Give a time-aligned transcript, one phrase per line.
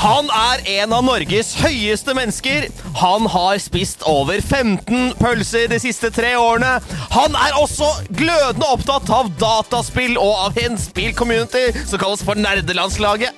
[0.00, 2.70] Han er en av Norges høyeste mennesker.
[3.02, 6.78] Han har spist over 15 pølser de siste tre årene.
[7.12, 13.36] Han er også glødende opptatt av dataspill og av en spillcommunity som kalles for Nerdelandslaget.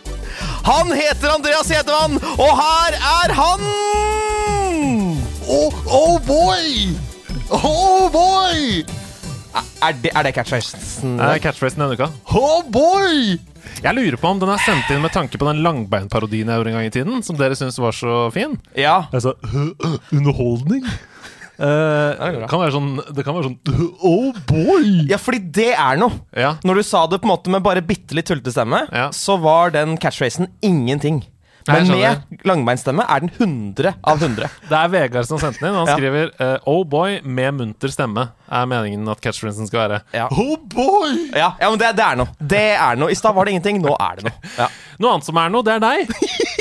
[0.62, 3.68] Han heter Andreas Hedemann, og her er han!
[5.50, 6.92] Oh, oh boy!
[7.58, 8.84] Oh boy!
[9.82, 11.18] Er det, er det catchphrasen?
[11.42, 12.12] Catchphrasen denne uka.
[12.30, 13.34] Oh boy!
[13.82, 16.72] Jeg lurer på om den er sendt inn med tanke på den langbeinparodien jeg gjorde
[16.72, 18.58] en gang i tiden, som dere syns var så fin.
[18.78, 19.04] Ja.
[19.14, 19.34] Altså
[20.12, 20.84] underholdning?
[21.62, 25.04] Uh, det, kan være sånn, det kan være sånn Oh boy!
[25.10, 26.16] ja, fordi det er noe.
[26.34, 26.54] Ja.
[26.66, 29.10] Når du sa det på en måte med bare bitte litt tullete stemme, Ja.
[29.14, 31.20] så var den catchphrasen ingenting.
[31.68, 34.48] Men med langbeinstemme er den 100 av 100.
[34.70, 35.78] Det er Vegard som sendte den inn.
[35.80, 35.96] Han Ja.
[35.98, 40.00] skriver uh, Oh boy med munter stemme er meningen at catchphrasen skal være.
[40.16, 40.26] Ja.
[40.32, 41.14] Oh boy!
[41.36, 42.28] Ja, ja men det, det er noe.
[42.38, 43.12] Det er noe.
[43.12, 44.52] I stad var det ingenting, nå er det noe.
[44.58, 44.68] Ja.
[45.02, 46.10] Noe annet som er noe, det er deg.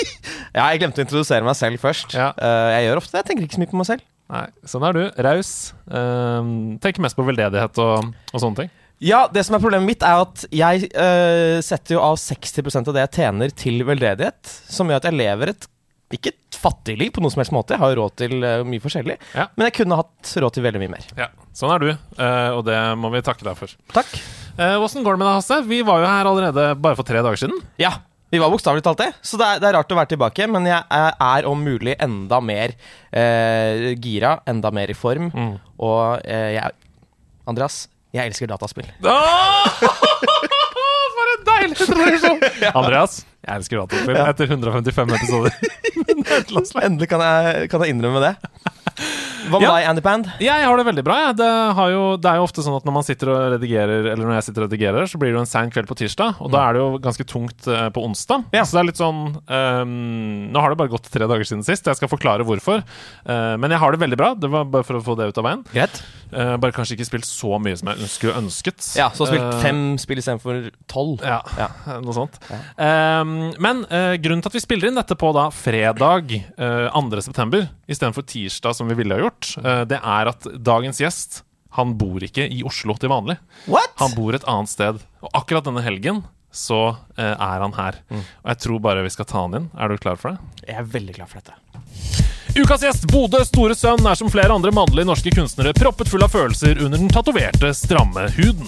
[0.56, 2.16] ja, Jeg glemte å introdusere meg selv først.
[2.18, 2.32] Ja.
[2.34, 3.20] Eh, jeg gjør ofte det.
[3.22, 4.06] Jeg tenker ikke så mye på meg selv.
[4.32, 5.02] Nei, Sånn er du.
[5.28, 5.52] Raus.
[5.92, 8.72] Uh, tenker mest på veldedighet og, og sånne ting.
[9.02, 12.98] Ja, Det som er problemet mitt, er at jeg eh, setter jo av 60% av
[12.98, 14.52] det jeg tjener, til veldedighet.
[14.70, 15.70] Som gjør at jeg lever et
[16.12, 17.72] ikke et fattigliv på noen som helst måte.
[17.72, 19.16] Jeg har jo råd til eh, mye forskjellig.
[19.32, 19.48] Ja.
[19.56, 21.08] Men jeg kunne hatt råd til veldig mye mer.
[21.18, 23.74] Ja, Sånn er du, eh, og det må vi takke deg for.
[23.96, 24.12] Takk.
[24.62, 25.58] Åssen går det med deg, Hasse?
[25.66, 27.62] Vi var jo her allerede bare for tre dager siden.
[27.82, 27.94] Ja,
[28.32, 29.10] vi var bokstavelig talt det.
[29.28, 30.46] Så det er, det er rart å være tilbake.
[30.52, 32.76] Men jeg er, er om mulig enda mer
[33.12, 35.28] eh, gira, enda mer i form.
[35.36, 35.56] Mm.
[35.84, 36.78] Og eh, jeg
[37.52, 37.82] Andreas,
[38.14, 38.88] jeg elsker dataspill.
[41.16, 42.40] For en deilig introduksjon!
[42.80, 44.28] Andreas, jeg elsker datafilm Ja.
[44.30, 45.52] etter 155 episoder.
[46.86, 48.36] Endelig kan jeg, kan jeg innrømme det.
[49.50, 49.72] Hva med Ja.
[49.74, 50.28] deg, Andy Pand?
[50.44, 51.16] Jeg har det veldig bra.
[51.34, 54.22] Det, har jo, det er jo ofte sånn at når man sitter og redigerer Eller
[54.28, 56.38] når jeg sitter og redigerer, så blir det jo en sein kveld på tirsdag.
[56.44, 58.46] Og da er det jo ganske tungt eh, på onsdag.
[58.54, 58.64] Ja.
[58.68, 59.96] Så det er litt sånn um,
[60.54, 61.90] Nå har det bare gått tre dager siden sist.
[61.90, 62.84] Jeg skal forklare hvorfor.
[63.26, 64.34] Uh, men jeg har det veldig bra.
[64.38, 65.66] Det var bare for å få det ut av veien.
[66.32, 68.86] Eh, bare kanskje ikke spilt så mye som jeg skulle ønsket.
[68.96, 71.26] Ja, så spilt fem spill istedenfor tolv.
[71.28, 71.68] Ja, Ja.
[72.06, 72.38] noe sånt.
[72.80, 73.31] Ehm,
[73.62, 77.62] men eh, grunnen til at vi spiller inn dette på da fredag uh, 2.9.
[77.92, 81.42] istedenfor tirsdag, som vi ville ha gjort, eh, det er at dagens gjest
[81.78, 83.38] han bor ikke i Oslo til vanlig.
[83.72, 83.96] What?!
[84.02, 85.00] Han bor et annet sted.
[85.24, 88.02] Og akkurat denne helgen så eh, er han her.
[88.12, 89.70] Og jeg tror bare vi skal ta han inn.
[89.80, 90.66] Er du klar for det?
[90.68, 91.56] Jeg er veldig klar for dette.
[92.52, 96.34] Ukas gjest, Bodø store sønn, er som flere andre mannlige norske kunstnere proppet full av
[96.34, 98.68] følelser under den tatoverte, stramme huden.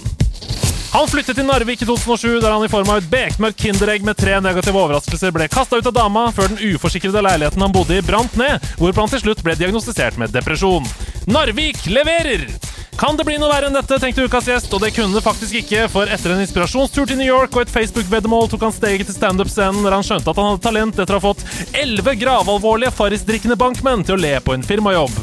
[0.94, 4.14] Han flyttet til Narvik i 2007, der han i form av et bekmørkt kinderegg med
[4.14, 8.04] tre negative overraskelser ble kasta ut av dama før den uforsikrede leiligheten han bodde i,
[8.06, 10.86] brant ned, hvorpå han til slutt ble diagnostisert med depresjon.
[11.26, 12.46] Narvik leverer!
[12.94, 15.58] Kan det bli noe verre enn dette, tenkte ukas gjest, og det kunne det faktisk
[15.64, 19.16] ikke, for etter en inspirasjonstur til New York og et Facebook-veddemål tok han steget til
[19.18, 21.42] standup-scenen der han skjønte at han hadde talent etter å ha fått
[21.74, 25.18] elleve gravalvorlige Farris-drikkende bankmenn til å le på en firmajobb.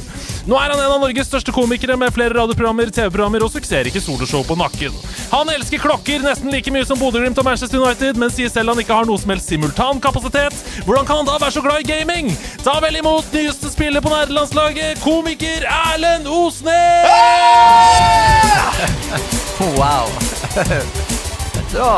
[0.49, 4.41] Nå er han en av Norges største komikere med flere radioprogrammer, TV-programmer og suksessrike soloshow
[4.47, 4.95] på nakken.
[5.31, 8.81] Han elsker klokker nesten like mye som Bodø-Glimt og Manchester United, men sier selv han
[8.81, 10.57] ikke har noe som helst simultankapasitet.
[10.87, 12.31] Hvordan kan han da være så glad i gaming?
[12.65, 17.11] Ta vel imot nyeste spiller på nerdelandslaget, komiker Erlend Osnes!
[19.61, 20.07] Wow.
[21.71, 21.91] Da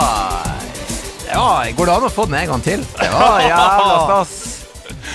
[1.32, 2.84] Ja, går det an å få den en gang til?
[3.00, 4.34] Det var jævla stas.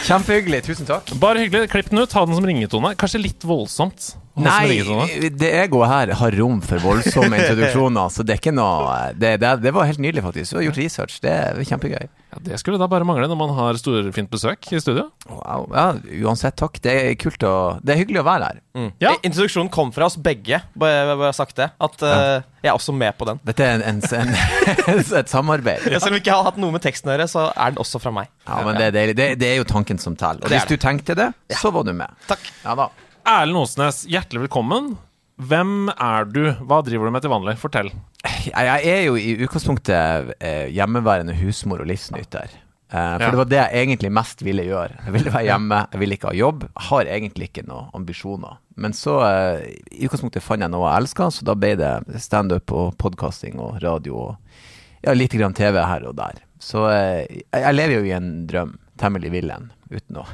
[0.08, 0.62] Kjempehyggelig.
[0.64, 1.10] Tusen takk.
[1.20, 1.68] Bare hyggelig.
[1.68, 2.12] Klipp den ut.
[2.16, 2.94] Ha den som ringetone.
[2.96, 4.14] Kanskje litt voldsomt.
[4.44, 9.34] Nei, det egoet her har rom for voldsomme introduksjoner, så det er ikke noe Det,
[9.42, 10.52] det, det var helt nydelig, faktisk.
[10.54, 11.18] Du har gjort research.
[11.24, 12.08] Det er kjempegøy.
[12.28, 15.06] Ja, det skulle da bare mangle når man har storfint besøk i studio.
[15.30, 15.68] Wow.
[15.72, 15.86] Ja,
[16.28, 16.76] uansett, takk.
[16.84, 18.62] Det er kult å Det er hyggelig å være her.
[19.02, 19.14] Ja.
[19.26, 21.70] Introduksjonen kom fra oss begge, bare, bare sagt det.
[21.82, 23.40] At eh, jeg er også med på den.
[23.48, 25.88] Dette er en, en, en, et samarbeid.
[25.96, 28.00] Selv om vi ikke har hatt noe med teksten å gjøre, så er den også
[28.02, 28.30] fra meg.
[28.46, 29.18] Ja, men det er deilig.
[29.18, 30.44] Det, det er jo tanken som teller.
[30.44, 32.12] Og hvis du tenkte det, så var du med.
[32.30, 32.50] Takk.
[32.64, 32.90] Ja da.
[33.28, 34.94] Erlend Osnes, hjertelig velkommen.
[35.38, 36.40] Hvem er du?
[36.66, 37.54] Hva driver du med til vanlig?
[37.60, 37.90] Fortell.
[38.24, 42.48] Jeg, jeg er jo i utgangspunktet eh, hjemmeværende husmor og livsnyter.
[42.88, 43.28] Eh, for Ja.
[43.30, 44.96] det var det jeg egentlig mest ville gjøre.
[45.04, 46.64] Jeg ville være hjemme, jeg ville ikke ha jobb.
[46.88, 48.58] Har egentlig ikke noen ambisjoner.
[48.80, 51.92] Men så eh, i utgangspunktet fant jeg noe jeg elska, så da ble det
[52.24, 54.24] standup og podkasting og radio.
[54.30, 56.40] og ja, litt grann TV her og der.
[56.58, 58.78] Så jeg, jeg lever jo i en drøm.
[58.98, 60.24] Temmelig vill en, uten å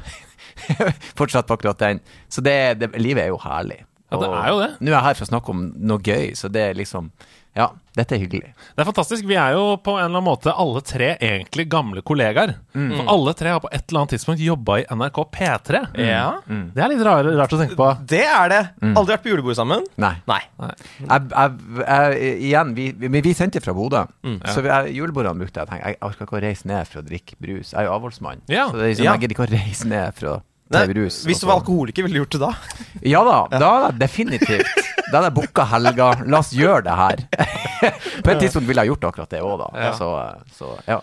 [1.17, 2.01] fortsette på akkurat den.
[2.31, 3.83] Så det, det, livet er jo herlig.
[4.11, 4.69] Ja, det er jo det.
[4.79, 7.09] Nå er jeg her for å snakke om noe gøy, så det er liksom
[7.55, 8.49] Ja, dette er hyggelig.
[8.75, 9.23] Det er fantastisk.
[9.29, 12.51] Vi er jo på en eller annen måte alle tre egentlig gamle kollegaer.
[12.75, 12.89] Mm.
[12.97, 15.81] For alle tre har på et eller annet tidspunkt jobba i NRK P3.
[16.03, 16.25] Ja.
[16.45, 17.87] Det er litt rar, rart å tenke på.
[18.11, 18.59] Det er det.
[18.91, 19.85] Aldri vært på julebord sammen?
[20.03, 20.11] Nei.
[20.27, 20.41] Nei.
[20.59, 24.03] Jeg, jeg, jeg, igjen, vi, vi, vi sendte fra Bodø.
[24.27, 26.91] Mm, Så vi, jeg, julebordene brukte jeg å tenke Jeg orker ikke å reise ned
[26.91, 27.71] for å drikke brus.
[27.71, 28.43] Jeg er jo avholdsmann.
[28.51, 28.67] Ja.
[28.67, 29.15] Så det er liksom, Ja.
[29.15, 30.35] jeg gidder ikke å reise ned for å
[30.75, 31.27] Nei, ta.
[31.29, 32.51] Hvis du var alkoholiker, ville du gjort det da?
[33.15, 34.67] Ja da, da definitivt.
[35.11, 36.11] Da hadde jeg booka helga.
[36.25, 37.25] La oss gjøre det her.
[38.25, 39.67] På et tidspunkt ville jeg gjort akkurat det òg, da.
[39.89, 39.91] Ja.
[39.97, 40.11] Så,
[40.57, 41.01] så ja.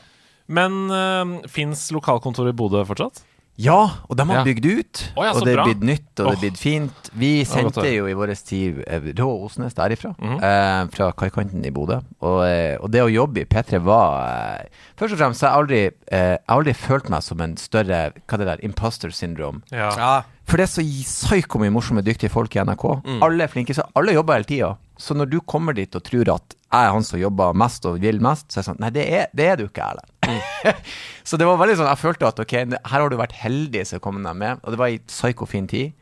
[0.53, 3.23] Men uh, fins lokalkontoret i Bodø fortsatt?
[3.61, 3.79] Ja,
[4.09, 4.43] og de har Ja.
[4.49, 5.01] bygd ut.
[5.15, 6.33] Oh, ja, og det er blitt nytt, og det Åh.
[6.33, 7.11] er blitt fint.
[7.21, 10.15] Vi sendte jo i vår tid eh, rå Osnes derifra.
[10.17, 10.39] Mhm.
[10.41, 11.99] eh, fra kaikanten i Bodø.
[12.25, 14.25] Og, eh, og det å jobbe i P3 var
[14.65, 15.79] eh, Først og fremst har jeg aldri,
[16.15, 19.65] eh, aldri følt meg som en større Hva det der, imposter syndrome.
[19.75, 20.23] Ja.
[20.47, 22.85] For det er så psyko mye morsomme, dyktige folk i NRK.
[23.03, 23.23] Mm.
[23.27, 24.69] Alle er flinke, så alle jobber hele tida.
[25.03, 27.99] Så når du kommer dit og tror at jeg er han som jobber mest og
[28.01, 30.13] vil mest, så er det sånn Nei, det er, det er du ikke, Erlend.
[30.23, 30.85] Mm.
[31.29, 34.03] så det var veldig sånn Jeg følte at ok, her har du vært heldig som
[34.05, 34.63] kom deg med.
[34.63, 35.97] Og det var ei psyko fin tid.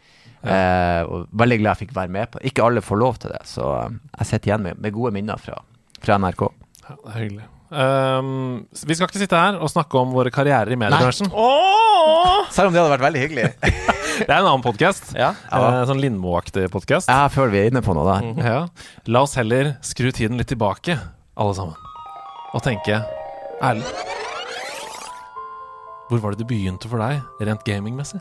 [0.44, 2.52] Eh, og veldig glad jeg fikk være med på det.
[2.52, 5.40] Ikke alle får lov til det, så eh, jeg sitter igjen med, med gode minner
[5.40, 5.56] fra,
[6.04, 6.44] fra NRK.
[6.84, 7.48] Ja, det er hyggelig.
[7.70, 11.30] Um, vi skal ikke sitte her og snakke om våre karrierer i mediebransjen.
[12.50, 13.48] Selv om det hadde vært veldig hyggelig.
[14.20, 15.14] Det er en annen podkast.
[15.16, 15.30] Ja.
[15.88, 17.08] sånn Lindmo-aktig podkast.
[17.08, 18.26] Jeg føler vi er inne på noe der.
[18.44, 18.58] Ja.
[19.08, 20.98] La oss heller skru tiden litt tilbake,
[21.40, 21.78] alle sammen,
[22.52, 22.98] og tenke
[23.64, 23.86] ærlig.
[26.10, 28.20] Hvor var det det begynte for deg, rent gamingmessig?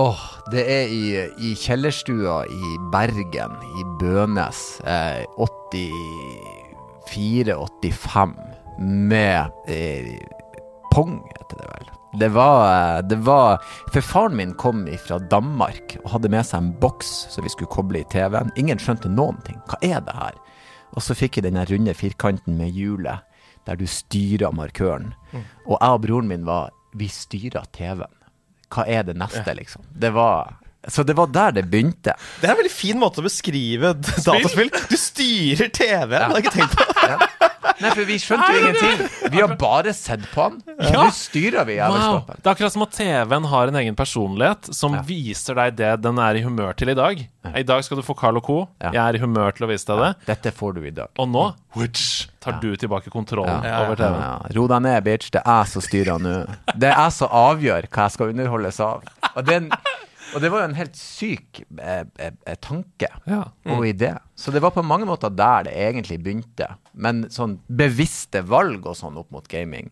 [0.00, 1.04] Åh, det er i,
[1.44, 5.24] i kjellerstua i Bergen, i Bønes, eh,
[7.10, 8.34] 84-85,
[8.78, 10.18] med eh,
[10.92, 11.90] Pong, heter det vel.
[12.20, 13.62] Det var, eh, det var
[13.92, 17.72] For faren min kom fra Danmark og hadde med seg en boks som vi skulle
[17.72, 18.52] koble i TV-en.
[18.56, 19.58] Ingen skjønte noen ting.
[19.68, 20.36] Hva er det her?
[20.96, 23.24] Og så fikk jeg den runde firkanten med hjulet,
[23.66, 25.12] der du styrer markøren.
[25.66, 28.14] Og jeg og broren min var Vi styrer TV-en.
[28.72, 29.84] Hva er det neste, liksom?
[29.92, 30.56] Det var
[30.88, 32.14] Så det var der det begynte.
[32.40, 34.70] Det er en veldig fin måte å beskrive dataspill.
[34.90, 37.42] Du styrer TV, men det har ikke tenkt på det.
[37.76, 39.00] Nei, for vi skjønte jo ingenting.
[39.34, 40.76] Vi har bare sett på den.
[40.94, 42.22] Nå styrer vi Wow.
[42.30, 45.02] Det er akkurat som at TV-en har en egen personlighet som Ja.
[45.04, 47.20] viser deg det den er i humør til i dag.
[47.54, 48.56] I dag skal du få Carl og Co.
[48.80, 48.92] Ja.
[48.94, 50.14] Jeg er i humør til å vise deg det.
[50.30, 51.08] Dette får du i dag.
[51.18, 51.44] Og nå
[51.76, 53.82] whoosh, tar du tilbake kontrollen Ja.
[53.84, 54.22] over TV-en.
[54.24, 55.30] Ja, ro deg ned, bitch.
[55.30, 56.34] Det er jeg som styrer nå.
[56.74, 59.02] Det er jeg som avgjør hva jeg skal underholdes av.
[59.36, 59.68] Og, den,
[60.36, 63.40] og det var jo en helt syk eh, eh, eh, tanke Ja.
[63.72, 64.12] og idé.
[64.36, 66.68] Så det var på mange måter der det egentlig begynte.
[66.92, 69.88] Men sånn bevisste valg og sånn opp mot gaming,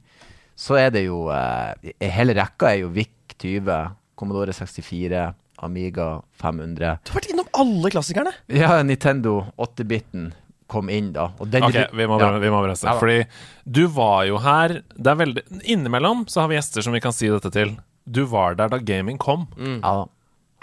[0.55, 1.73] så er det jo eh,
[2.15, 5.25] Hele rekka er jo VIC 20, Commodore 64,
[5.65, 6.99] Amiga 500.
[7.03, 8.33] Du har vært innom alle klassikerne.
[8.53, 10.29] Ja, Nintendo 8-biten
[10.71, 11.29] kom inn da.
[11.41, 12.31] Og den Ok, vi må, ja.
[12.43, 12.87] vi må bremse.
[12.89, 12.95] Ja.
[13.01, 13.25] Fordi
[13.65, 15.45] du var jo her det er veldig,
[15.75, 17.75] Innimellom så har vi gjester som vi kan si dette til.
[18.05, 19.47] Du var der da gaming kom.
[19.59, 20.05] Ja,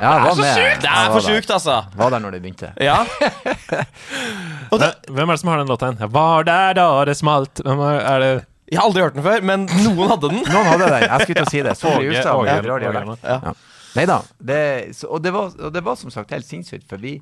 [0.01, 0.23] da.
[0.23, 0.81] det er så med.
[0.81, 1.75] Det er for sjukt, altså.
[1.95, 2.71] Var der når det begynte.
[2.81, 2.99] Ja.
[4.71, 7.61] Og det, Hvem er det som har den låta var der da det smalt.
[7.65, 8.31] Hvem er, er det
[8.71, 10.43] jeg har aldri hørt den før, men noen hadde den.
[10.47, 11.01] Noen hadde den.
[11.03, 11.73] Jeg skulle til å si det.
[11.75, 12.51] Åge-
[13.27, 13.39] Ja.
[13.43, 13.53] Ja.
[13.97, 14.21] Nei da.
[14.39, 14.59] Det,
[14.95, 17.17] så, og, det var, og det var som sagt helt sinnssykt, for vi,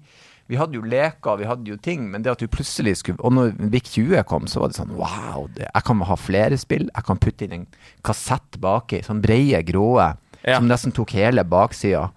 [0.46, 3.34] vi hadde jo leker, vi hadde jo ting, men det at du plutselig skulle Og
[3.34, 6.86] når VIC 20 kom, så var det sånn wow, det, jeg kan ha flere spill.
[6.94, 7.68] Jeg kan putte inn en
[8.06, 10.12] kassett baki, sånn breie, gråe,
[10.46, 10.60] Ja.
[10.62, 12.12] som nesten tok hele baksida.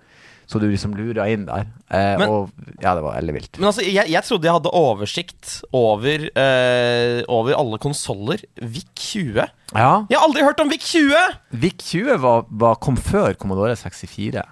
[0.53, 1.65] Så du liksom lura inn der.
[1.89, 2.51] Eh, Men- og
[2.83, 3.59] ja, det var veldig vilt.
[3.59, 8.43] Men altså, jeg, jeg trodde jeg hadde oversikt over, eh, over alle konsoller.
[8.61, 9.47] VIC 20.
[9.73, 9.93] Ja.
[10.11, 11.23] Jeg har aldri hørt om VIC 20!
[11.63, 14.43] VIC 20 var, var, kom før Commodore 64.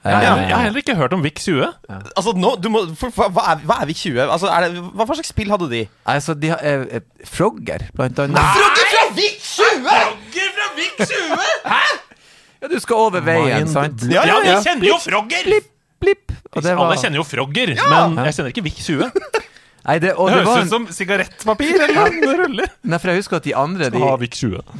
[0.00, 1.64] Eh, jeg, jeg har heller ikke hørt om VIC 20.
[2.16, 4.20] Altså, nå, du må, for, for, hva, er, hva er VIC 20?
[4.26, 5.82] Altså, er det, hva, hva slags spill hadde de?
[6.08, 8.40] Altså, de har eh, eh, Frogger, blant annet.
[8.60, 9.88] Frogger fra VIC 20!
[12.60, 14.02] Ja, du skal over veien, sant?
[14.10, 15.60] Ja, ja, jeg kjenner jo Frogger!
[16.00, 16.32] Blipp.
[16.56, 19.10] Og det var Alle kjenner jo Frogger, men jeg kjenner ikke VIC 20.
[19.80, 22.72] Nei, det, og Det det var høres en, ut som sigarettpapir eller noe ruller.
[22.84, 24.10] Nei, for jeg husker at de andre de, Ha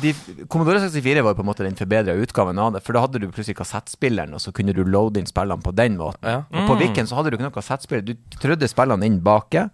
[0.02, 0.10] de,
[0.52, 2.82] Commodore 64 var jo på en måte den forbedra utgaven av det.
[2.84, 5.96] For da hadde du plutselig kassettspilleren, og så kunne du loade inn spillene på den
[5.96, 6.20] måten.
[6.28, 6.42] Ja.
[6.52, 8.04] Og på Viken så hadde du ikke noe kassettspiller.
[8.12, 9.64] Du trødde spillene inn baki,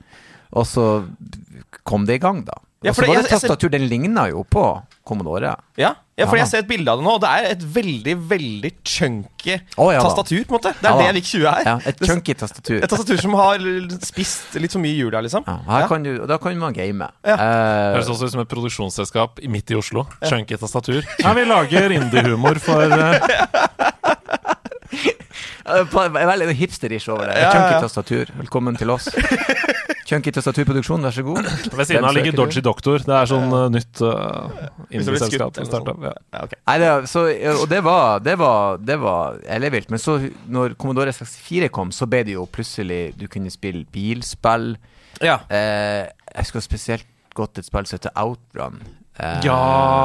[0.55, 0.87] og så
[1.83, 2.61] kom det i gang, da.
[2.87, 3.71] Ja, og så var det jeg- jeg ser- tastatur.
[3.75, 4.63] Den ligna jo på
[5.05, 5.57] Commodore.
[5.77, 5.97] Ja.
[6.17, 8.71] Ja, for jeg ser et bilde av det nå, og det er et veldig, veldig
[8.89, 10.71] chunky oh, ja tastatur, på en måte.
[10.79, 11.67] Det er Ja det Vik20 er.
[11.69, 12.79] Ja, et chunky tastatur.
[12.79, 13.67] Et tastatur som har
[14.01, 15.45] spist litt for mye i jula, liksom.
[15.45, 15.91] Ja, her Ja.
[15.91, 17.05] kan du, og da kan man game.
[17.21, 17.37] Ja.
[17.37, 20.07] Uh, Høres også ut som et produksjonsselskap midt i Oslo.
[20.25, 21.05] Chunky tastatur.
[21.27, 22.97] Ja, vi lager indie-humor for
[25.67, 25.93] Eh,
[26.33, 27.37] Veldig hipsterish over det.
[27.43, 28.33] Ja, ja, Chunky tastatur.
[28.41, 29.13] Velkommen til oss.
[30.07, 31.43] Chunky tastaturproduksjon, vær så god.
[31.75, 32.37] Ved siden av ligger.
[32.39, 33.03] Dodgy Doctor.
[33.03, 34.47] Det er sånn uh, nytt uh,
[34.95, 35.57] indieselskap.
[35.57, 36.05] blir indie-selskap.
[36.07, 36.13] Ja.
[36.37, 36.61] Ja, okay.
[36.71, 37.25] Nei, det, så,
[37.57, 39.91] og det var, det var, det var ellevilt.
[39.91, 44.77] Men så, når Commodore 64 kom, så ble det jo plutselig Du kunne spille bilspill.
[45.25, 45.41] ja.
[45.51, 48.79] Eh, jeg husker spesielt godt et spill som heter Outrun.
[49.17, 49.57] Uh, Ja,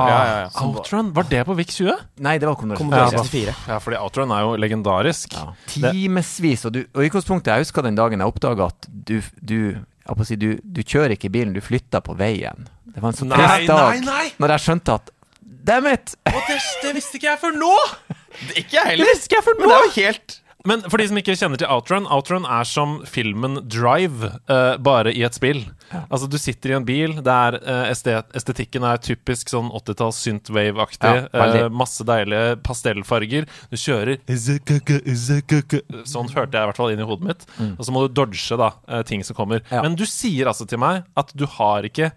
[0.08, 0.43] ja, ja.
[0.63, 1.91] Outrun, var det på VIX20?
[2.24, 3.51] Nei, det var Commodore Commodore 64.
[3.51, 3.67] 64.
[3.74, 5.36] Ja, fordi Outrun er jo legendarisk.
[5.36, 5.50] Ja.
[5.67, 6.63] Timevis.
[6.70, 9.58] Og, du- og i utgangspunktet, jeg husker den dagen jeg oppdaga at du, du,
[10.08, 12.67] jeg si, du, du kjører ikke bilen, du flytter på veien.
[12.91, 14.05] Det var en sånn trist dag
[14.41, 15.12] når jeg skjønte at
[15.62, 16.15] Damn it!
[16.25, 17.74] det, det visste ikke jeg før nå!
[18.58, 19.05] Ikke jeg heller.
[19.60, 22.68] Men det er jo helt Men for de som ikke kjenner til Outrun, Outrun er
[22.70, 25.63] som filmen Drive, uh, bare i et spill.
[26.08, 30.22] Altså, du sitter i en bil, der er, eh, estet, estetikken er typisk sånn 80-talls
[30.24, 31.15] synthwave-aktig.
[31.34, 33.48] Ja, eh, masse deilige pastellfarger.
[33.72, 34.22] Du kjører
[36.08, 37.46] Sånn hørte jeg i hvert fall inn i hodet mitt.
[37.75, 38.72] Og så må du dodge da,
[39.03, 39.65] ting som kommer.
[39.72, 39.82] Ja.
[39.84, 42.12] Men du sier altså til meg at du har ikke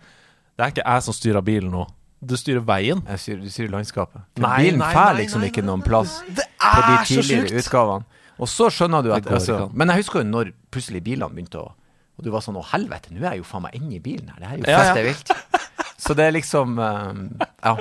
[0.55, 1.89] Det er ikke jeg som styrer bilen nå.
[2.25, 3.03] Du styrer veien.
[3.11, 4.23] Jeg sier, du styrer landskapet.
[4.39, 7.25] Nei, bilen nei, får nei, liksom nei, ikke noen plass Det på de er så
[7.25, 8.14] tidligere utgavene.
[8.39, 9.69] Og så skjønner du at altså.
[9.73, 11.73] Men jeg husker jo når plutselig bilene begynte å
[12.19, 14.31] Og du var sånn Å, helvete, nå er jeg jo faen meg inne i bilen
[14.31, 14.39] her.
[14.41, 14.95] Det her er jo Ja, ja.
[14.99, 15.35] er vilt.
[16.05, 17.27] Så det er liksom um,
[17.65, 17.77] Ja.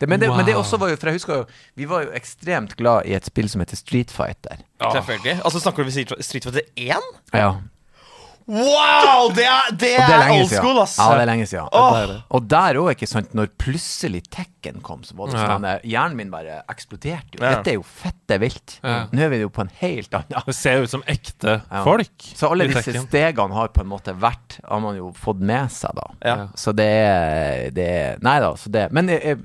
[0.00, 1.44] Det, men, det, men det også var jo For jeg husker jo
[1.76, 4.62] Vi var jo ekstremt glad i et spill som heter Street Fighter.
[4.80, 5.40] Selvfølgelig.
[5.44, 7.10] Altså Snakker du om Street Street Fighter 1?
[7.36, 7.50] Ja.
[8.50, 9.30] Wow!
[9.36, 10.96] Det er, det er, det er old school, ass.
[10.98, 11.68] Ja, det er lenge siden.
[11.70, 12.14] Oh.
[12.36, 16.18] Og der òg, ikke sant, når plutselig Tekken kom, så var det sånn at Hjernen
[16.18, 17.44] min bare eksploderte jo.
[17.44, 17.54] Ja.
[17.60, 18.76] Dette er jo fette vilt.
[18.82, 18.96] Ja.
[19.14, 21.84] Nå er vi jo på en helt annen Det ser jo ut som ekte Ja.
[21.86, 22.10] folk.
[22.36, 23.06] Så alle disse Tekken.
[23.08, 26.06] stegene har på en måte vært Har man jo fått med seg, da.
[26.26, 26.36] Ja.
[26.58, 29.36] Så det er, det er Nei da, så det Men eh,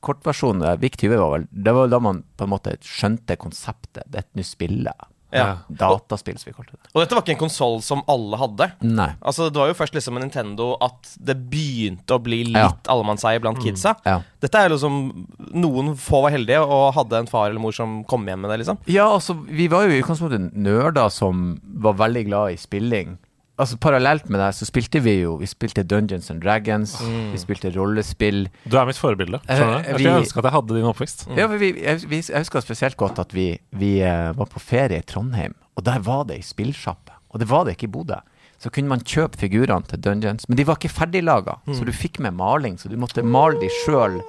[0.00, 4.04] kortversjonen av Vik 20 var vel Det var da man på en måte skjønte konseptet.
[4.08, 4.92] Det er et nytt spille.
[5.32, 5.56] Ja.
[5.68, 6.90] Dataspill, som vi kalte det.
[6.94, 8.66] Og dette var ikke en konsoll som alle hadde.
[8.84, 9.08] Nei.
[9.22, 12.72] Altså Det var jo først liksom med Nintendo at det begynte å bli litt Ja.
[12.92, 13.94] allemannseie blant kidsa.
[14.04, 14.20] Ja.
[14.40, 18.26] Dette er liksom Noen få var heldige og hadde en far eller mor som kom
[18.26, 18.78] hjem med det, liksom.
[18.86, 23.18] Ja, altså, vi var jo i utgangspunktet nerder som var veldig glad i spilling.
[23.62, 26.96] Altså, Parallelt med det så spilte vi jo Vi spilte Dungeons and Dragons,
[27.32, 28.48] vi spilte rollespill.
[28.66, 29.38] Du er mitt forbilde.
[29.46, 29.78] skjønner du?
[29.78, 31.24] Eh, Jeg vi- skulle ønske at jeg hadde din oppvekst.
[31.38, 34.98] Ja, vi, jeg, vi, jeg husker spesielt godt at vi, vi eh, var på ferie
[34.98, 37.12] i Trondheim, og der var det ei spillsjappe.
[37.32, 38.18] Og det var det ikke i Bodø.
[38.62, 41.56] Så kunne man kjøpe figurene til Dungeons, men de var ikke ferdiglaga.
[41.72, 44.20] Så du fikk med maling, så du måtte male de sjøl.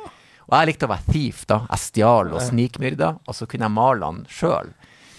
[0.50, 1.60] Og jeg likte å være thief, da.
[1.70, 4.72] Jeg stjal og snikmyrda, og så kunne jeg male han sjøl.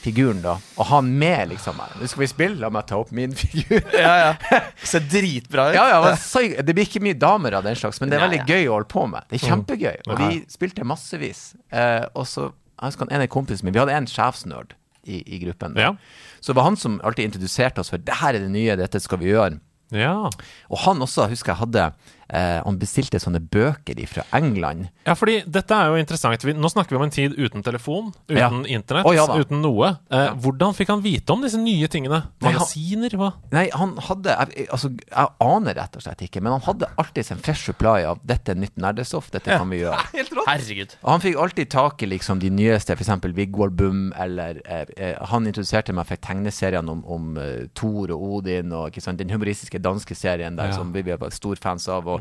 [0.05, 0.59] Figuren, da.
[0.77, 1.79] Og ha han med, liksom.
[1.81, 3.81] Nå skal vi spille, la meg ta opp min figur.
[4.05, 4.61] Ja, ja
[4.93, 5.79] Ser dritbra ut.
[5.79, 8.35] Ja, ja, så, det blir ikke mye damer av den slags, men det er Nei,
[8.35, 9.27] veldig gøy å holde på med.
[9.31, 9.97] Det er kjempegøy.
[10.11, 11.47] Og vi spilte massevis.
[11.73, 15.39] Eh, og så jeg husker han ene kompisen min Vi hadde en sjefsnerd i, i
[15.45, 15.77] gruppen.
[15.79, 15.95] Ja.
[16.41, 19.01] Så det var han som alltid introduserte oss for det her er det nye, dette
[19.03, 19.61] skal vi gjøre.
[19.95, 20.31] Ja.
[20.73, 21.89] Og han også, husker jeg hadde
[22.29, 24.89] eh, Han bestilte sånne bøker fra England.
[25.07, 26.43] ja, fordi dette er jo interessant.
[26.45, 28.49] Vi, nå snakker vi om en tid uten telefon, uten Ja.
[28.79, 29.99] internett, oh, ja uten noe.
[30.11, 32.23] Eh, Hvordan fikk han vite om disse nye tingene?
[32.43, 33.11] Magasiner?
[33.17, 33.33] Hva?
[33.53, 37.31] Nei, han hadde jeg, Altså, jeg aner rett og slett ikke, men han hadde alltid
[37.33, 40.07] en fresh supply av 'dette er nytt nerdestoff, dette kan vi gjøre'.
[40.19, 40.47] Helt rått.
[40.49, 40.97] Herregud.
[41.03, 43.11] Og han fikk alltid tak i liksom de nyeste, f.eks.
[43.35, 48.23] Viggo Bum, eller eh, eh, Han introduserte meg for tegneseriene om, om uh, Thor og
[48.39, 50.73] Odin, og ikke sant, den humoristiske danske serien der Ja.
[50.73, 52.07] som vi vi var stor fans av.
[52.09, 52.14] Og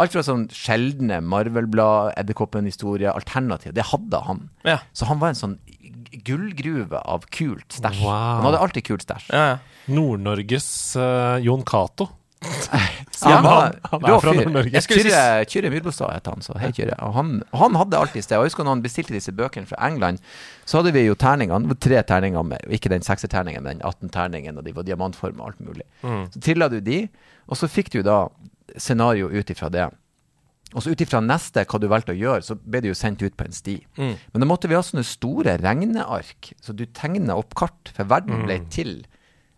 [0.00, 4.46] alt fra sånn sjeldne Marvel-blad, Edderkoppen-historie, alternativ, det hadde han.
[4.66, 4.80] Ja.
[4.96, 5.58] Så han var en sånn
[6.26, 8.02] gullgruve av kult stæsj.
[8.04, 8.40] Wow.
[8.40, 9.28] Han hadde alltid kult stæsj.
[9.34, 9.84] Ja, ja.
[9.90, 12.10] Nord-Norges uh, Jon Cato.
[13.20, 14.32] Ja, han, han rå er fra.
[14.32, 14.80] Nord-Norge.
[14.88, 16.94] Kyrre, Kyrre Myrbostad het han, så hei Kyrre.
[17.04, 18.38] Og han, og han hadde alltid sted.
[18.38, 20.22] Og jeg husker når han bestilte disse bøkene fra England,
[20.64, 21.76] så hadde vi jo terningene.
[21.84, 25.60] Tre terninger, med, ikke den sekserterningen, men den 18-terningen, og de var diamantforma og alt
[25.68, 25.84] mulig.
[26.32, 27.02] Så trilla du de,
[27.50, 28.22] og så fikk du da
[28.76, 29.88] scenario ut ifra det.
[30.70, 33.22] Og så ut ifra neste, hva du valgte å gjøre, så ble det jo sendt
[33.24, 33.80] ut på en sti.
[33.98, 38.44] Men da måtte vi ha sånne store regneark, så du tegna opp kart, for verden
[38.46, 39.00] ble til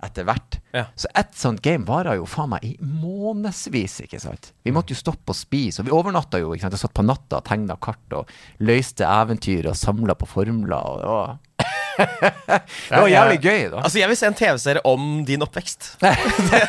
[0.03, 0.57] etter hvert.
[0.75, 0.87] Ja.
[0.99, 4.51] Så ett sånt game varer jo faen meg i månedsvis, ikke sant.
[4.65, 6.75] Vi måtte jo stoppe og spise, og vi overnatta jo, ikke sant.
[6.79, 8.33] Jeg satt på natta og tegna kart og
[8.65, 11.52] løste eventyr og samla på formler og, og
[11.99, 13.83] Det var jævlig gøy, da.
[13.83, 15.89] Altså, Jeg vil se en TV-serie om din oppvekst.
[16.03, 16.13] det,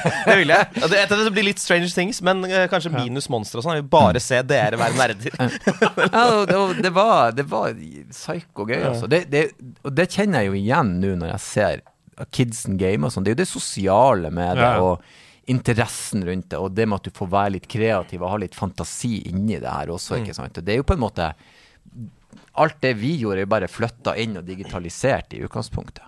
[0.27, 0.67] det vil jeg.
[0.91, 3.77] Det, det blir litt Strange Things, men uh, kanskje minus monstre og sånn.
[3.79, 5.39] Jeg vil bare se dere være nerder.
[5.39, 7.73] Ja, det, var- det, var, var
[8.11, 9.09] psyko gøy, altså.
[9.11, 9.47] Det, det,
[9.83, 11.83] og det kjenner jeg jo igjen nå når jeg ser
[12.35, 13.25] kidsen game og sånn.
[13.25, 15.01] Det er jo det sosiale med det, og
[15.51, 18.55] interessen rundt det, og det med at du får være litt kreativ og ha litt
[18.55, 20.59] fantasi inni det her også, ikke sant.
[20.63, 21.31] Det er jo på en måte
[22.63, 26.03] Alt det vi gjorde, er bare flytta inn og digitalisert i utgangspunktet.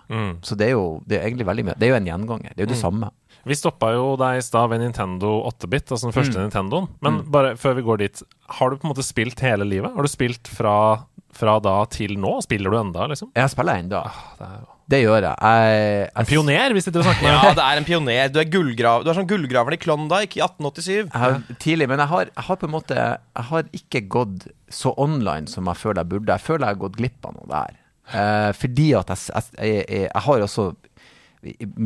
[0.46, 2.52] Så det er jo det er egentlig veldig mye Det er jo en gjenganger.
[2.54, 3.10] Det er jo det samme.
[3.46, 6.88] Vi stoppa jo deg i stad ved Nintendo 8-bit, altså den første Nintendoen.
[7.04, 8.22] Men bare før vi går dit,
[8.58, 9.92] har du på en måte spilt hele livet?
[9.94, 12.40] Har du spilt fra, fra da til nå?
[12.42, 13.30] Spiller du enda, liksom?
[13.38, 14.02] Jeg spiller ennå.
[14.40, 15.34] Det er jo Det gjør jeg.
[15.42, 18.28] jeg, en pioner, hvis du snakker med Ja, det er en pioner.
[18.30, 21.08] Du er, gullgrav, du er sånn gullgraveren i Klondyke i 1887.
[21.08, 24.46] Jeg har, tidlig, men jeg har, jeg har på en måte Jeg har ikke gått
[24.70, 26.36] så online som jeg føler jeg burde.
[26.36, 27.80] Jeg føler jeg har gått glipp av noe der.
[28.14, 30.68] Eh, fordi at jeg, jeg, jeg, jeg, jeg har også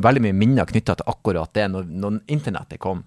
[0.05, 3.01] veldig mye minner knytta til akkurat det, når, når internettet kom.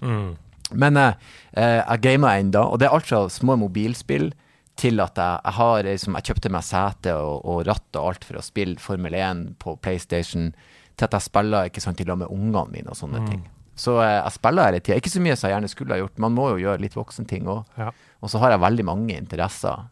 [0.74, 1.14] Men eh,
[1.54, 4.32] eh, jeg gamer ennå, og det er alt fra små mobilspill
[4.80, 8.24] til at jeg, jeg har liksom, Jeg kjøpte meg sete og, og ratt og alt
[8.26, 10.52] for å spille Formel 1 på PlayStation,
[10.98, 13.44] til at jeg spiller ikke sant, i lag med ungene mine og sånne ting.
[13.76, 14.98] Så jeg, jeg spiller hele tida.
[15.02, 16.20] Ikke så mye som jeg gjerne skulle ha gjort.
[16.22, 17.64] Man må jo gjøre litt voksenting òg.
[17.80, 17.90] Ja.
[18.22, 19.88] Og så har jeg veldig mange interesser,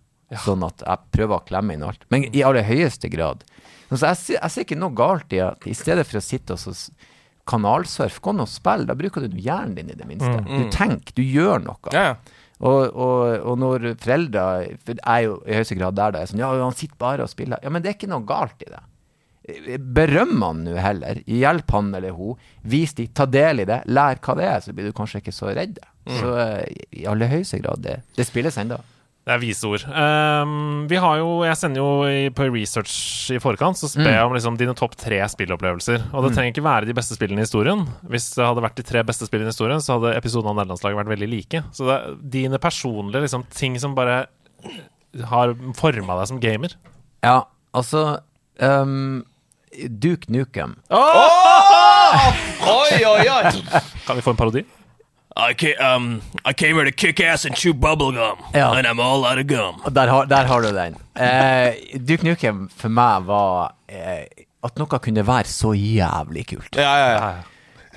[0.45, 2.05] sånn at jeg prøver å klemme inn alt.
[2.13, 3.41] Men i aller høyeste grad.
[3.89, 6.61] Så jeg, jeg ser ikke noe galt i at i stedet for å sitte og
[6.61, 6.75] så
[7.50, 8.85] kanalsurfe, gå nå og spill.
[8.88, 10.38] Da bruker du hjernen din i det minste.
[10.45, 11.91] Du tenker, du gjør noe.
[11.95, 12.38] Ja, ja.
[12.62, 14.41] Og, og, og når foreldre
[14.86, 17.25] For jeg er jo i høyeste grad der da er sånn Ja, han sitter bare
[17.25, 17.62] og spiller.
[17.63, 18.82] Ja, men det er ikke noe galt i det.
[19.82, 21.24] Berøm han nå heller.
[21.25, 22.38] Hjelp han eller hun.
[22.62, 23.82] Vis de, ta del i det.
[23.89, 25.82] Lær hva det er, så blir du kanskje ikke så redd.
[26.06, 28.77] Så eh, i aller høyeste grad, det, det spilles ennå.
[29.21, 29.83] Det er vise ord.
[29.85, 32.95] Um, vi har jo, jeg sender jo i, på research
[33.35, 36.07] i forkant, så spør jeg om liksom dine topp tre spillopplevelser.
[36.09, 37.83] Og det trenger ikke være de beste spillene i historien.
[38.09, 41.03] Hvis det hadde vært de tre beste spillene i historien, så hadde episoden av nederlandslaget
[41.03, 41.61] vært veldig like.
[41.77, 44.23] Så det er dine personlige liksom, ting som bare
[45.29, 46.73] har forma deg som gamer.
[47.21, 47.43] Ja,
[47.77, 48.07] altså
[48.57, 49.21] um,
[50.01, 50.79] Duke Nukem.
[50.89, 53.57] Oi, oi, oi!
[54.07, 54.65] Kan vi få en parodi?
[55.38, 58.73] I, ca um, I came here to kick ass and chew bubblegum, Ja.
[58.73, 59.81] and I'm all out of gum.
[59.93, 60.95] Der har, der har du den.
[61.15, 64.25] Eh, Duke Nukem for meg var eh,
[64.63, 66.75] at noe kunne være så jævlig kult.
[66.75, 67.32] Ja, ja, ja.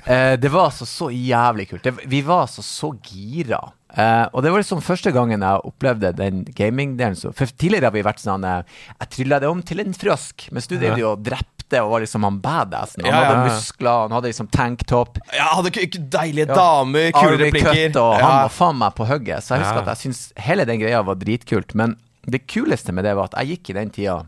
[0.05, 1.83] Eh, det var altså så jævlig kult.
[1.83, 3.59] Det, vi var altså så gira.
[3.95, 7.15] Eh, og det var liksom første gangen jeg opplevde den gamingdelen.
[7.33, 8.63] For tidligere har vi vært sånn eh,
[8.99, 11.99] Jeg trylla det om til en frøsk, mens du drev jo og drepte og var
[11.99, 13.03] liksom han badassen.
[13.03, 13.55] Han Ja, ja, hadde ja.
[13.55, 15.17] muskler, han hadde liksom tanktop.
[15.33, 15.71] Ja, hadde
[16.13, 17.73] deilige damer, kule replikker.
[17.89, 18.41] Cut, og han Ja.
[18.43, 19.43] var faen meg på hugget.
[19.43, 19.81] Så jeg husker Ja.
[19.91, 21.73] at jeg syns hele den greia var dritkult.
[21.75, 21.97] Men
[22.27, 24.25] det kuleste med det var at jeg gikk i den tida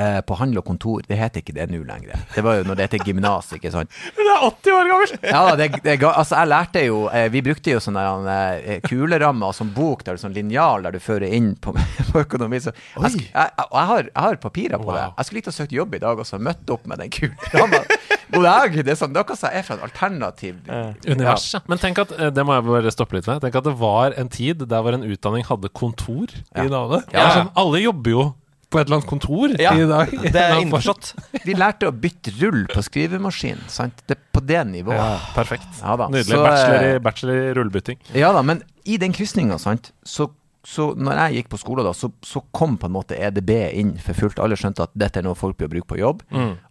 [0.00, 1.02] eh, på handel og kontor.
[1.06, 2.24] Det heter ikke det nå lenger.
[2.34, 3.92] Det var jo når det heter gymnas, ikke sant.
[4.16, 5.14] Du er 80 år gammel!
[5.26, 9.70] Ja, det, det, altså jeg lærte jo eh, Vi brukte jo sånne eh, kulerammer som
[9.70, 11.74] sånn bok der det er sånn linjal der du fører inn på,
[12.10, 12.60] på økonomi.
[12.62, 15.04] Så jeg, jeg, jeg, jeg, har, jeg har papirer på det.
[15.06, 17.82] Jeg skulle likt å søkt jobb i dag og så møtt opp med den kuleramma.
[18.30, 18.76] God dag!
[18.78, 20.58] Det er sånn noe som er fra et alternativ
[21.02, 21.60] Univers, ja.
[21.70, 23.40] Men tenk at eh, det må jeg bare stoppe litt med.
[23.42, 27.10] Tenk at det var en tid der hvor en utdanning hadde kontor i navnet.
[27.14, 27.30] Ja.
[27.34, 28.28] sånn, alle jobber jo
[28.70, 30.10] på et eller annet kontor Ja, i dag.
[30.32, 31.12] det er innforstått.
[31.44, 33.60] Vi lærte å bytte rull på skrivemaskin.
[33.72, 34.02] Sant?
[34.06, 34.98] Det er på det nivået.
[35.00, 35.66] Ja, perfekt.
[35.82, 36.06] Ja da.
[36.12, 36.30] Nydelig.
[36.36, 37.98] Så, bachelor, i, eh, bachelor i rullebytting.
[38.18, 40.28] Ja da, men i den krysninga, sant, så,
[40.66, 43.50] så når jeg gikk på skole, da, så, så kom på en måte EDB
[43.82, 44.38] inn for fullt.
[44.42, 46.22] Alle skjønte at dette er noe folk bør bruke på jobb.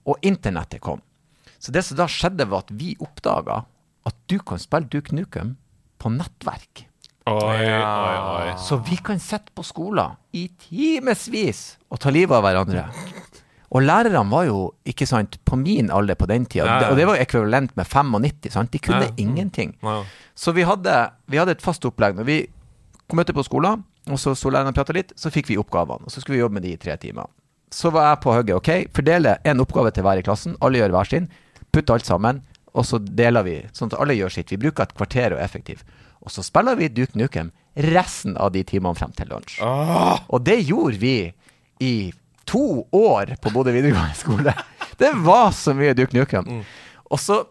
[0.08, 1.04] Og internettet kom.
[1.60, 3.66] Så det som da skjedde, var at vi oppdaga
[4.08, 5.58] at du kan spille Duke Nukem
[6.00, 6.86] på nettverk.
[7.30, 8.54] Oi, oi, oi.
[8.58, 12.86] Så vi kan sitte på skolen i timevis og ta livet av hverandre.
[13.70, 16.88] Og lærerne var jo, ikke sant, på min alder på den tida, Ja, ja.
[16.90, 18.72] og det var jo ekvivalent med 95, sant?
[18.74, 19.12] De kunne Ja.
[19.18, 19.76] ingenting.
[19.84, 20.04] Ja.
[20.36, 22.16] Så vi hadde, vi hadde et fast opplegg.
[22.18, 22.48] Når vi
[23.08, 26.02] kom ut på skolen, og så sto læreren og prata litt, så fikk vi oppgavene.
[26.06, 27.28] Og så skulle vi jobbe med de i tre timer.
[27.70, 28.56] Så var jeg på hugget.
[28.56, 30.58] Ok, fordele en oppgave til hver i klassen.
[30.62, 31.30] Alle gjør hver sin.
[31.72, 32.42] Putt alt sammen.
[32.74, 34.50] Og så deler vi, sånn at alle gjør sitt.
[34.50, 35.84] Vi bruker et kvarter og er effektiv.
[36.26, 39.60] Og så spiller vi Duke Nukem resten av de timene frem til lunsj.
[40.28, 41.14] Og det gjorde vi
[41.86, 41.94] i
[42.50, 44.54] to år på Bodø videregående skole.
[45.00, 46.64] Det var så mye Duke Nukem.
[47.10, 47.44] Og så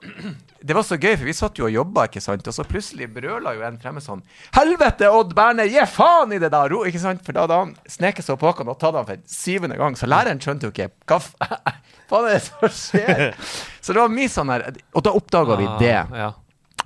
[0.60, 3.06] Det var så gøy, for vi satt jo og jobba, ikke sant, og så plutselig
[3.14, 4.24] brøla jo en fremme sånn
[4.56, 6.72] Helvete, Odd Berner, gi faen i det der!
[6.72, 7.22] Ro, ikke sant?
[7.22, 10.10] For da hadde han sneket seg på Håkon og tatt han for syvende gang, så
[10.10, 13.22] læreren skjønte jo ikke hva faen er det som skjer?
[13.86, 14.66] Så det var mye sånn her
[14.98, 15.94] Og da oppdaga vi det.
[15.94, 16.32] Ja.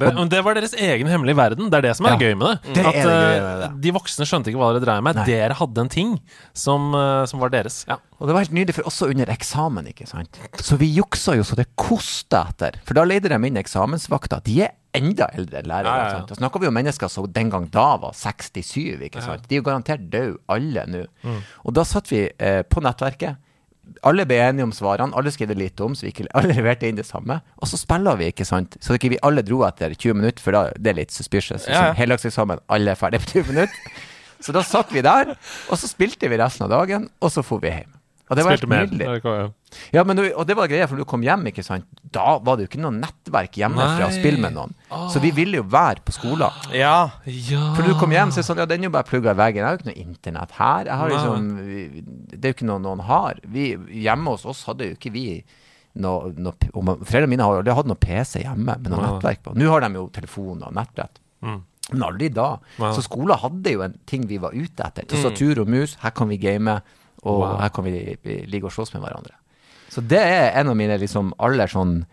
[0.00, 1.68] Det, det var deres egen hemmelige verden.
[1.70, 2.18] Det er det som er Ja.
[2.18, 2.74] gøy med det.
[2.78, 3.80] Det At det gøye eh, med.
[3.84, 5.18] De voksne skjønte ikke hva dere dreier med.
[5.20, 5.24] Nei.
[5.28, 6.14] Dere hadde en ting
[6.54, 7.84] som, eh, som var deres.
[7.88, 7.98] Ja.
[8.18, 10.38] Og det var helt nydelig, for også under eksamen, ikke sant.
[10.62, 12.78] Så vi juksa jo så det kosta etter.
[12.86, 14.42] For da leide de inn eksamensvakter.
[14.46, 15.92] De er enda eldre lærere.
[15.92, 16.24] Ja, ja.
[16.28, 19.48] Da snakker vi om mennesker som den gang da var 67, ikke sant.
[19.48, 21.04] De er jo garantert døde, alle nå.
[21.24, 21.40] Mm.
[21.66, 23.36] Og da satt vi eh, på nettverket.
[24.06, 26.88] Alle ble enige om svarene, alle skrev det litt om, så vi ikke alle leverte
[26.88, 27.40] inn det samme.
[27.58, 28.78] Og så spiller vi, ikke sant.
[28.82, 31.66] Så ikke vi alle dro etter 20 minutter, for da det er litt suspicious.
[31.66, 31.82] Ja, ja.
[31.90, 34.00] Liksom, Heldagseksamen, alle er ferdig på 20 minutter.
[34.42, 35.36] Så da satt vi der,
[35.70, 37.92] og så spilte vi resten av dagen, og så for vi hjem.
[38.32, 39.52] Og det var Spilte helt nydelig.
[39.92, 42.38] Ja, men, du- og det var greia, for når du kom hjem, ikke sant, da
[42.44, 44.72] var det jo ikke noe nettverk hjemmefra å spille med noen.
[45.12, 46.52] Så vi ville jo være på skolen.
[46.76, 47.10] Ja.
[47.28, 47.62] Ja.
[47.76, 49.32] For når du kom hjem, så er det sånn, ja, den er jo bare plugga
[49.36, 49.62] i veggen.
[49.62, 50.84] Jeg har jo ikke noe internett her.
[50.90, 51.50] Jeg har liksom,
[52.32, 53.40] det er jo ikke noe noen har.
[53.54, 53.66] Vi,
[54.04, 55.26] hjemme hos oss hadde jo ikke vi
[56.00, 59.10] noe, noe p- Foreldrene mine har aldri hatt noe PC hjemme med noe ja.
[59.12, 59.52] nettverk på.
[59.60, 61.20] Nå har de jo telefon og nettbrett.
[61.92, 62.54] Men aldri da.
[62.78, 62.92] Ja.
[62.96, 65.04] Så skolen hadde jo en ting vi var ute etter.
[65.10, 66.78] Tastatur og mus, her kan vi game,
[67.22, 67.60] og Wow.
[67.60, 69.34] her kan vi vi ligge og slåss med hverandre.
[69.92, 72.04] Så det er en av mine liksom aller sånn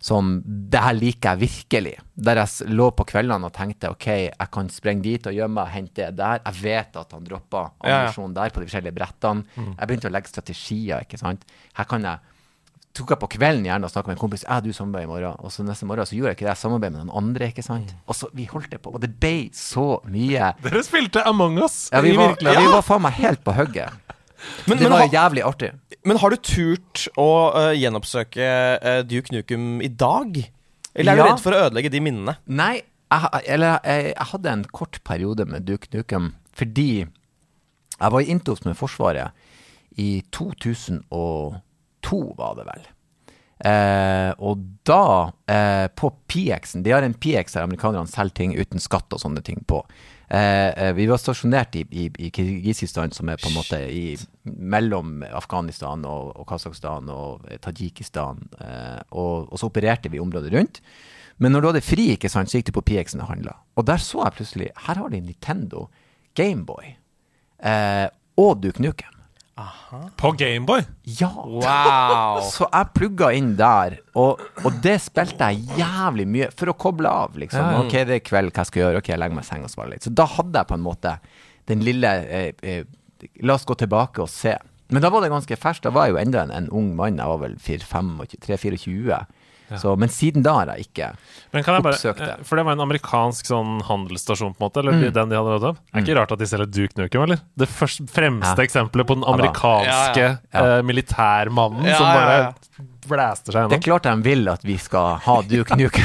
[0.00, 1.94] som det her liker jeg virkelig.
[2.14, 5.72] Der jeg lå på kveldene og tenkte ok, jeg kan sprenge dit og gjemme meg
[5.72, 6.40] hente det der.
[6.44, 8.28] Jeg vet at han droppa Ja, ja.
[8.28, 9.44] der på de forskjellige brettene.
[9.56, 11.44] Jeg begynte å legge strategier, ikke sant.
[11.74, 12.18] Her kan jeg
[12.96, 14.44] tok jeg på kvelden gjerne og snakka med en kompis.
[14.48, 15.36] er du samarbeider i morgen.
[15.44, 16.54] Og så neste morgen så gjorde jeg ikke det.
[16.54, 17.92] Jeg samarbeidet med noen andre, ikke sant.
[18.08, 18.94] Og så vi holdt det på.
[18.94, 20.54] Og det ble så mye.
[20.64, 23.92] Dere spilte Among us Ja, vi var, ja, vi var faen meg helt på hugget.
[24.66, 25.70] Men, Det men, var ha, jævlig artig.
[26.04, 28.50] men har du turt å uh, gjenoppsøke
[28.82, 30.36] uh, Duke Nukem i dag?
[30.96, 32.36] Eller er du redd for å ødelegge de minnene?
[32.46, 32.80] Nei,
[33.12, 37.04] jeg, eller jeg, jeg hadde en kort periode med Duke Nukem fordi
[37.96, 39.32] jeg var i Intos med Forsvaret
[40.00, 42.84] i 2002, var det vel.
[43.56, 48.82] Eh, og da, eh, på PX-en De har en PX der amerikanerne selger ting uten
[48.82, 49.80] skatt og sånne ting på.
[50.28, 54.16] Eh, eh, vi var stasjonert i, i, i Kirgisistan, som er på en måte i,
[54.42, 58.42] mellom Afghanistan og, og Kasakhstan og eh, Tadsjikistan.
[58.58, 60.82] Eh, og, og så opererte vi området rundt.
[61.38, 63.58] Men når du hadde fri, ikke sant, så gikk du på PX-en og handla.
[63.76, 65.86] Og der så jeg plutselig Her har de Nintendo,
[66.36, 66.88] Gameboy
[67.62, 68.08] eh,
[68.40, 69.15] og Duke Nukem.
[70.20, 70.82] På Gameboy.
[71.16, 71.30] Ja!
[71.32, 72.42] Wow.
[72.44, 77.08] Så jeg plugga inn der, og, og det spilte jeg jævlig mye for å koble
[77.08, 77.38] av.
[77.40, 77.62] liksom.
[77.62, 77.84] Ja, ja.
[77.86, 79.00] Ok, det er kveld, hva skal jeg gjøre?
[79.00, 80.04] Ok, jeg legger meg i seng og spiller litt.
[80.04, 81.14] Så da hadde jeg på en måte
[81.72, 82.84] den lille eh, eh,
[83.40, 84.52] La oss gå tilbake og se.
[84.92, 85.86] Men da var det ganske ferskt.
[85.88, 87.16] Da var jeg jo enda en, en ung mann.
[87.16, 89.22] Jeg var vel 3-24.
[89.82, 91.08] Så, men siden da har jeg ikke
[91.52, 92.28] Men kan jeg bare, oppsøkt det.
[92.36, 94.78] eh, For det var en amerikansk sånn handelsstasjon, på en måte?
[94.84, 95.12] Eller Mm.
[95.12, 95.80] den de hadde råd av?
[95.92, 97.40] Er ikke rart at de selger Duke Nukem, eller?
[97.58, 98.64] Det første, fremste Ja.
[98.68, 100.78] eksempelet på den amerikanske Ja, ja.
[100.78, 102.52] eh, militærmannen Ja, som bare ja.
[103.08, 106.04] blæster seg Det er klart de vil at vi skal ha Duke Nukem.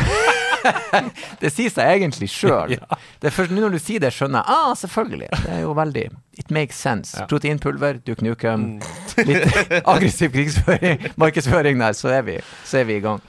[1.41, 2.75] det sier seg egentlig sjøl.
[3.21, 4.57] Det er først nå når du sier det, skjønner jeg.
[4.57, 5.29] Ah, selvfølgelig.
[5.41, 6.03] Det er jo veldig
[6.41, 7.15] It makes sense.
[7.17, 7.25] Ja.
[7.29, 8.79] Proteinpulver, Duke Nukem,
[9.25, 9.43] litt
[9.91, 13.21] aggressiv krigsføring, markedsføring der, så er vi, så er vi i gang.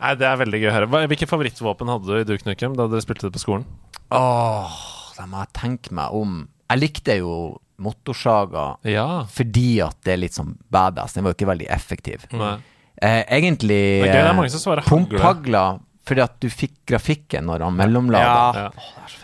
[0.00, 1.06] Nei, Det er veldig gøy å høre.
[1.08, 3.64] Hvilke favorittvåpen hadde du i Duke Nukem da dere spilte det på skolen?
[4.14, 4.74] Åh,
[5.16, 6.48] da må jeg tenke meg om.
[6.70, 7.34] Jeg likte jo
[7.78, 9.24] motorsaga Ja.
[9.30, 11.14] fordi at det er litt sånn badass.
[11.14, 12.26] Den var jo ikke veldig effektiv.
[12.32, 12.56] Nei.
[13.02, 17.76] Eh, egentlig Det er mange som svarer pumphagla fordi at du fikk grafikken når han
[17.76, 18.54] mellomlada.
[18.54, 18.70] Ja.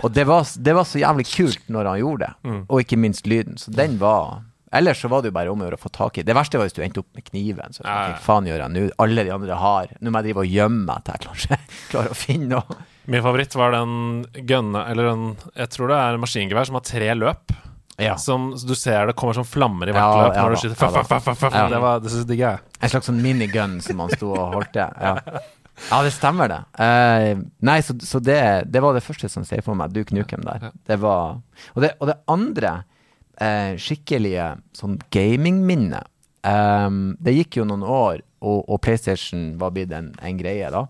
[0.03, 2.65] Og det var, det var så jævlig kult når han gjorde det, Mm.
[2.71, 3.59] og ikke minst lyden.
[3.59, 6.21] Så den var Ellers så var det jo bare om å gjøre å få tak
[6.21, 6.23] i.
[6.27, 7.75] Det verste var hvis du endte opp med kniven.
[7.75, 8.85] Så hva faen gjør jeg nå?
[9.03, 9.91] Alle de andre har.
[9.99, 12.77] Nå må jeg drive og gjemme meg til jeg klarer, klarer å finne noe.
[13.11, 13.95] Min favoritt var den
[14.47, 15.23] gønne Eller den
[15.57, 17.55] Jeg tror det er en maskingevær som har tre løp.
[18.01, 18.15] Ja.
[18.21, 20.79] Som du ser det kommer sånn flammer i hvert Ja, løp ja når du skyter.
[21.11, 21.43] faff.
[21.51, 21.65] Ja.
[21.69, 22.63] Det, var, det synes jeg digger jeg.
[22.81, 24.87] En slags sånn minigun som han sto og holdt det.
[25.81, 25.97] Ja.
[25.97, 26.61] ja, det stemmer det.
[26.77, 29.95] Uh, nei, så, så det, det var det første som sier for meg.
[29.97, 30.71] Du Knukem der.
[30.87, 31.39] Det var
[31.73, 32.73] Og det, og det andre
[33.41, 36.05] eh, skikkelige sånn gamingminner.
[36.45, 40.87] um, Det gikk jo noen år, og, og PlayStation var blitt en, en greie da.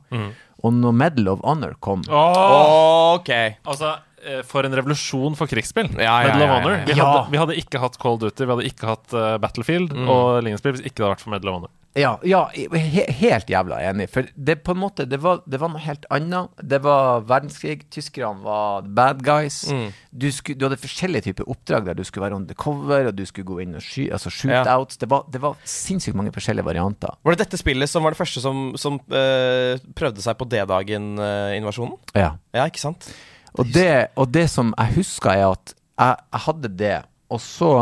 [0.62, 3.30] Og når Medal of Honor kom Ok.
[3.64, 5.88] Altså, eh, for en revolusjon for krigsspill.
[5.96, 6.84] Ja, ja, Medal of ja, ja, Honor.
[6.86, 7.04] Vi, Ja.
[7.08, 10.42] hadde, vi hadde ikke hatt Call of Duty, vi hadde ikke hatt eh, Battlefield og
[10.44, 11.72] lignende spill hvis ikke det hadde vært for Medal of Honor.
[11.98, 14.06] Ja, ja he, helt jævla enig.
[14.12, 16.52] For det på en måte Det var, det var noe helt annet.
[16.62, 17.88] Det var verdenskrig.
[17.90, 19.64] Tyskerne var bad guys.
[20.10, 23.48] Du, skulle, du hadde forskjellige typer oppdrag der du skulle være undercover, og du skulle
[23.48, 25.00] gå inn og sky, altså shootouts.
[25.02, 27.16] Det, var, det var sinnssykt mange forskjellige varianter.
[27.24, 31.98] Var det dette spillet som var det første som, som uh, prøvde seg på D-dagen-invasjonen?
[32.14, 32.36] Ja.
[32.54, 33.10] ja, ikke sant?
[33.58, 36.98] Og det, og det som jeg husker, er at jeg, jeg hadde det,
[37.30, 37.72] og så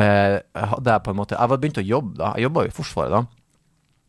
[0.00, 2.32] eh, hadde jeg på en måte Jeg var begynt å jobbe da.
[2.36, 3.20] Jeg jobba jo i Forsvaret da.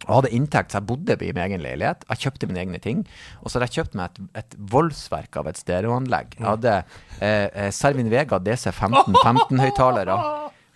[0.08, 2.06] Og hadde inntekt, så jeg bodde i min egen leilighet.
[2.10, 3.04] Jeg kjøpte mine egne ting.
[3.42, 6.38] Og så hadde jeg kjøpt meg et, et voldsverk av et stereoanlegg.
[6.40, 6.78] Jeg hadde
[7.20, 10.18] eh, eh, Servin Vega DC15 15-høyttalere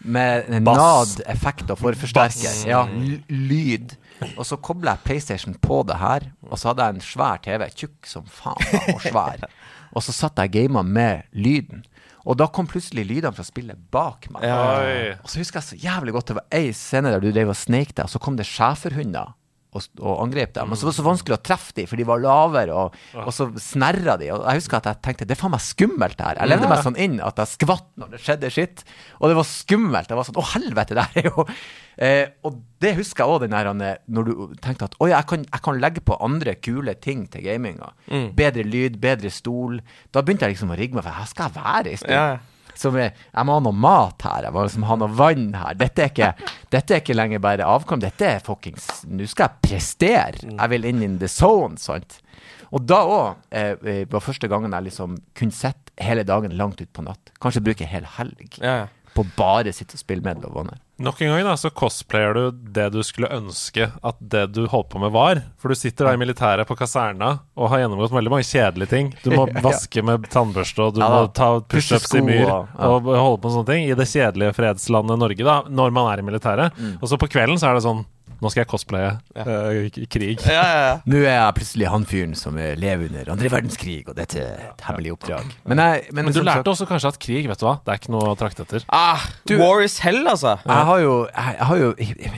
[0.05, 2.65] med NAD effekt og forforsterker.
[2.69, 2.83] Ja,
[3.29, 3.95] lyd.
[4.35, 7.65] Og så kobla jeg PlayStation på det her, og så hadde jeg en svær TV,
[7.75, 9.45] tjukk som faen, og svær.
[9.95, 11.85] Og så satt jeg og gama med lyden.
[12.25, 14.45] Og da kom plutselig lydene fra spillet bak meg.
[14.49, 15.13] Oi.
[15.21, 17.59] Og så husker jeg så jævlig godt det var ei scene der du drev og
[17.59, 19.35] sneik deg, og så kom det schæferhunder
[19.75, 20.69] og, og angrep dem.
[20.71, 23.31] Men så var det så vanskelig å treffe dem, for de var lavere, og, og
[23.35, 24.31] så snerra de.
[24.35, 26.39] Og jeg husker at jeg tenkte det er faen meg skummelt her.
[26.41, 28.85] Jeg levde meg sånn inn at jeg skvatt når det skjedde skitt.
[29.19, 30.13] Og det var skummelt.
[30.13, 31.45] Jeg var sånn å helvete, det her er jo
[31.97, 34.33] eh, Og det husker jeg òg, den der når du
[34.63, 37.93] tenkte at å ja, jeg kan, jeg kan legge på andre kule ting til gaminga.
[38.35, 39.79] Bedre lyd, bedre stol.
[40.13, 42.15] Da begynte jeg liksom å rigge meg, for her skal jeg være i stol.
[42.15, 42.27] Ja.
[42.75, 45.77] Som er, jeg må ha noe mat her, jeg må liksom ha noe vann her.
[45.79, 49.69] Dette er ikke, dette er ikke lenger bare avkom, dette er fuckings Nå skal jeg
[49.69, 50.51] prestere.
[50.51, 52.19] Jeg vil inn in the zone, sant.
[52.75, 56.81] Og da òg eh, eh, var første gangen jeg liksom kunne sitte hele dagen langt
[56.83, 57.31] utpå natt.
[57.41, 58.87] Kanskje bruke en hel helg Ja, ja.
[59.15, 60.77] På bare sitte og spille Medal of Honor.
[60.99, 62.43] Nok en gang da, så cosplayer du
[62.75, 65.41] det du skulle ønske at det du holdt på med var.
[65.59, 69.11] For du sitter da i militæret på kaserna og har gjennomgått veldig mange kjedelige ting.
[69.25, 72.87] Du må vaske med tannbørste, og du Ja må ta pushups i myr og- ja.
[72.91, 73.87] og holde på med sånne ting.
[73.91, 76.75] I det kjedelige fredslandet Norge, da, når man er i militæret.
[76.79, 76.95] Mm.
[77.01, 78.05] Og så på kvelden så er det sånn
[78.45, 80.43] Nå skal jeg cosplaye k- krig.
[80.45, 80.93] Ja, ja, ja.
[81.09, 84.67] Nå er jeg plutselig han fyren som eh, lever under andre verdenskrig, og dette er
[84.69, 85.47] et hemmelig oppdrag.
[85.65, 87.95] Men, jeg, men, Men du lærte sagt- også kanskje at krig, vet du hva, det
[87.95, 88.85] er ikke noe å trakte etter.
[88.93, 89.25] Ah,
[89.57, 90.55] war is hell, altså.
[90.61, 91.89] Jeg har jo, jeg, har jo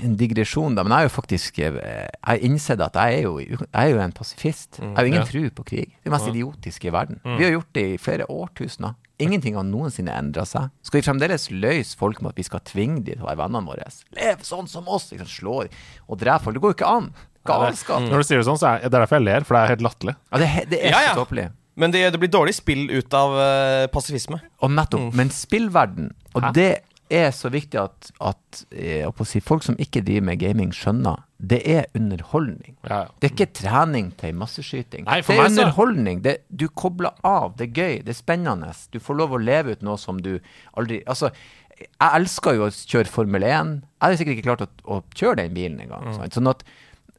[0.07, 3.27] en digresjon, da, men jeg har jo faktisk eh, Jeg har innsett at jeg er
[3.27, 4.79] jo, jeg er jo en pasifist.
[4.79, 5.27] Jeg har jo ingen Ja.
[5.27, 5.91] tro på krig.
[5.99, 7.19] Det er mest idiotiske i verden.
[7.25, 8.95] Vi har gjort det i flere årtusener.
[9.19, 10.67] Ingenting har noensinne endra seg.
[10.85, 13.65] Skal vi fremdeles løse folk med at vi skal tvinge de til å være vennene
[13.65, 13.87] våre?
[14.17, 15.07] Lev sånn som oss!
[15.13, 16.57] Liksom, slå og drepe folk.
[16.59, 17.07] Det går jo ikke an.
[17.47, 18.03] Galskap.
[18.11, 19.73] Når du sier det sånn, så er det er derfor jeg ler, for det er
[19.73, 20.15] helt latterlig.
[20.29, 21.15] Ja, det, det er Ja, ja.
[21.15, 21.47] så tåpelig.
[21.77, 24.39] Men det, det blir dårlig spill ut av uh, pasifisme.
[24.65, 25.11] Og nettopp.
[25.17, 26.51] Men spillverden, og Hæ?
[26.57, 26.69] det
[27.13, 31.23] er så viktig at, at eh, si, folk som ikke driver med gaming, skjønner.
[31.37, 32.75] Det er underholdning.
[32.87, 33.11] Ja, ja.
[33.19, 35.05] Det er ikke trening til masseskyting.
[35.05, 36.23] Nei, det er meg underholdning.
[36.25, 37.53] Det, du kobler av.
[37.59, 38.01] Det er gøy.
[38.07, 38.73] Det er spennende.
[38.93, 40.37] Du får lov å leve ut noe som du
[40.77, 41.29] aldri Altså,
[41.77, 43.77] jeg elsker jo å kjøre Formel 1.
[43.85, 46.09] Jeg hadde sikkert ikke klart å, å kjøre den bilen engang.
[46.09, 46.19] Mm.
[46.33, 46.65] Sånn at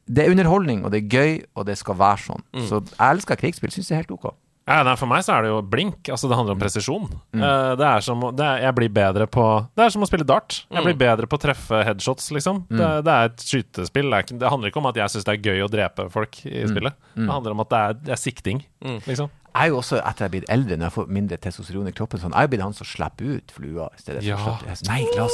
[0.09, 2.45] det er underholdning, og det er gøy, og det skal være sånn.
[2.65, 3.71] Så jeg elsker krigsspill.
[3.73, 4.31] Syns det er helt OK.
[4.69, 6.03] Ja, nei, For meg så er det jo blink.
[6.13, 7.07] Altså Det handler om presisjon.
[7.33, 7.41] Mm.
[7.41, 10.27] Uh, det er som det er, Jeg blir bedre på Det er som å spille
[10.29, 10.59] dart.
[10.69, 10.85] Jeg Mm.
[10.91, 12.61] blir bedre på å treffe headshots, liksom.
[12.69, 14.09] Det, det er et skytespill.
[14.13, 16.37] Det, er, det handler ikke om at jeg syns det er gøy å drepe folk
[16.45, 16.53] Mm.
[16.53, 16.93] i spillet.
[17.17, 18.63] Det handler om at det er, er sikting,
[19.09, 19.29] liksom.
[19.49, 21.91] Jeg er jo også, etter jeg er blitt eldre, når jeg får mindre testosteron i
[21.97, 24.75] kroppen, sånn, jeg er blitt han som slipper ut flua i stedet for Ja.
[24.87, 25.33] Nei, glass.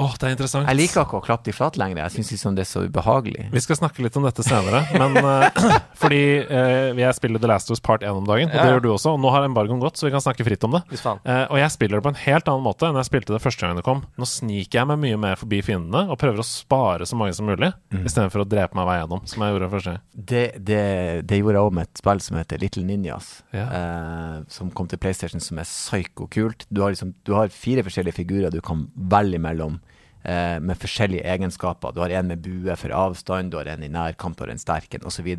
[0.00, 0.68] Åh, det er interessant.
[0.70, 1.98] Jeg liker ikke å klappe de flat lenger.
[2.06, 3.48] Jeg syns liksom det er så ubehagelig.
[3.52, 5.46] Vi skal snakke litt om dette senere, men uh,
[6.02, 8.72] fordi uh, jeg spiller The Last of Us Part 1 om dagen, og Ja, det
[8.76, 9.12] gjør du også.
[9.16, 10.82] Og nå har embargoen gått, så vi kan snakke fritt om det.
[10.90, 13.66] Eh, og jeg spiller det på en helt annen måte enn jeg spilte det første
[13.66, 14.00] gang det kom.
[14.20, 17.48] Nå sniker jeg meg mye mer forbi fiendene og prøver å spare så mange som
[17.50, 18.04] mulig, Mm.
[18.06, 20.02] istedenfor å drepe meg vei gjennom, som jeg gjorde første gang.
[20.30, 20.82] Det, det,
[21.26, 23.64] det gjorde jeg òg med et spill som heter Little Ninjas, Ja.
[23.66, 26.66] eh, som kom til PlayStation, som er psyko-kult.
[26.70, 29.80] Du, liksom, du har fire forskjellige figurer du kan velge mellom.
[30.22, 31.94] Eh, med forskjellige egenskaper.
[31.96, 34.60] Du har en med bue for avstand, du har en i nærkamp, du har en
[34.60, 35.30] sterk en, osv.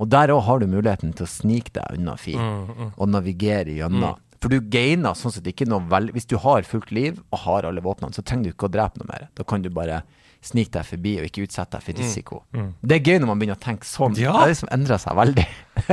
[0.00, 4.16] Og der òg har du muligheten til å snike deg unna fienden og navigere gjennom.
[4.40, 7.64] For du gainer sånn sett ikke noe vel Hvis du har fullt liv og har
[7.64, 9.28] alle våpnene, så trenger du ikke å drepe noe mer.
[9.36, 10.02] Da kan du bare
[10.44, 12.40] snike deg forbi og ikke utsette deg for risiko.
[12.84, 14.16] Det er gøy når man begynner å tenke sånn.
[14.20, 14.34] Ja.
[14.34, 15.46] Det har liksom endrer seg veldig.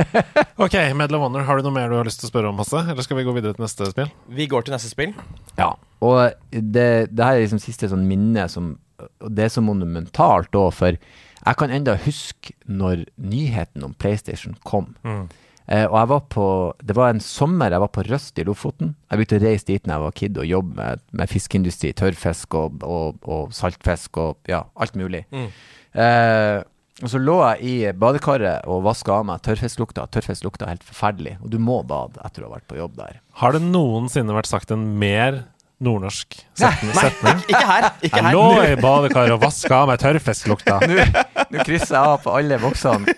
[0.62, 2.60] Ok, Medal of Honor, har du noe mer du har lyst til å spørre om,
[2.62, 2.84] Hasse?
[2.92, 4.12] Eller skal vi gå videre til neste spill?
[4.30, 5.14] Vi går til neste spill.
[5.58, 5.72] Ja.
[6.04, 8.76] Og det, det her er liksom siste sånn minne som
[9.22, 10.98] Og det er så monumentalt òg, for
[11.42, 14.92] jeg kan enda huske når nyheten om PlayStation kom.
[15.02, 15.24] Eh,
[15.66, 16.44] og jeg var på
[16.82, 18.96] Det var en sommer jeg var på Røst i Lofoten.
[19.10, 22.58] Jeg begynte å reise dit da jeg var kid og jobbe med, med fiskeindustri, tørrfisk
[22.58, 25.22] og, og, og saltfisk og ja, alt mulig.
[25.32, 26.58] Eh,
[27.02, 30.04] og så lå jeg i badekaret og vaska av meg tørrfisklukta.
[30.12, 33.18] Tørrfisk lukta helt forferdelig, og du må bade etter å ha vært på jobb der.
[33.40, 35.40] Har det noensinne vært sagt en mer
[35.82, 36.92] nordnorsk setning?
[36.94, 37.88] Nei, Ikke her.
[38.06, 40.78] Ikke Jeg lå i badekaret og vaska av meg tørrfisklukta.
[40.90, 41.08] Nå
[41.52, 43.16] nå krysser jeg av på alle boksene.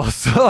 [0.00, 0.48] Og så,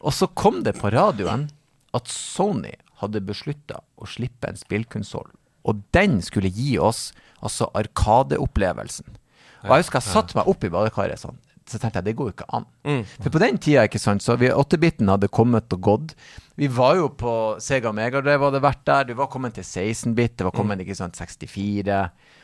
[0.00, 1.48] og så kom det på radioen
[1.96, 5.28] at Sony hadde beslutta å slippe en spillkonsoll.
[5.68, 7.10] Og den skulle gi oss
[7.44, 9.16] altså Arkadeopplevelsen.
[9.64, 11.38] Og jeg husker jeg satte meg opp i badekaret sånn.
[11.68, 12.64] Så tenkte jeg, det går jo ikke an.
[12.88, 13.02] Mm.
[13.20, 16.14] For på den tida, ikke sant, så vi 8-biten hadde kommet og gått.
[16.58, 19.04] Vi var jo på Sega Megadrive hadde vært der.
[19.06, 20.84] Du var kommet til 16-bit, det var kommet Mm.
[20.86, 22.00] ikke sant, 64.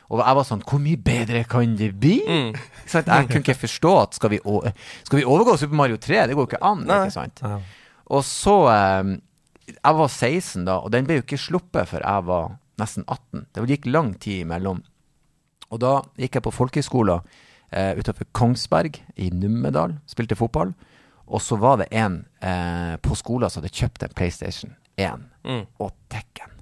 [0.07, 2.17] Og jeg var sånn, hvor mye bedre kan det bli?
[2.23, 2.53] Mm.
[2.93, 4.37] Jeg kunne ikke forstå at skal vi,
[5.03, 6.21] skal vi overgå Super Mario 3?
[6.29, 7.01] Det går jo ikke an, Nei.
[7.09, 7.41] ikke sant?
[8.07, 9.09] Og så eh,
[9.73, 13.45] Jeg var 16 da, og den ble jo ikke sluppet før jeg var nesten 18.
[13.57, 14.79] Det gikk lang tid imellom.
[15.73, 17.19] Og da gikk jeg på folkehøyskolen
[17.75, 20.71] eh, utenfor Kongsberg i Numedal, spilte fotball.
[21.27, 25.65] Og så var det en eh, på skolen som hadde kjøpt en PlayStation 1 Mm.
[25.83, 26.55] og Tekken.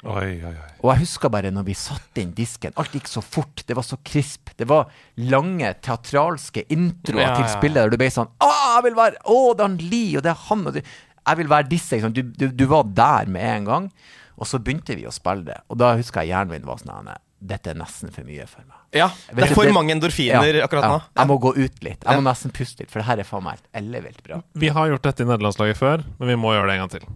[0.00, 0.68] Oi, oi, oi.
[0.80, 3.84] Og jeg husker bare når vi satte inn disken, alt gikk så fort, det var
[3.84, 4.52] så krisp.
[4.56, 4.88] Det var
[5.28, 9.20] lange teatralske introer Ja, til ja, spillet der du ble sånn Å, jeg vil være
[9.28, 12.00] Å, det er han Lie, og det er han, og det Jeg vil være disse.
[12.16, 13.90] Du, du, du var der med en gang.
[14.40, 15.58] Og så begynte vi å spille det.
[15.68, 18.76] Og da husker jeg hjernen min var sånn Dette er nesten for mye for meg.
[18.96, 20.90] Ja, det er for det- mange endorfiner Ja, akkurat ja.
[20.92, 21.00] nå.
[21.16, 22.04] Jeg må gå ut litt.
[22.04, 24.40] Jeg må nesten puste litt, for det her er faen meg helt ellevilt bra.
[24.60, 27.06] Vi har gjort dette i nederlandslaget før, men vi må gjøre det en gang til.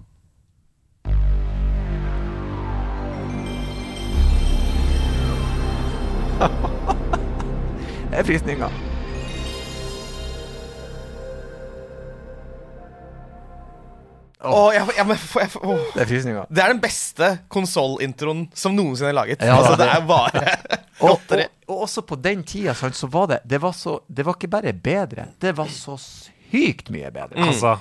[8.10, 8.82] Det er frysninger.
[14.44, 14.68] Oh.
[14.74, 15.80] jeg, jeg, jeg, jeg, oh.
[15.94, 16.48] Det er frysninger.
[16.52, 19.44] Det er den beste konsollintroen som noensinne er laget.
[19.44, 20.42] Ja, altså, det er bare
[21.04, 24.24] Og, og, og også på den tida sant, så var det det var, så, det
[24.26, 27.48] var ikke bare bedre, det var så sykt mye bedre.
[27.48, 27.74] Altså,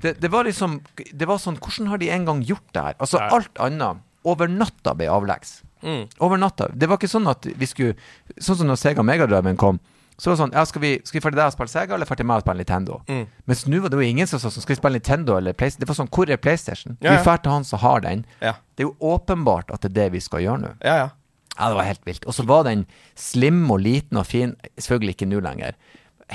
[0.00, 2.94] Det, det var liksom Det var sånn Hvordan har de en gang gjort det her?
[3.02, 5.62] Altså, alt annet over natta ble avleggs.
[5.82, 6.02] Mm.
[6.20, 6.68] Over natta.
[6.74, 7.94] Det var ikke sånn at vi skulle
[8.38, 9.78] Sånn som når Sega Megadriven kom.
[10.20, 12.24] Så var det sånn Ja, skal vi, skal vi deg og spille Sega, eller dra
[12.28, 12.98] meg å spille Nintendo?
[13.08, 13.22] Mm.
[13.48, 15.80] Mens nå var det jo ingen som sa sånn Skal vi spille Nintendo eller PlayStation?
[15.86, 16.98] Det var sånn Hvor er PlayStation?
[17.00, 17.16] Ja, ja.
[17.16, 18.26] Vi drar til han som har den.
[18.44, 20.74] Ja, Det er jo åpenbart at det er det vi skal gjøre nå.
[20.84, 20.98] ja.
[21.04, 21.08] ja.
[21.58, 22.24] Ja, det var helt vilt.
[22.24, 22.86] Og så var den
[23.18, 24.54] slim og liten og fin.
[24.80, 25.74] Selvfølgelig ikke nå lenger.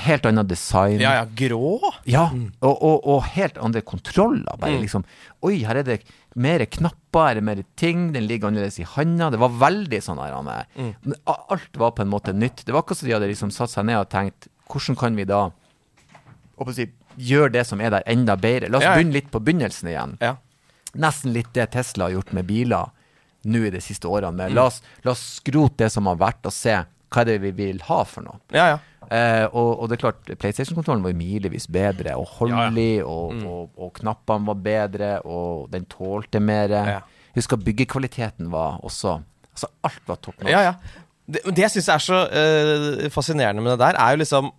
[0.04, 1.00] Helt annet design.
[1.00, 1.80] Ja, ja, grå.
[2.06, 2.26] Ja,
[2.60, 4.44] og, og, og helt andre kontroller.
[4.60, 5.06] Bare liksom
[5.42, 5.96] Oi, her er det
[6.36, 9.30] mer knapper, er mer ting, den ligger annerledes i handa.
[9.32, 10.66] Det var veldig sånn her er.
[11.26, 12.64] A- Alt var på en måte nytt.
[12.66, 15.24] Det var akkurat som de hadde liksom satt seg ned og tenkt Hvordan kan vi
[15.24, 15.44] da
[16.74, 18.68] si, gjøre det som er der, enda bedre?
[18.68, 18.96] La oss Ja, ja.
[18.98, 20.16] begynne litt på begynnelsen igjen.
[20.20, 20.36] Ja.
[20.96, 22.90] Nesten litt det Tesla har gjort med biler
[23.46, 24.48] nå i de siste årene.
[24.50, 24.54] Mm.
[24.56, 26.74] La, oss, la oss skrote det som har vært, og se
[27.12, 28.40] hva er det vi vil ha for noe.
[28.54, 28.78] Ja, ja.
[29.06, 33.44] Eh, og, og det er klart, PlayStation-kontrollen var jo milevis bedre, og holdelig, og, Mm.
[33.46, 36.74] og, og knappene var bedre, og den tålte mer.
[36.74, 37.00] Ja.
[37.36, 39.20] Husker byggekvaliteten var også
[39.56, 40.50] Altså, alt var topp nå.
[40.50, 40.74] ja, ja.
[41.26, 44.50] Det, det jeg syns er så uh, fascinerende med det der, er jo liksom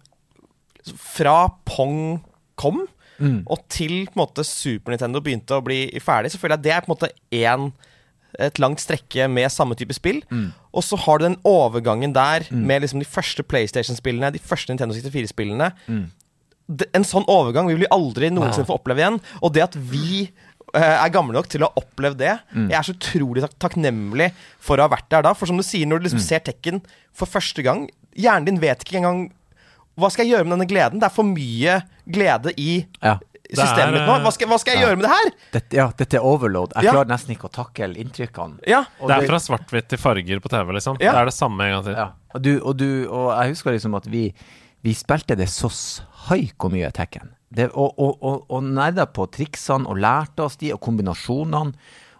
[0.95, 2.21] Fra Pong
[2.55, 2.85] kom,
[3.19, 3.39] Mm.
[3.49, 6.63] og til på en måte Super Nintendo begynte å bli ferdig, så føler jeg at
[6.67, 7.63] det er på en måte én
[8.39, 10.21] et langt strekke med samme type spill.
[10.29, 10.49] Mm.
[10.73, 14.93] Og så har du den overgangen der med liksom de første PlayStation-spillene, de første Nintendo
[14.97, 15.71] 64-spillene.
[15.87, 16.03] Mm.
[16.93, 19.21] En sånn overgang vil vi aldri noensinne få oppleve igjen.
[19.41, 20.27] Og det at vi
[20.75, 22.67] uh, er gamle nok til å ha opplevd det Mm.
[22.71, 25.33] Jeg er så utrolig tak takknemlig for å ha vært der da.
[25.33, 26.07] For som du sier, når du Mm.
[26.09, 26.81] liksom ser Tekken
[27.13, 27.87] for første gang
[28.17, 29.31] Hjernen din vet ikke engang
[29.97, 30.99] Hva skal jeg gjøre med denne gleden?
[30.99, 33.17] Det er for mye glede i Ja.
[33.55, 34.17] Systemet mitt nå.
[34.25, 34.87] Hva skal, hva skal jeg Ja.
[34.87, 35.31] gjøre med det her?
[35.53, 36.73] Dette, ja, dette er overload.
[36.75, 36.91] Jeg Ja.
[36.91, 38.59] klarer nesten ikke å takle inntrykkene.
[38.67, 38.83] Ja.
[38.99, 40.97] Og det er fra svart-hvitt til farger på TV, liksom.
[40.99, 41.11] Ja.
[41.13, 41.93] Det er det samme en gang til.
[41.95, 42.09] Ja.
[42.35, 44.33] Og, du, og, du, og jeg husker liksom at vi,
[44.83, 45.69] vi spilte det så
[46.27, 47.29] haiko mye Tekken.
[47.53, 51.73] Det, og, og, og, og nerda på triksene og lærte oss de, og kombinasjonene.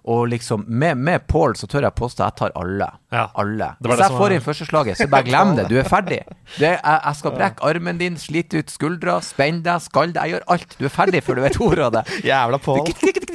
[0.08, 2.86] Og liksom, med, med Paul så tør jeg påstå at jeg tar alle.
[3.12, 3.26] Ja.
[3.36, 3.66] Alle.
[3.84, 5.66] Var Hvis jeg får inn første slaget, så bare glem det.
[5.68, 6.22] Du er ferdig.
[6.56, 10.22] Det, jeg, jeg skal brekke armen din, slite ut skuldra, spenne deg, skalle deg.
[10.30, 10.78] Jeg gjør alt.
[10.80, 12.04] Du er ferdig før du vet ordet av det.
[12.30, 12.88] Jævla Paul.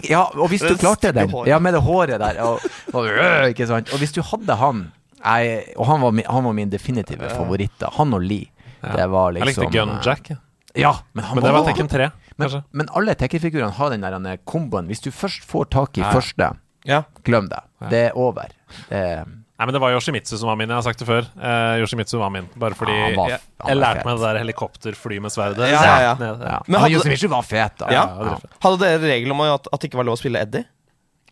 [0.08, 1.34] Ja, og hvis du klarte den.
[1.46, 4.80] Ja, med det håret der og, og, øh, Ikke sant Og hvis du hadde han
[5.22, 7.92] jeg, Og han var, min, han var min definitive favoritt da.
[8.00, 8.48] Han og Lee
[8.82, 10.32] Det var liksom Jeg liksom likte Gunjack.
[10.32, 10.40] ja.
[10.74, 14.36] Ja, men han Men det var Tekken 3, men, men alle Tekken-figurene har den der
[14.46, 16.10] komboen Hvis du først får tak i Ja.
[16.12, 16.52] første
[16.86, 17.02] Ja.
[17.24, 18.48] Glem det Det er over
[18.88, 19.26] det,
[19.62, 20.66] Nei, men Det var Yoshimitsu som var min.
[20.68, 21.26] Jeg har sagt det før.
[21.38, 22.48] Uh, Yoshimitsu var min.
[22.58, 25.68] Bare fordi Ja, han var- jeg, han jeg lærte meg det der helikopterfly med sverdet.
[25.70, 26.16] Ja, ja, ja.
[26.18, 26.62] Ja.
[26.66, 28.06] Men Han hadde- Yoshimitsu var fet da Ja.
[28.06, 28.48] det er.
[28.60, 30.64] Hadde dere regel om at, at det ikke var lov å spille Eddie?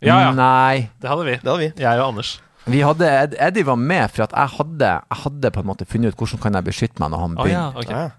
[0.00, 0.30] ja, ja.
[0.32, 1.32] Nei Det hadde vi.
[1.42, 1.72] Det hadde vi.
[1.82, 2.40] Jeg og Anders.
[2.66, 4.78] Vi hadde, Eddie var med for at jeg hadde
[5.10, 7.40] Jeg hadde på en måte funnet ut hvordan kan jeg beskytte meg når han Å
[7.40, 8.12] Oh, ja, ok.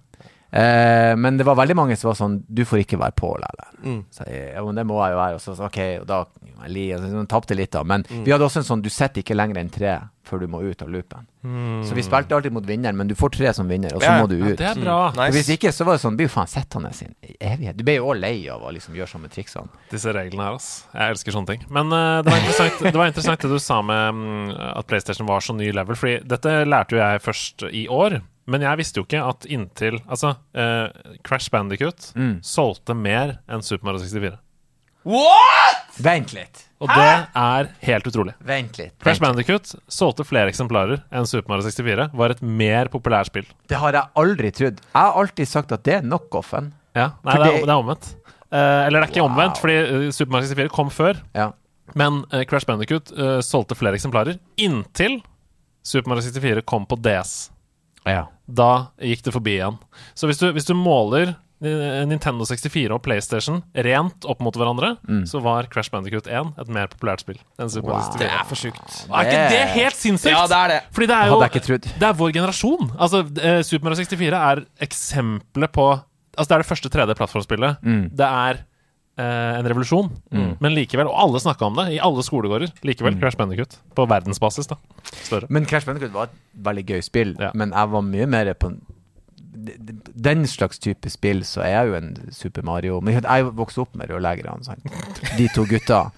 [0.52, 0.60] Ja.
[1.12, 3.68] Eh, men det var veldig mange som var sånn Du får ikke være Pål, eller?
[3.88, 4.02] Mm.
[4.12, 5.36] Så jeg, ja, men det må jeg jo være.
[5.36, 6.26] Og så, så ok, og da
[6.70, 7.82] Li, og tapte litt, da.
[7.84, 8.24] Men Mm.
[8.26, 10.00] vi hadde også en sånn Du sitter ikke lenger enn tre
[10.32, 11.26] før du må ut av loopen.
[11.84, 14.12] Så vi spilte alltid mot vinneren, men du får tre som vinner, og så Mm.
[14.12, 14.22] Ja, ja.
[14.22, 14.58] må du Ja, ut.
[14.60, 14.98] det er bra.
[15.18, 15.34] Nice.
[15.36, 17.76] Hvis ikke, så var det sånn Blir jo faen sittende sin evighet.
[17.76, 19.68] Du ble jo også lei av å liksom gjøre sånne triksene.
[19.90, 20.86] Disse reglene her, ass.
[20.94, 21.66] Jeg elsker sånne ting.
[21.70, 25.40] Men uh, det, var det var interessant det du sa med um, at PlayStation var
[25.42, 25.96] så ny level.
[25.96, 28.22] Fordi dette lærte jo jeg først i år.
[28.52, 30.90] Men jeg visste jo ikke at inntil Altså, eh,
[31.24, 32.40] Crash Bandicut Mm.
[32.44, 34.38] solgte mer enn Super Mario 64.
[35.04, 35.78] What?!
[36.02, 36.66] Vent litt.
[36.82, 38.34] Og det er helt utrolig.
[38.46, 38.94] Vent litt.
[39.02, 39.48] Crash Vent litt.
[39.50, 42.10] Bandicut solgte flere eksemplarer enn Super Mario 64.
[42.18, 43.46] Var et mer populært spill.
[43.70, 44.80] Det har jeg aldri trodd.
[44.82, 46.72] Jeg har alltid sagt at det er knockoffen.
[46.96, 48.16] Ja, Nei, det er, det- det er omvendt.
[48.52, 49.30] Eh, eller det er ikke Wow.
[49.32, 49.76] omvendt, fordi
[50.08, 51.22] eh, Super Mario 64 kom før.
[51.36, 51.52] Ja.
[51.96, 55.22] Men eh, Crash Bandicut eh, solgte flere eksemplarer inntil
[55.84, 57.50] Super Mario 64 kom på DS.
[58.06, 58.26] ja.
[58.52, 59.80] Da gikk det forbi igjen.
[60.18, 64.96] Så hvis du, hvis du måler Nintendo 64 og PlayStation rent opp mot hverandre,
[65.30, 68.00] så var Crash Bandicoot 1 et mer populært spill enn Super Wow.
[68.08, 68.18] 64.
[68.24, 68.96] Det er for sjukt.
[69.12, 70.34] Er ikke det helt sinnssykt?
[70.34, 70.80] Ja, det er det.
[70.96, 71.92] Fordi det er jo det er.
[72.02, 72.90] Det er vår generasjon.
[72.98, 75.92] Altså, eh, Super Mario 64 er eksempelet på
[76.32, 77.82] Altså, det er det første 3D-plattformspillet.
[77.84, 78.04] Mm.
[78.16, 78.60] Det er
[79.18, 82.72] en revolusjon, men likevel Og alle snakka om det i alle skolegårder.
[82.88, 83.20] Likevel Mm.
[83.20, 83.76] Crash Bandicut.
[83.96, 84.78] På verdensbasis, da.
[85.24, 85.48] Større.
[85.50, 87.52] Men Crash Bandicoot var et veldig gøy spill, Ja.
[87.54, 88.72] men jeg var mye mer på
[90.16, 93.96] den slags type spill, så er jeg jo en Super Mario Men jeg vokste opp
[93.96, 94.84] med rørleggerne, sant.
[95.38, 96.12] De to gutta.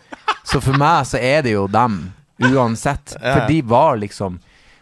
[0.46, 3.16] Så for meg så er det jo dem, uansett.
[3.20, 4.40] For de var liksom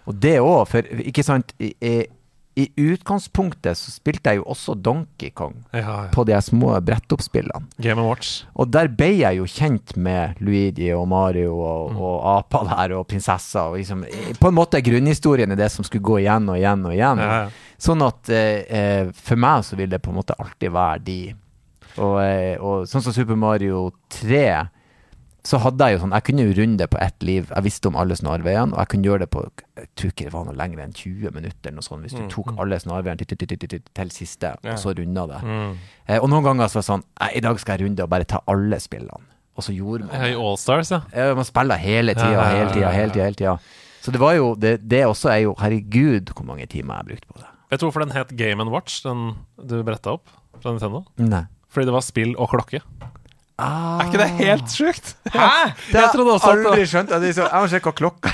[0.07, 1.75] Og det òg, for ikke sant i,
[2.59, 5.97] i, utgangspunktet så spilte jeg jo også Donkey Kong Ja, ja.
[6.11, 7.67] på de små brettoppspillene.
[7.79, 8.43] Game Watch.
[8.59, 11.97] Og der ble jeg jo kjent med Luigi og Mario og, Mm.
[12.01, 13.69] og apa der og prinsessa.
[13.71, 14.03] Og liksom,
[14.39, 17.17] på en måte grunnhistorien er det som skulle gå igjen og igjen og igjen.
[17.23, 17.49] Ja, ja.
[17.81, 21.19] Sånn at eh, eh, for meg så vil det på en måte alltid være de.
[21.97, 24.67] Og, eh, og sånn som Super Mario 3,
[25.47, 27.47] så hadde jeg jo sånn Jeg kunne jo runde på ett liv.
[27.49, 29.41] Jeg visste om alle snarveiene, og jeg kunne gjøre det på
[29.79, 32.53] Jeg tror ikke det var noe lenger enn 20 minutter, noe sånt, hvis du tok
[32.61, 35.41] alle snarveiene til, siste, og så runda det.
[36.07, 38.27] Eh, og noen ganger så var det sånn i dag skal jeg runde og bare
[38.29, 39.29] ta alle spillene.
[39.57, 41.01] Og så gjorde man I Allstars, ja.
[41.35, 43.25] Man spiller hele tida, hele tida, hele tida.
[43.25, 43.55] Hele tida.
[44.01, 47.33] Så det var jo det, det også er jo Herregud, hvor mange timer jeg brukte
[47.33, 47.49] på det.
[47.71, 51.03] Vet du hvorfor den het Game Watch, den du bretta opp fra Nintendo?
[51.21, 51.45] Nei.
[51.71, 52.81] Fordi det var spill og klokke.
[53.61, 55.13] Ah, Er ikke det helt sjukt?
[55.29, 55.49] Hæ?
[55.91, 57.11] det har Jeg trodde også aldri skjønt.
[57.13, 58.31] at Jeg må sjekke klokka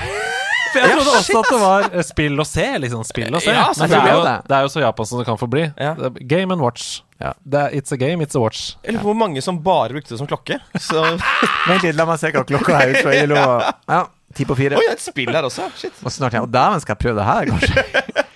[0.72, 2.64] For jeg trodde også at det var eh, spill og se.
[2.84, 3.52] Liksom spill og se.
[3.56, 4.34] Ja, Men det er, jo, det.
[4.48, 5.62] det er jo så japansk som det kan få bli.
[5.80, 5.94] Ja.
[6.28, 7.00] Game and watch.
[7.20, 7.32] Ja.
[7.42, 8.76] Det er, it's a game, it's a watch.
[8.84, 10.58] Eller hvor mange som bare brukte det som klokke.
[10.78, 11.00] Så
[11.68, 13.40] Vent litt, la meg se hva klokka er ut fra ILO.
[13.88, 14.02] Ja,
[14.36, 14.76] ti på fire.
[14.78, 15.70] Oi, et spill der også.
[15.80, 15.96] Shit.
[16.04, 16.44] Og snart ja.
[16.44, 18.24] Dæven, skal jeg prøve det her, kanskje?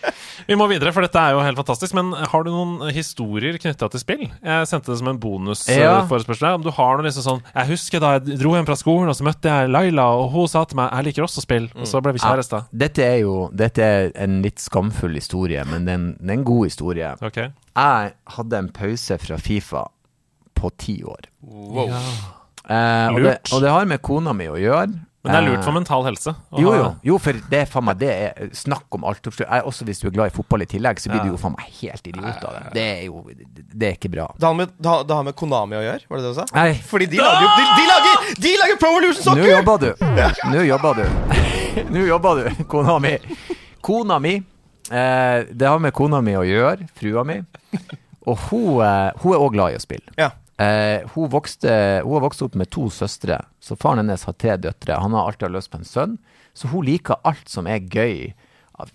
[0.53, 1.95] Vi må videre, for dette er jo helt fantastisk.
[1.97, 4.25] Men har du noen historier knytta til spill?
[4.45, 5.23] Jeg sendte det som en Ja.
[5.23, 6.45] bonusforespørsel.
[6.45, 6.55] Ja.
[6.59, 9.17] Om du har noe liksom sånn Jeg husker da jeg dro hjem fra skolen, og
[9.17, 12.03] så møtte jeg Laila, og hun sa til meg 'Jeg liker også spill', og så
[12.03, 12.67] ble vi kjærester.
[12.71, 16.35] Dette er jo Dette er en litt skamfull historie, men det er en, det er
[16.35, 17.17] en god historie.
[17.23, 19.89] Ok Jeg hadde en pause fra Fifa
[20.55, 21.25] på ti år.
[21.43, 21.89] Wow.
[22.69, 24.93] Eh, og, det, og det har med kona mi å gjøre.
[25.23, 26.33] Men det er lurt Eh, for mental helse.
[26.59, 29.23] Jo, jo, jo, for det er faen meg Det er snakk om alt.
[29.63, 31.69] Også hvis du er glad i fotball i tillegg, så blir du jo faen meg
[31.79, 32.63] helt idiot av det.
[32.75, 33.23] Det er jo
[33.55, 34.27] Det er ikke bra.
[34.35, 36.41] Det har, med, det, har, det har med Konami å gjøre, var det det du
[36.41, 36.47] sa?
[36.59, 39.89] Nei, Fordi de lager jo de, de, lager, de lager Pro Evolution nå jobber du.
[40.51, 41.07] Nå jobber du.
[41.95, 43.15] Nå jobber du, kona mi.
[43.81, 44.35] Kona mi
[44.91, 47.39] eh, Det har med kona mi å gjøre, frua mi.
[48.27, 50.11] Og hun, eh, hun er òg glad i å spille.
[50.19, 50.33] Ja.
[50.63, 51.73] Eh, hun, vokste,
[52.05, 54.99] hun har vokst opp med to søstre, så faren hennes har tre døtre.
[55.03, 56.19] Han har alltid hatt lyst på en sønn,
[56.55, 58.33] så hun liker alt som er gøy.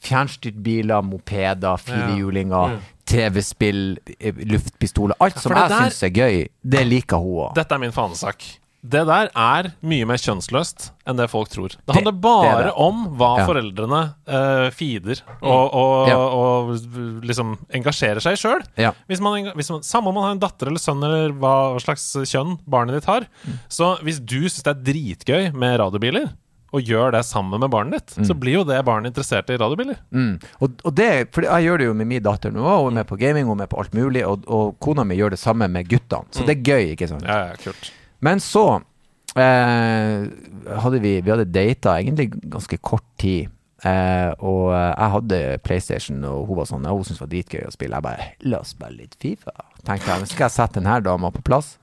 [0.04, 5.16] Fjernstyrtbiler, mopeder, firehjulinger, TV-spill, eh, luftpistoler.
[5.24, 7.54] Alt som jeg syns er gøy, det liker hun òg.
[7.56, 8.44] Dette er min fanesak.
[8.88, 11.74] Det der er mye mer kjønnsløst enn det folk tror.
[11.82, 12.74] Det handler bare det det.
[12.78, 13.46] om hva Ja.
[13.50, 16.18] foreldrene uh, feeder og, og, Ja.
[16.18, 18.64] og liksom engasjerer seg sjøl.
[18.78, 18.94] Ja.
[19.10, 22.06] Hvis man, hvis man, samme om man har en datter eller sønn eller hva slags
[22.30, 23.26] kjønn barnet ditt har.
[23.44, 23.60] Mm.
[23.68, 26.30] Så hvis du syns det er dritgøy med radiobiler,
[26.76, 29.96] og gjør det sammen med barnet ditt, så blir jo det barnet interessert i radiobiler.
[30.12, 30.34] Mm.
[30.60, 33.08] Og, og det, for jeg gjør det jo med min datter nå, hun er med
[33.08, 35.70] på gaming, hun er med på alt mulig, og, og kona mi gjør det samme
[35.72, 36.28] med guttene.
[36.36, 37.24] Så det er gøy, ikke sant?
[37.24, 37.88] Ja, ja, kult.
[38.26, 38.66] Men så
[39.38, 40.26] eh,
[40.82, 43.52] hadde vi Vi hadde data egentlig ganske kort tid.
[43.86, 47.34] Eh, og eh, jeg hadde PlayStation, og hun var sånn ja, Hun syntes det var
[47.36, 48.00] dritgøy å spille.
[48.00, 49.54] Jeg bare La oss spille litt Fifa.
[49.84, 51.76] Tenkte jeg, men skal jeg sette denne dama på plass?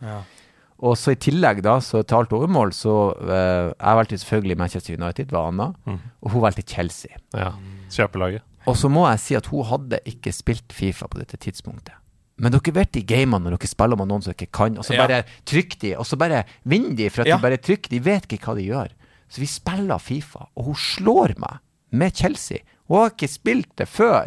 [0.84, 4.98] Og så i tillegg, da, så til alt overmål, så eh, Jeg valgte selvfølgelig Manchester
[4.98, 7.14] United, var Anna, og hun valgte Chelsea.
[7.32, 7.52] Ja.
[7.94, 8.42] Kjøpelaget.
[8.66, 11.94] Og så må jeg si at hun hadde ikke spilt Fifa på dette tidspunktet.
[12.38, 14.94] Men dere vet de gamene når dere spiller med noen som ikke kan, og så
[14.96, 15.06] Ja.
[15.06, 17.36] bare trykker de, og så bare vinner de, for at Ja.
[17.36, 17.88] de bare trykker.
[17.90, 18.88] De vet ikke hva de gjør.
[19.30, 21.58] Så vi spiller Fifa, og hun slår meg
[21.92, 22.58] med Chelsea.
[22.88, 24.26] Hun har ikke spilt det før.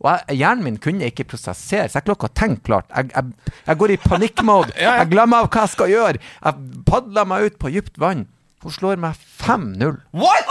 [0.00, 2.84] Og jeg, hjernen min kunne ikke prosessere, så jeg klarte ikke å tenke klart.
[2.94, 3.32] Jeg, jeg,
[3.66, 4.72] jeg går i panikkmode.
[4.78, 4.96] Ja, ja.
[5.02, 6.18] Jeg glemmer av hva jeg skal gjøre.
[6.44, 8.26] Jeg padler meg ut på dypt vann.
[8.62, 9.98] Hun slår meg 5-0.
[10.12, 10.44] What?!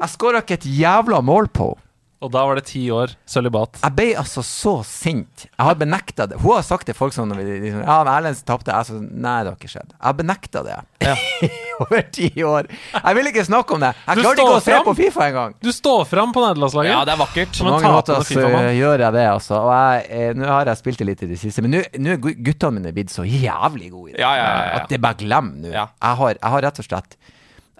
[0.00, 1.86] Jeg skåra ikke et jævla mål på henne.
[2.20, 3.78] Og da var det ti år sølibat.
[3.80, 5.46] Jeg ble altså så sint.
[5.46, 6.36] Jeg har benekta det.
[6.42, 8.74] Hun har sagt til folk sånn liksom, Ja, Erlend tapte.
[8.76, 9.94] Jeg sa nei, det har ikke skjedd.
[9.94, 10.74] Jeg har benekta det
[11.06, 11.14] ja.
[11.86, 12.68] over ti år.
[12.98, 13.94] Jeg vil ikke snakke om det.
[14.04, 15.54] Jeg Du klarte ikke å se på Fifa engang.
[15.64, 16.92] Du står fram på nederlandslaget.
[16.92, 17.56] Ja, det er vakkert.
[17.56, 18.44] På mange måter så
[18.76, 19.62] gjør jeg det, altså.
[19.62, 22.20] Og jeg, eh, nå har jeg spilt det litt i det siste, men nå er
[22.20, 24.20] guttene mine blitt så jævlig gode i det.
[24.20, 24.82] Ja, ja, ja, ja.
[24.82, 25.72] At det er bare glem nå.
[25.72, 25.86] Ja.
[25.96, 27.16] Jeg, har, jeg har rett og slett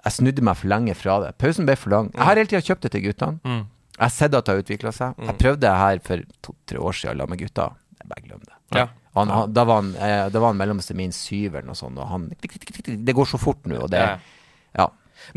[0.01, 1.35] Jeg snudde meg for lenge fra det.
[1.37, 2.09] Pausen ble for lang.
[2.15, 3.37] Jeg har hele tida kjøpt det til guttene.
[3.45, 3.61] Mm.
[4.01, 5.19] Jeg har sett at det har utvikla seg.
[5.27, 7.67] Jeg prøvde det her for to-tre år siden sammen med gutta.
[8.01, 8.55] Jeg bare glem det.
[8.79, 8.87] Ja.
[9.13, 12.07] Han, han, da, var han, eh, da var han mellomste min syveren og sånn, og
[12.07, 14.01] han Det går så fort nå, og det
[14.73, 14.87] Ja.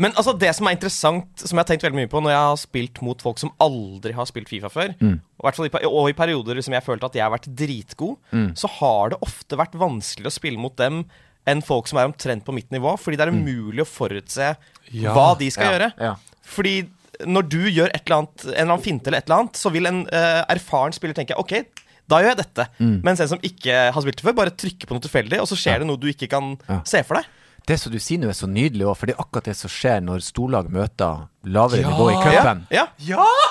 [0.01, 2.41] Men altså, det som er interessant, som jeg har tenkt veldig mye på når jeg
[2.41, 5.19] har spilt mot folk som aldri har spilt Fifa før, Mm.
[5.37, 7.53] og, i hvert fall i, og i perioder som jeg følte at jeg har vært
[7.55, 8.55] dritgod, Mm.
[8.55, 11.05] så har det ofte vært vanskeligere å spille mot dem
[11.45, 14.55] enn folk som er omtrent på mitt nivå, fordi det er umulig å forutse
[14.91, 15.13] Ja.
[15.13, 15.69] hva de skal Mm.
[15.71, 15.93] Ja, gjøre.
[15.99, 16.15] ja.
[16.41, 16.89] Fordi
[17.23, 19.71] når du gjør et eller annet, en eller annen finte eller et eller annet, så
[19.73, 21.55] vil en uh, erfaren spiller tenke OK,
[22.11, 22.67] da gjør jeg dette.
[22.77, 22.97] Mm.
[23.05, 25.57] Mens en som ikke har spilt det før, bare trykker på noe tilfeldig, og så
[25.57, 26.81] skjer det noe du ikke kan Ja.
[26.85, 27.31] se for deg.
[27.65, 29.71] Det som du sier nå er så nydelig òg, for det er akkurat det som
[29.73, 31.89] skjer når storlag møter lavere Ja.
[31.89, 32.61] nivå i cupen.
[32.69, 32.85] Ja.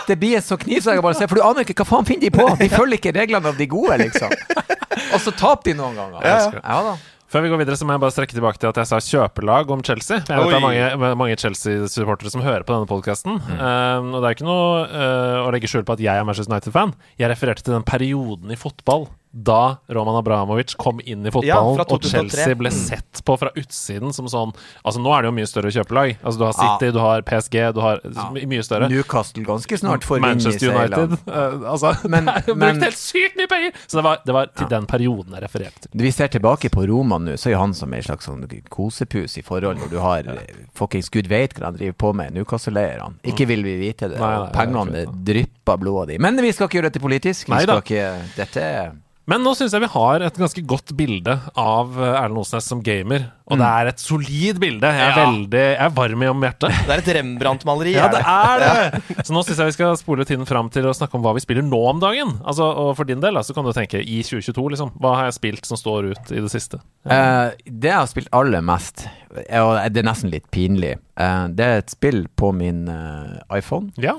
[0.06, 2.30] Det blir så knivsegg å bare se, for du aner ikke hva faen finner de
[2.30, 2.46] på!
[2.60, 4.30] De følger ikke reglene av de gode, liksom.
[5.14, 6.22] Og så taper de noen ganger.
[6.22, 6.62] Ja, ja.
[6.62, 6.94] ja da.
[7.34, 9.70] Før vi går videre, så må jeg bare strekke tilbake til at jeg sa kjøpelag
[9.74, 10.20] om Chelsea.
[10.22, 13.40] Jeg vet det er mange, mange Chelsea-supportere som hører på denne podkasten.
[13.42, 16.94] og det er ikke noe uh, å legge skjul på at jeg er Manchester United-fan.
[17.18, 21.86] Jeg refererte til den perioden i fotball da Roman Abramovic kom inn i fotballen, ja,
[21.90, 24.52] og Chelsea ble sett på fra utsiden som sånn
[24.84, 26.14] Altså, nå er det jo mye større kjøpelag.
[26.22, 28.26] Altså, du har City, du har PSG, du har ja.
[28.34, 28.88] mye større.
[28.92, 31.16] Newcastle ganske snart får Manchester United.
[31.26, 33.74] eh, altså, Men- det er jo brukt helt sykt mye penger!
[33.86, 36.04] Så det var, det var til den perioden jeg refererte til.
[36.04, 39.44] Vi ser tilbake på Roma nå, så er han som en slags sånn kosepus i
[39.46, 43.18] forhold når du har eh, fuckings gud veit hva han driver på med, Newcastle-eierne.
[43.26, 44.20] Ikke vil vi vite det.
[44.22, 46.22] Nei, nei, Pengene drypper blodet ditt.
[46.22, 47.48] Men vi skal ikke gjøre dette politisk.
[47.48, 47.80] Vi Nei da.
[47.80, 48.92] skal ikke Dette er
[49.30, 52.82] Men nå syns jeg vi har et ganske godt bilde av eh, Erlend Osnes som
[52.84, 53.22] gamer.
[53.48, 54.88] Og det er et solid bilde.
[54.92, 55.24] Jeg er Ja.
[55.24, 56.74] veldig Jeg er varm i om hjertet.
[56.84, 57.94] Det er et Rembrandt-maleri.
[57.96, 59.24] Ja, det er det!
[59.24, 61.40] Så nå syns jeg vi skal spole tiden fram til å snakke om hva vi
[61.44, 62.34] spiller nå om dagen.
[62.44, 64.92] Altså, Og for din del så kan du tenke i 2022, liksom.
[65.00, 66.80] Hva har jeg spilt som står ut i det siste?
[67.08, 71.64] Uh, det jeg har spilt aller mest, og det er nesten litt pinlig, uh, det
[71.64, 73.92] er et spill på min uh, iPhone.
[73.96, 74.18] Ja.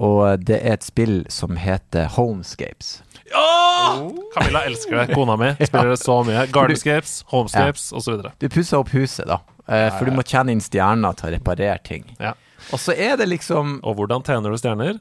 [0.00, 3.02] Og det er et spill som heter Homescapes.
[4.34, 5.14] Camilla elsker det.
[5.14, 6.46] Kona mi spiller det så mye.
[6.54, 8.28] Gardenscapes, Homescapes og osv.
[8.40, 9.40] Du pusser opp huset, da.
[9.64, 12.04] Eh, for du må tjene inn stjerner til å reparere ting.
[12.20, 12.34] Ja.
[12.72, 14.96] Og så er det liksom Og hvordan tjener du stjerner?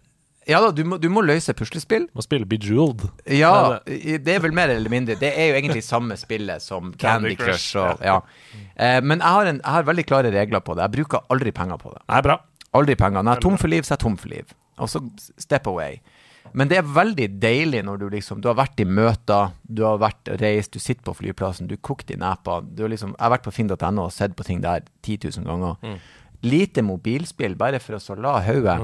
[0.48, 2.10] Ja da, du må, du må løse puslespill.
[2.12, 3.06] Må spille Bejeweled.
[3.32, 5.16] Ja, det er vel mer eller mindre.
[5.20, 7.70] Det er jo egentlig samme spillet som Candy, Candy Crush.
[7.72, 8.18] Crush, og, ja.
[8.76, 10.84] Eh, men jeg har, en, jeg har veldig klare regler på det.
[10.84, 12.02] Jeg bruker aldri penger på det.
[12.12, 12.38] Nei, bra.
[12.76, 13.24] Aldri penger.
[13.24, 14.52] Når jeg er tom for liv, så er jeg tom for liv.
[14.84, 15.00] Og så
[15.40, 16.02] step away.
[16.54, 20.02] Men det er veldig deilig når du liksom Du har vært i møter, du har
[20.02, 22.60] vært reist, du sitter på flyplassen, du kokt i nepa.
[22.62, 25.48] Du har liksom, jeg har vært på finn.no og sett på ting der 10 000
[25.50, 25.80] ganger.
[25.82, 25.98] Mm.
[26.44, 28.78] Lite mobilspill, bare for å så la hodet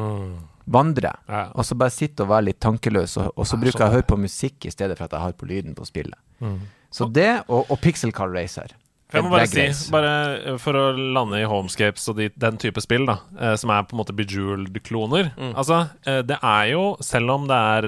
[0.70, 1.14] vandre.
[1.28, 1.48] Ja.
[1.58, 3.18] Og så bare sitte og være litt tankeløs.
[3.22, 5.16] Og, og så Ja, bruker sånn jeg å høre på musikk i stedet for at
[5.16, 6.20] jeg har på lyden på spillet.
[6.44, 6.60] Mm.
[6.94, 8.74] Så det, og, og Pixel Car Racer.
[9.12, 10.10] Jeg må bare si, bare
[10.52, 13.88] eh, for å lande i Homescapes og de, den type spill, da, eh, som er
[13.90, 17.88] på en måte Bejeweled-kloner Altså, eh, det er jo, selv om det er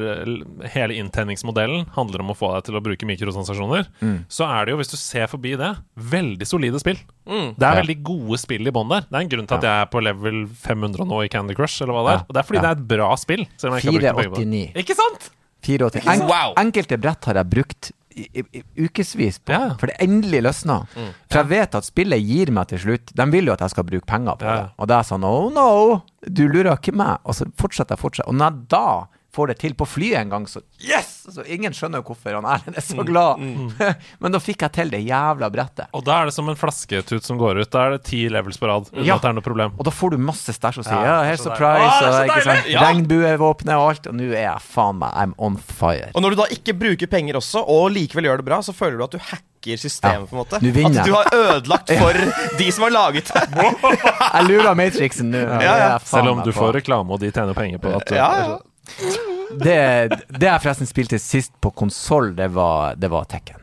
[0.74, 3.86] hele inntenningsmodellen handler om å få deg til å bruke mikrotransaksjoner,
[4.34, 6.97] så er det jo, hvis du ser forbi det, veldig solide spill.
[7.26, 7.82] Det er Ja.
[7.84, 9.01] veldig gode spill i bånn der.
[9.05, 11.82] Det er en grunn til at jeg er på level 500 nå i Candy Crush,
[11.84, 12.26] eller hva det er.
[12.28, 12.61] Og det er fordi Ja.
[12.61, 13.45] det er et bra spill.
[13.57, 14.74] Selv om jeg ikke har brukt penger 489.
[14.82, 15.30] Ikke sant?
[15.61, 16.07] 489.
[16.09, 16.53] En, Wow.
[16.57, 17.91] Enkelte brett har jeg brukt
[18.78, 19.76] ukevis på, Ja.
[19.80, 20.86] for det endelig løsna.
[21.30, 23.84] For jeg vet at spillet gir meg til slutt De vil jo at jeg skal
[23.84, 24.70] bruke penger på det.
[24.80, 26.01] Og det er sånn Oh no!
[26.30, 27.18] Du lurer ikke meg.
[27.26, 28.28] Og så fortsetter jeg fortsatt.
[28.28, 31.07] Og når jeg da får det til på flyet en gang, så yes!
[31.32, 33.38] Så ingen skjønner jo hvorfor han Erlend er så glad.
[34.23, 35.86] Men da fikk jeg til det jævla brettet.
[35.93, 37.69] Og da er det som en flasketut som går ut.
[37.71, 39.15] Da er det ti levels på rad uten Ja.
[39.19, 39.75] at det er noe problem.
[39.77, 41.99] Og da får du masse stæsj og sier Ja, ja, her er så surprise, Å,
[42.01, 42.71] det er og ikke sant!
[42.73, 42.82] Ja.
[42.88, 44.09] regnbuevåpenet og alt.
[44.11, 46.09] Og nå er jeg faen meg I'm on fire.
[46.17, 48.97] Og når du da ikke bruker penger også, og likevel gjør det bra, så føler
[48.97, 50.25] du at du hacker systemet.
[50.25, 50.25] Ja.
[50.25, 50.57] på en måte.
[50.57, 53.45] At du har ødelagt for de som har laget det.
[54.34, 55.45] Jeg lurer Matrixen nå.
[55.61, 55.93] Ja, ja.
[56.01, 58.59] Selv om du får reklame, og de tjener penger på at du Ja, ja.
[59.62, 63.58] Det, det jeg forresten spilte sist på konsoll, det, var- det var Tekken.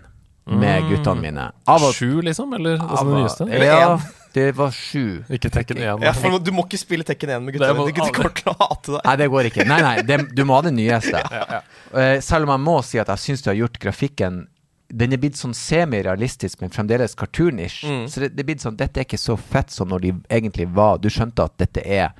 [0.48, 0.88] Med Mm.
[0.88, 1.50] guttene mine.
[1.68, 2.54] Av og Sju, liksom?
[2.56, 3.42] Eller altså, av- det nyeste?
[3.52, 3.98] Eller Ja,
[4.32, 5.24] det var sju.
[5.28, 6.00] Ikke Tekken 1.
[6.02, 7.92] Ja, for Du må ikke spille Tekken 1 med guttene dine.
[8.06, 9.00] De kommer til å hate deg.
[9.04, 9.66] Nei, det går ikke.
[9.68, 11.20] Nei, nei, det, du må ha det nyeste.
[11.88, 14.46] Eh, selv om jeg må si at jeg syns du har gjort grafikken
[14.92, 17.82] Den er blitt sånn semi-realistisk, men fremdeles cartoonish.
[17.84, 18.02] Mm.
[18.12, 20.66] Så det, det er blitt sånn Dette er ikke så fett som når de egentlig
[20.76, 22.12] var Du skjønte at dette er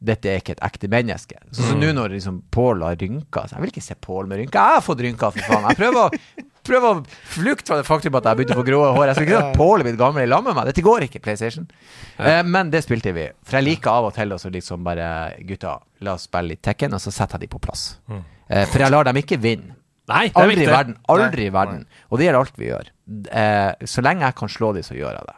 [0.00, 1.36] dette er ikke et ekte menneske.
[1.52, 4.40] Så, så nå når liksom Pål har rynker så Jeg vil ikke se Pål med
[4.40, 4.56] rynker.
[4.56, 5.66] Jeg har fått rynker, for faen.
[5.68, 6.20] Jeg prøver å,
[6.70, 7.02] prøver å
[7.34, 9.10] flukte fra det faktum at jeg begynte å få grå hår.
[9.10, 10.70] Jeg skulle ikke si at Pål er blitt gammel i lag med meg.
[10.70, 11.68] Dette går ikke, PlayStation.
[12.16, 13.26] Eh, men det spilte vi.
[13.44, 15.10] For jeg liker av og til også liksom bare
[15.50, 15.76] Gutta,
[16.06, 17.84] la oss spille litt Tekken, og så setter jeg de på plass.
[18.08, 19.76] Eh, for jeg lar dem ikke vinne.
[20.10, 20.96] Nei, det Aldri i verden.
[21.12, 21.84] Aldri i verden.
[22.08, 22.88] Og det gjelder alt vi gjør.
[23.30, 25.36] Eh, så lenge jeg kan slå de, så gjør jeg det.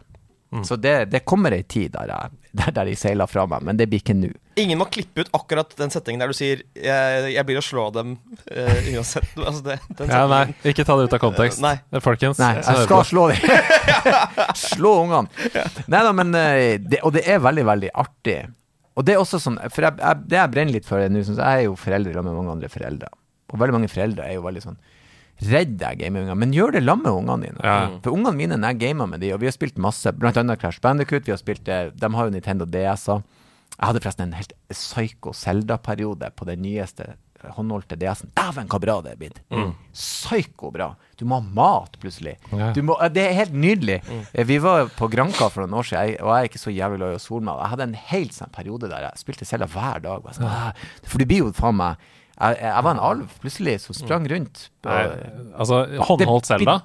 [0.52, 0.64] Mm.
[0.68, 3.78] Så det, det kommer ei tid der, jeg, der, der de seiler fra meg, men
[3.78, 4.28] det blir ikke nå.
[4.60, 7.86] Ingen må klippe ut akkurat den settingen der du sier 'jeg, jeg blir å slå
[7.94, 8.18] dem
[8.52, 9.32] uh, uansett'.
[9.48, 11.62] Altså det, den Ja, nei, ikke ta det ut av kontekst.
[11.64, 11.78] Nei.
[11.88, 12.38] Eh, Folkens.
[12.42, 13.40] Nei, jeg skal slå dem.
[14.68, 15.32] slå ungene.
[15.88, 18.38] Nei da, men eh, det, Og det er veldig, veldig artig.
[18.92, 21.40] Og det er også sånn For jeg, jeg, det jeg brenner litt for nå, jeg
[21.40, 23.08] er jo foreldre sammen med mange andre foreldre.
[23.52, 24.80] Og veldig mange foreldre er jo veldig sånn
[25.42, 27.64] Redd deg gaminga, men gjør det sammen med ungene dine.
[27.66, 27.78] Ja.
[28.04, 30.60] For ungene mine, når jeg gamer med de, og vi har spilt masse, blant annet
[30.62, 33.24] Crash Bandicoot, vi har spilt eh, De har jo Nintendo DS-er.
[33.72, 37.14] Jeg hadde forresten en helt psycho Zelda-periode på den nyeste
[37.56, 38.30] håndholdte DS-en.
[38.36, 39.40] Dæven, hva bra det er blitt!
[39.92, 40.92] Psyko bra.
[41.18, 42.36] Du må ha mat, plutselig.
[42.76, 43.98] Du må, eh, det er helt nydelig.
[44.06, 44.22] Mm.
[44.52, 47.16] Vi var på Granka for noen år siden, og jeg er ikke så jævlig glad
[47.16, 47.60] i å sole meg.
[47.64, 50.30] Jeg hadde en helt sånn periode der jeg spilte Zelda hver dag.
[50.36, 54.26] Sånn, For du blir jo faen meg jeg, jeg var en alv plutselig som sprang
[54.30, 54.68] rundt.
[54.82, 55.04] på- Nei,
[55.58, 56.80] altså, håndholdt Selda?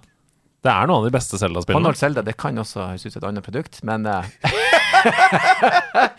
[0.65, 1.77] Det er noen av de beste Zelda-spillene.
[1.79, 4.23] Håndholdt Zelda, det kan også høres ut som et annet produkt, men eh,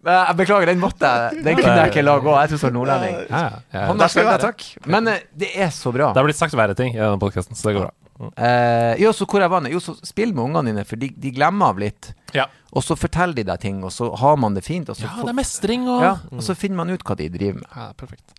[0.00, 2.32] Jeg beklager, den måtte jeg Den kunne jeg ikke la gå.
[2.40, 3.16] Jeg tror så nordlending.
[3.28, 3.82] Ja, ja, ja.
[3.90, 4.64] Håndholdt Zelda, takk.
[4.88, 6.12] Men eh, det er så bra.
[6.14, 7.92] Det har blitt sagt verre ting i denne podkasten, så det går bra.
[8.36, 9.70] Uh, jo, så hvor jeg var nå?
[9.72, 12.10] Jo, så spill med ungene dine, for de, de glemmer av litt.
[12.36, 12.48] Ja.
[12.70, 14.90] Og så forteller de deg ting, og så har man det fint.
[14.90, 17.26] Og så, ja, det er mestring og ja, og så finner man ut hva de
[17.32, 17.70] driver med.
[17.74, 18.36] Ja, perfekt.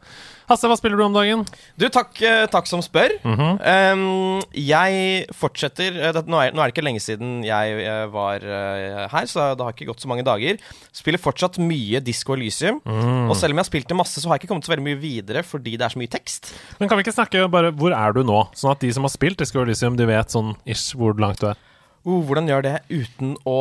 [0.52, 1.44] Hasse, hva spiller du om dagen?
[1.80, 3.14] Du, takk, eh, takk som spør.
[3.24, 3.54] Mm -hmm.
[3.94, 8.06] um, jeg fortsetter eh, det, nå, er, nå er det ikke lenge siden jeg eh,
[8.12, 10.58] var uh, her, så det har ikke gått så mange dager.
[10.92, 12.82] Spiller fortsatt mye Disco Elysium.
[12.86, 13.30] Mm.
[13.30, 14.88] Og selv om jeg har spilt det masse, så har jeg ikke kommet så veldig
[14.90, 16.54] mye videre fordi det er så mye tekst.
[16.80, 18.48] Men kan vi ikke snakke bare Hvor er du nå?
[18.54, 21.48] Sånn at de som har spilt Disco Elysium, de vet sånn ish hvor langt du
[21.48, 21.58] er.
[22.06, 23.58] Uh, hvordan gjør det uten å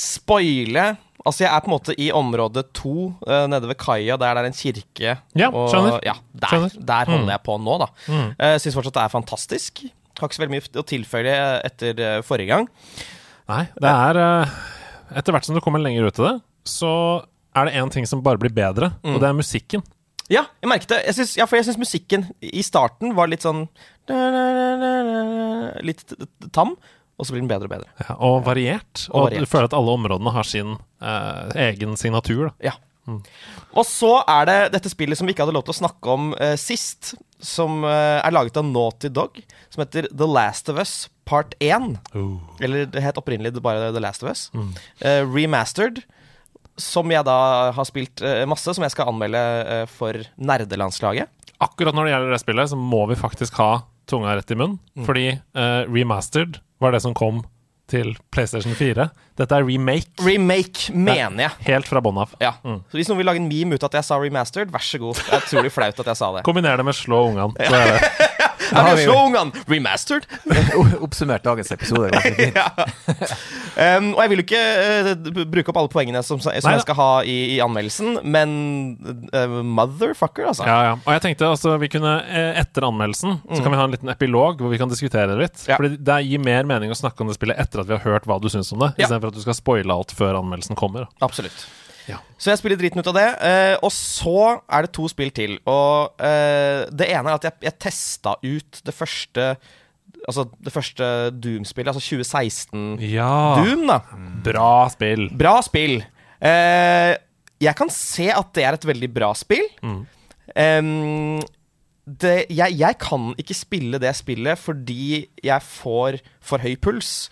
[0.00, 0.96] spoile?
[1.24, 4.42] Altså, jeg er på en måte i område to, uh, nede ved kaia, der det
[4.42, 5.14] er en kirke.
[5.40, 5.98] Ja, og, skjønner.
[6.04, 6.74] Ja, der, Skjønner.
[6.84, 7.30] der holder Mm.
[7.32, 7.86] jeg på nå, da.
[8.08, 8.30] Mm.
[8.40, 9.84] Uh, Syns fortsatt det er fantastisk.
[10.18, 12.68] Har ikke så veldig mye å tilføye etter uh, forrige gang.
[13.48, 14.52] Nei, det er eh,
[15.20, 16.90] Etter hvert som du kommer lenger ut i det, så
[17.54, 19.14] er det én ting som bare blir bedre, Mm.
[19.14, 19.82] og det er musikken.
[20.32, 21.00] Ja, jeg merket det.
[21.06, 23.66] Jeg synes, ja, for jeg syns musikken i starten var litt sånn
[25.84, 26.04] Litt
[26.52, 26.74] tam,
[27.18, 27.90] og så blir den bedre og bedre.
[28.02, 29.04] Ja, og variert.
[29.10, 29.44] Og Og, variert.
[29.46, 32.48] du føler at alle områdene har sin eh, egen signatur.
[32.50, 32.54] Da.
[32.72, 32.74] Ja.
[33.76, 36.30] Og så er det dette spillet som vi ikke hadde lov til å snakke om
[36.40, 37.12] eh, sist,
[37.44, 39.36] som eh, er laget av Naughty Dog,
[39.70, 40.94] som heter The Last of Us
[41.28, 41.98] Part 1.
[42.64, 44.46] Eller det het opprinnelig bare The Last of Us.
[45.04, 46.02] Eh, remastered.
[46.80, 51.30] Som jeg da har spilt eh, masse, som jeg skal anmelde eh, for nerdelandslaget.
[51.62, 53.68] Akkurat når det gjelder det spillet, så må vi faktisk ha
[54.10, 54.78] tunga rett i munnen.
[54.96, 55.08] Mm.
[55.08, 55.26] Fordi
[55.56, 57.42] uh, remastered var det som kom
[57.90, 59.08] til PlayStation 4.
[59.36, 60.14] Dette er remake.
[60.24, 61.64] Remake, mener jeg.
[61.66, 62.32] Helt fra bånn av.
[62.40, 62.54] Ja.
[62.64, 65.00] Så hvis noen vil lage en meme ut av at jeg sa remastered, vær så
[65.02, 65.20] god.
[65.20, 66.46] Det er utrolig flaut at jeg sa det.
[66.48, 67.52] Kombiner det med slå ungene.
[67.60, 68.40] Så er det.
[68.64, 69.64] Jeg vil se ungene!
[69.70, 70.26] Remastered?
[71.04, 72.10] Oppsummert dagens episode
[72.58, 72.68] ja.
[73.74, 74.62] Um, og jeg vil jo ikke
[75.10, 78.54] uh, bruke opp alle poengene som, som jeg skal ha i, i anmeldelsen, men
[79.34, 80.66] uh, motherfucker, altså.
[80.68, 80.94] Ja, ja.
[81.02, 84.12] Og jeg tenkte altså, vi kunne, eh, etter anmeldelsen, så kan vi ha en liten
[84.12, 85.58] epilog hvor vi kan diskutere det litt.
[85.64, 85.70] Mm.
[85.72, 85.78] Ja.
[85.80, 88.28] Fordi det gir mer mening å snakke om det spillet etter at vi har hørt
[88.30, 89.06] hva du syns om det, Ja.
[89.08, 91.08] istedenfor at du skal spoile alt før anmeldelsen kommer.
[91.24, 91.66] Absolutt.
[92.08, 92.18] Ja.
[92.38, 93.28] Så jeg spiller driten ut av det.
[93.48, 95.56] eh, og så er det to spill til.
[95.70, 99.54] Og eh, det ene er at jeg, jeg testa ut det første
[100.24, 101.04] Altså det første
[101.36, 103.60] Doom-spillet, altså 2016 Ja.
[103.60, 103.98] Doom, da.
[104.46, 105.26] Bra spill.
[105.36, 105.98] Bra spill.
[106.40, 107.12] Eh,
[107.60, 109.66] jeg kan se at det er et veldig bra spill.
[110.56, 111.40] Em,
[112.04, 117.28] det, jeg, jeg kan ikke spille det spillet fordi jeg får for høy puls.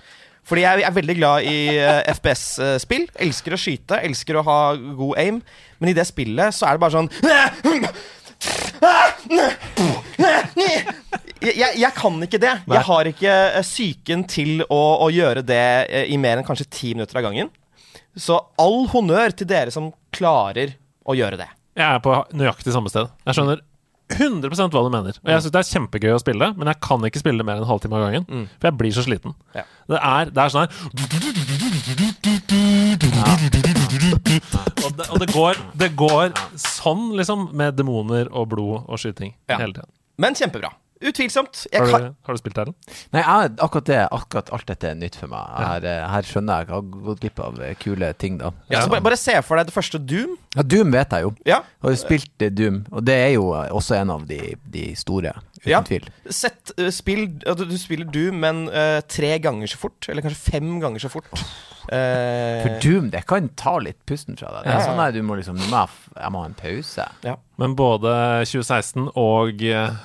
[0.49, 3.07] Fordi jeg er veldig glad i uh, FPS-spill.
[3.27, 5.39] Elsker å skyte, elsker å ha god aim.
[5.79, 7.11] Men i det spillet så er det bare sånn
[11.43, 12.55] jeg, jeg, jeg kan ikke det.
[12.67, 16.71] Jeg har ikke eh, psyken til å, å gjøre det eh, i mer enn kanskje
[16.71, 17.51] ti minutter av gangen.
[18.19, 20.75] Så all honnør til dere som klarer
[21.07, 21.49] å gjøre det.
[21.79, 23.09] Jeg er på nøyaktig samme sted.
[23.27, 23.63] Jeg skjønner
[24.19, 25.19] 100 hva du mener.
[25.23, 27.61] Og jeg syns det er kjempegøy å spille, men jeg kan ikke spille det mer
[27.61, 28.27] enn en halvtime av gangen.
[28.59, 29.37] For jeg blir så sliten.
[29.57, 29.65] Ja.
[29.91, 30.71] Det, er, det er sånn her
[34.83, 39.35] og, det, og det, går, det går sånn, liksom, med demoner og blod og skyting
[39.51, 39.91] hele tiden.
[40.21, 40.71] Men kjempebra.
[41.11, 41.65] Utvilsomt.
[41.73, 42.77] Jeg Har du, har du spilt Erlend?
[43.15, 45.53] Nei, jeg, akkurat det, akkurat alt dette er nytt for meg.
[45.59, 48.53] Her, eh, her skjønner jeg jeg har gått glipp av eh, kule ting, da.
[48.73, 50.37] ja, så bare, bare se for deg det første Doom.
[50.57, 51.33] Ja, Doom vet jeg jo.
[51.49, 51.63] Ja.
[51.85, 54.41] Har jo spilt eh, Doom, og det er jo også en av de,
[54.75, 55.83] de store, uten Ja.
[55.87, 56.09] tvil.
[56.29, 60.09] Sett, spill, ja, du, du spiller Doom, men uh, tre ganger så fort.
[60.11, 61.31] Eller kanskje fem ganger så fort.
[61.91, 64.67] Eh, For Doom, det kan ta litt pusten fra deg.
[64.67, 64.87] Det er ja.
[64.87, 67.09] sånn at du må liksom jeg, må ha en pause.
[67.61, 68.15] Men både
[68.47, 69.97] 2016 og eh,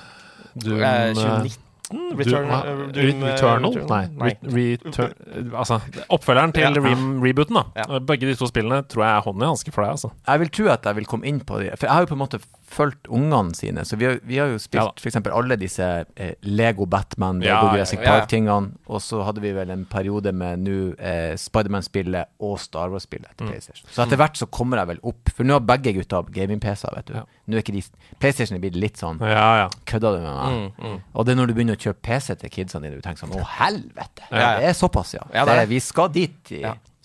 [0.54, 1.64] Doom eh, eh, 2019?
[1.88, 3.72] Return, Doom, eh, Doom, Returnal?
[3.72, 3.88] Returnal?
[3.88, 4.08] Nei.
[4.20, 4.32] Nei.
[4.52, 5.12] Re return,
[5.56, 5.78] altså,
[6.12, 6.70] oppfølgeren til Ja.
[6.70, 6.92] re
[7.24, 7.64] rebooten, da.
[7.80, 7.98] Ja.
[7.98, 10.10] Begge de to spillene tror jeg er hånd i hanske for deg, altså.
[10.28, 12.18] Jeg vil tro at jeg vil komme inn på det, for jeg har jo på
[12.18, 13.82] en måte fulgt ungene sine.
[13.88, 15.08] Så vi har, vi har jo spilt ja.
[15.10, 15.84] eksempel alle disse
[16.16, 18.02] eh, Lego Batman, Lego ja, Jurassic.
[18.04, 18.74] Park-tingene.
[18.92, 23.48] Og så hadde vi vel en periode med nå eh, Spiderman-spillet og Star Wars-spillet Mm.
[23.52, 23.86] PlayStation.
[23.92, 27.06] Så etter hvert så kommer jeg vel opp, for nå har begge gutta gaming-PC-er, vet
[27.10, 27.12] du.
[27.20, 27.22] Ja.
[27.46, 27.82] Nå er ikke de
[28.20, 29.68] PlayStation er blitt litt sånn Ja, ja.
[29.88, 30.72] Kødda du med meg?
[30.82, 33.22] Mm, Og det er når du begynner å kjøpe PC til kidsene dine, du tenker
[33.24, 34.26] sånn Å, helvete!
[34.32, 35.22] Det er såpass, ja.
[35.34, 35.68] Ja, det.
[35.70, 36.52] Vi skal dit.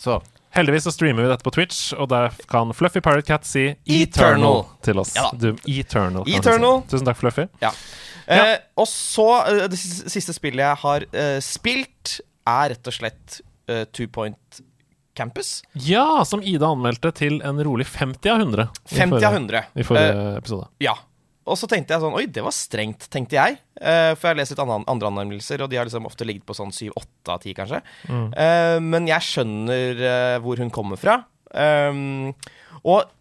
[0.04, 0.18] Så
[0.54, 4.64] Heldigvis så streamer vi dette på Twitch, og der kan Fluffy Pirate Cat si Eternal.
[4.86, 5.16] til oss.
[5.18, 6.24] Ja Du, Eternal.
[6.30, 6.84] Eternal.
[6.84, 6.92] Si.
[6.94, 7.48] Tusen takk, Fluffy.
[7.64, 7.72] Ja.
[8.28, 13.42] Eh, og så, eh, det siste, spillet jeg har eh, spilt, er rett og slett
[13.68, 14.62] eh, Two Point
[15.18, 15.62] Campus.
[15.74, 18.70] Ja, som Ida anmeldte til en rolig 50 av 100.
[18.92, 19.64] i 50 forrige- av 100.
[19.76, 20.68] I forrige episode.
[20.82, 20.96] Ja.
[21.44, 23.58] Og så tenkte jeg sånn Oi, det var strengt, tenkte jeg.
[23.80, 26.46] Uh, for jeg har lest litt andre, andre anmeldelser, og de har liksom ofte ligget
[26.48, 27.82] på sånn 7-8 av 10, kanskje.
[28.10, 31.20] Eh, men jeg skjønner uh, hvor hun kommer fra.
[31.54, 32.32] Um,
[32.84, 33.12] og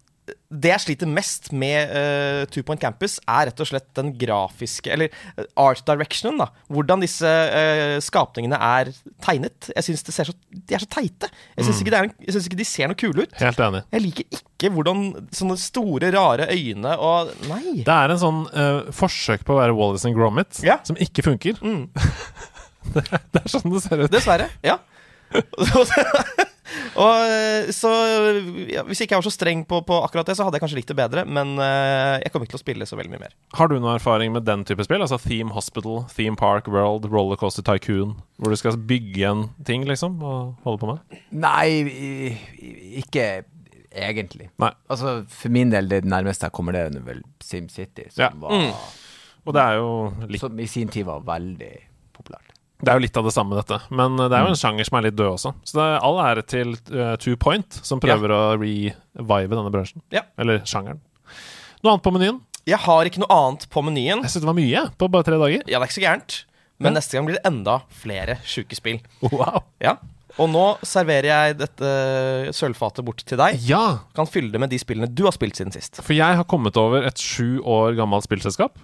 [0.53, 4.93] det jeg sliter mest med uh, Two Point Campus, er rett og slett den grafiske
[4.95, 6.47] Eller eh, art directionen, da.
[6.73, 8.93] Hvordan disse uh, skapningene er
[9.25, 9.71] tegnet.
[9.73, 11.31] Jeg syns så, de er så teite.
[11.57, 13.35] Jeg syns ikke, det er jeg synes ikke de ser noe kule ut.
[13.41, 13.83] Helt enig.
[13.97, 15.03] Jeg liker ikke hvordan
[15.35, 17.83] sånne store, rare øyne og Nei.
[17.83, 20.79] Det er en sånn uh, forsøk på å være Wallis and Gromit Ja.
[20.87, 21.59] som ikke funker.
[21.65, 21.89] Mm.
[22.95, 24.13] det, det er sånn det ser ut.
[24.13, 24.53] Dessverre.
[24.63, 24.79] Ja.
[26.97, 27.91] og eh, så
[28.71, 30.79] ja, Hvis ikke jeg var så streng på, på akkurat det, så hadde jeg kanskje
[30.81, 31.25] likt det bedre.
[31.29, 33.37] Men uh, jeg kommer ikke til å spille så veldig mye mer.
[33.59, 35.05] Har du noe erfaring med den type spill?
[35.05, 38.17] Altså Theme Hospital, Theme Park World, Rollercoaster Tycoon?
[38.43, 41.21] Hvor du skal bygge en ting, liksom, og holde på med?
[41.45, 42.33] Nei,
[43.03, 43.45] ikke
[43.93, 44.49] egentlig.
[44.63, 44.73] Nei.
[44.91, 48.31] Altså, for min del, det nærmeste jeg kommer det, er vel SimCity, som, Ja.
[48.41, 48.77] var,
[49.45, 49.89] Og det er jo
[50.29, 51.73] litt, som i sin tid var veldig.
[52.83, 53.79] Det er jo litt av det samme, dette.
[53.95, 55.53] Men eh, det er jo en sjanger som er litt død også.
[55.69, 60.03] Så det er all ære til uh, Two Point, som prøver å revive denne bransjen.
[60.15, 60.25] Ja.
[60.41, 60.99] Eller sjangeren.
[61.83, 62.41] Noe annet på menyen?
[62.69, 64.23] Jeg har ikke noe annet på menyen.
[64.23, 65.63] Jeg synes det var mye på bare tre dager.
[65.67, 66.41] Ja, det er ikke så gærent.
[66.83, 66.99] Men Ja.
[66.99, 68.99] neste gang blir det enda flere sjuke spill.
[69.23, 69.63] Wow.
[69.83, 69.97] Ja.
[70.41, 71.89] Og nå serverer jeg dette
[72.57, 73.59] sølvfatet bort til deg.
[73.69, 76.01] Ja, Kan fylle det med de spillene du har spilt siden sist.
[76.03, 78.79] For jeg har kommet over et sju år gammelt spillselskap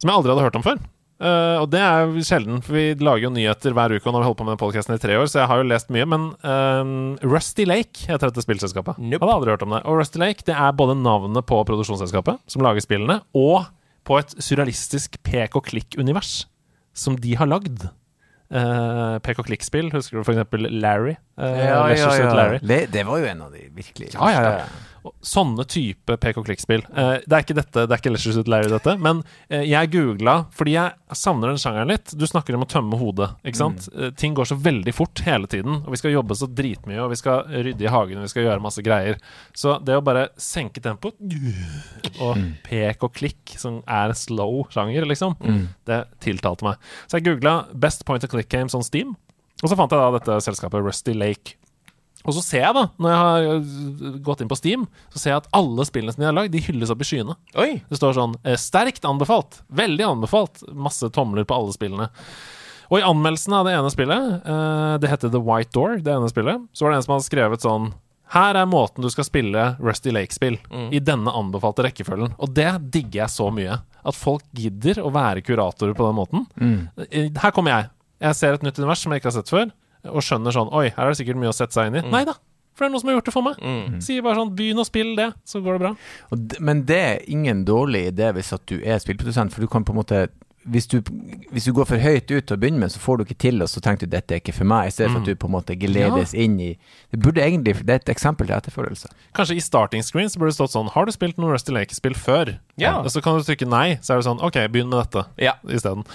[0.00, 0.78] som jeg aldri hadde hørt om før.
[1.22, 4.18] Eh, og det er jo sjelden, for vi lager jo nyheter hver uke, og nå
[4.18, 5.92] har vi holdt på med den podcasten i tre år, så jeg har jo lest
[5.94, 6.08] mye.
[6.10, 6.92] Men eh,
[7.30, 8.98] Rusty Lake heter dette spillselskapet.
[8.98, 9.22] Nope.
[9.22, 9.82] Hadde aldri hørt om det.
[9.86, 13.68] Og Rusty Lake det er både navnet på produksjonsselskapet, som lager spillene, og
[14.04, 16.42] på et surrealistisk pek og klikk-univers
[16.94, 17.86] som de har lagd.
[18.54, 20.52] Uh, pek og klikk-spill, husker du f.eks.
[20.68, 21.16] Larry?
[21.40, 22.60] Uh, ja, ja, Larry.
[22.62, 24.66] Det, det var jo en av de virkelig Ja, ja, ja.
[25.24, 26.80] Sånne type pek og klikk-spill.
[26.96, 28.94] Eh, det er ikke dette, det er ikke Leisure Suit Larry, dette.
[29.04, 29.20] Men
[29.52, 32.14] eh, jeg googla fordi jeg savner den sjangeren litt.
[32.16, 33.28] Du snakker om å tømme hodet.
[33.44, 33.88] ikke sant?
[33.92, 35.82] Eh, ting går så veldig fort hele tiden.
[35.82, 38.46] Og vi skal jobbe så dritmye, og vi skal rydde i hagen, og vi skal
[38.48, 39.20] gjøre masse greier.
[39.52, 41.20] Så det å bare senke tempoet
[42.24, 45.36] og pek og klikk, som er slow sjanger, liksom,
[45.88, 46.80] det tiltalte meg.
[47.10, 49.12] Så jeg googla Best Point of Click Games on Steam.
[49.62, 51.58] Og så fant jeg da dette selskapet Rusty Lake.
[52.24, 55.34] Og så ser jeg, da, når jeg har øh, gått inn på Steam, så ser
[55.34, 57.36] jeg at alle spillene som de har lagd, de hylles opp i skyene.
[57.60, 57.70] Oi!
[57.90, 62.08] Det står sånn eh, 'sterkt anbefalt', 'veldig anbefalt', masse tomler på alle spillene.
[62.92, 66.32] Og i anmeldelsen av det ene spillet, eh, det heter The White Door, det ene
[66.32, 67.92] spillet, så var det en som hadde skrevet sånn
[68.34, 70.56] her er måten du skal spille Rusty Lake-spill,
[70.90, 72.32] i denne anbefalte rekkefølgen.
[72.42, 73.76] Og det digger jeg så mye.
[74.02, 76.46] At folk gidder å være kuratorer på den måten.
[76.58, 77.36] Mm.
[77.36, 77.90] Her kommer jeg.
[78.24, 79.68] Jeg ser et nytt univers som jeg ikke har sett før,
[80.10, 82.04] og skjønner sånn Oi, her er det sikkert mye å sette seg inn i.
[82.12, 82.34] Nei da,
[82.74, 83.60] for det er noen som har gjort det for meg.
[84.04, 85.92] Sier bare sånn Begynn å spille det, så går det bra.
[86.60, 89.94] Men det er ingen dårlig idé hvis at du er spillprodusent, for du kan på
[89.94, 90.24] en måte
[90.64, 90.96] hvis du,
[91.52, 93.60] hvis du går for høyt ut til å begynne med, så får du ikke til,
[93.60, 95.48] og så tenker du dette er ikke for meg, i stedet for at du på
[95.50, 96.70] en måte geledes inn i
[97.12, 99.10] Det burde egentlig Det er et eksempel til etterfølgelse.
[99.36, 102.16] Kanskje i starting screen så burde det stått sånn Har du spilt noe Rusty Lake-spill
[102.16, 102.54] før?
[102.80, 102.94] Ja.
[103.02, 105.54] Og så kan du trykke nei, så er det sånn Ok, begynn med dette Ja.
[105.68, 106.06] isteden.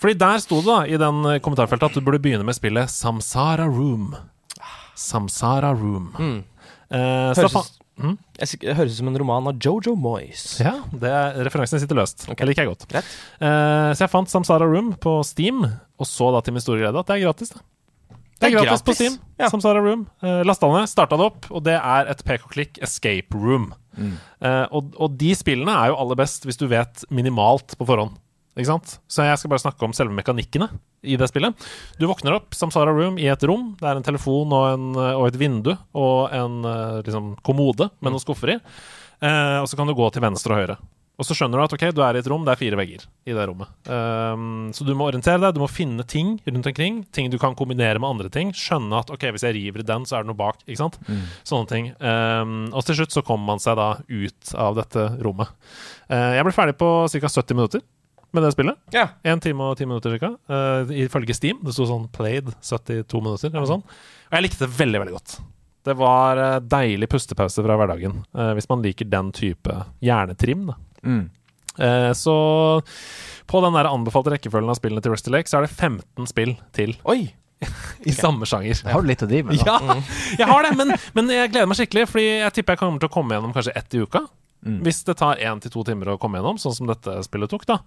[0.00, 2.88] Fordi der sto det da i den eh, kommentarfeltet at du burde begynne med spillet
[2.90, 4.14] Samsara Room.
[4.98, 6.14] Samsara Room.
[6.18, 6.96] Eh,
[7.36, 10.60] så da Høres, fa- Jeg Det høres ut som en roman av Jojo Moyes.
[10.62, 12.24] Ja, det er, referansen sitter løst.
[12.28, 12.44] Okay.
[12.46, 12.86] Det liker jeg godt.
[12.94, 16.98] Eh, så jeg fant Samsara Room på Steam, og så da til min store glede
[17.02, 17.50] at det er gratis.
[17.50, 17.60] da
[18.38, 19.18] Det er, gratis, på Steam.
[19.38, 19.48] Ja.
[19.50, 20.06] Samsara Room.
[20.22, 23.72] Uh, Lasta ned, starta det opp, og det er et pek og klikk escape room.
[23.98, 28.14] Eh, og, og de spillene er jo aller best hvis du vet minimalt på forhånd.
[28.58, 28.98] Ikke sant?
[29.06, 30.66] Så jeg skal bare snakke om selve mekanikkene
[31.06, 31.68] i det spillet.
[32.00, 33.70] Du våkner opp Samsara Room i et rom.
[33.78, 38.10] Det er en telefon og, en, og et vindu og en eh, liksom, kommode med
[38.10, 38.60] noen skuffer i.
[39.22, 40.78] Eh, og så kan du gå til venstre og høyre.
[41.18, 43.02] Og så skjønner du at ok, du er i et rom, det er fire vegger
[43.26, 43.70] i det rommet.
[43.90, 47.00] Um, så du må orientere deg, du må finne ting rundt omkring.
[47.14, 48.52] Ting du kan kombinere med andre ting.
[48.54, 50.62] Skjønne at ok, hvis jeg river i den, så er det noe bak.
[50.62, 51.00] ikke sant?
[51.42, 51.90] Sånne ting.
[51.98, 55.50] Um, og til slutt så kommer man seg da ut av dette rommet.
[56.06, 57.32] Uh, jeg ble ferdig på ca.
[57.34, 57.82] 70 minutter
[58.36, 58.80] med det spillet.
[58.94, 59.06] Ja.
[59.24, 60.32] Én time og ti minutter ca.
[60.50, 61.62] Uh, ifølge Steam.
[61.64, 63.96] Det sto sånn 'played 72 minutter', eller noe sånt.
[64.28, 65.38] Og jeg likte det veldig, veldig godt.
[65.88, 70.68] Det var uh, deilig pustepause fra hverdagen, Uh, hvis man liker den type hjernetrim.
[70.68, 70.78] Da.
[71.02, 71.26] Mm.
[71.78, 72.36] Eh, så
[73.46, 76.56] på den der anbefalte rekkefølgen av spillene til Rusty Lake, så er det 15 spill
[76.76, 77.28] til Oi!
[78.06, 78.78] i samme sjanger.
[78.86, 79.78] Har du litt å drive med, da?
[79.82, 79.96] Ja,
[80.38, 83.10] jeg har det, men, men jeg gleder meg skikkelig, Fordi jeg tipper jeg kommer til
[83.10, 84.22] å komme gjennom kanskje ett i uka.
[84.64, 87.64] Hvis det tar én til to timer å komme gjennom, sånn som dette spillet tok.
[87.64, 87.78] da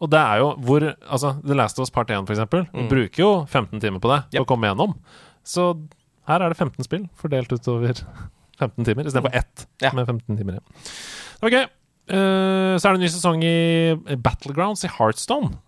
[0.00, 3.18] Og det er jo hvor Altså, The Last of Us Part 1, for eksempel, bruker
[3.22, 4.42] jo 15 timer på det Yep.
[4.44, 4.94] å komme gjennom.
[5.42, 5.70] Så
[6.28, 7.94] her er det 15 spill fordelt utover
[8.60, 9.90] 15 timer, istedenfor ett Ja.
[9.94, 10.58] med 15 timer.
[10.60, 10.60] Ja.
[11.42, 11.68] Ok,
[12.08, 15.58] Uh, så er det en ny sesong i Battlegrounds i Heartstone.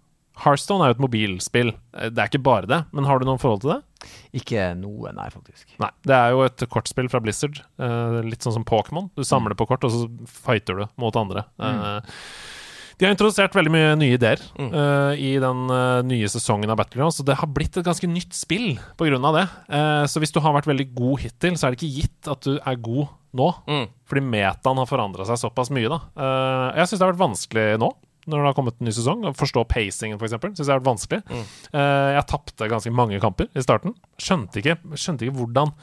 [0.41, 1.73] Heartstone er jo et mobilspill.
[1.95, 3.81] Eh, Det er ikke bare det, men har du noen forhold til det?
[4.41, 5.67] Ikke noe, nei, faktisk.
[5.83, 5.91] Nei.
[6.09, 7.61] Det er jo et kortspill fra Blizzard.
[7.79, 9.11] eh, litt sånn som Pokémon.
[9.17, 11.45] Du samler på kort, og så fighter du mot andre.
[11.61, 12.01] Eh,
[13.01, 15.67] de har introdusert veldig mye nye ideer eh, i den
[16.09, 19.47] nye sesongen av Battlegrounds, og det har blitt et ganske nytt spill av det.
[20.13, 22.59] Så hvis du har vært veldig god hittil, så er det ikke gitt at du
[22.61, 23.49] er god nå.
[23.69, 23.87] Mm.
[24.09, 26.01] Fordi metaen har forandra seg såpass mye, da.
[26.77, 27.91] Jeg syns det har vært vanskelig nå.
[28.31, 29.27] Når det har kommet en ny sesong.
[29.29, 30.37] Å forstå pacingen, f.eks.
[30.39, 31.21] Syns jeg har vært vanskelig.
[31.75, 33.97] Eh, jeg tapte ganske mange kamper i starten.
[34.21, 35.75] Skjønte ikke, skjønte ikke hvordan.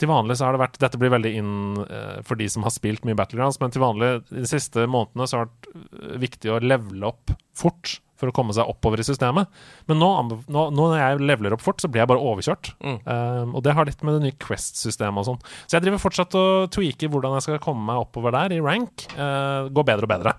[0.00, 2.72] Til vanlig så har det vært Dette blir veldig inn uh, for de som har
[2.74, 6.62] spilt mye Battlegrounds, men til vanlig de siste månedene så har det vært viktig å
[6.64, 9.50] levele opp fort for å komme seg oppover i systemet.
[9.90, 12.74] Men nå, nå, nå når jeg leveler opp fort, så blir jeg bare overkjørt.
[12.80, 15.42] Eh, og det har litt med det nye Quest-systemet og sånn.
[15.66, 19.08] Så jeg driver fortsatt og tweaker hvordan jeg skal komme meg oppover der i rank.
[19.18, 20.36] Uh, gå bedre og bedre.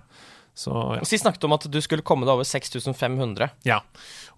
[0.56, 1.04] Så ja.
[1.04, 3.50] Sist snakket du om at du skulle komme deg over 6500.
[3.68, 3.82] Ja,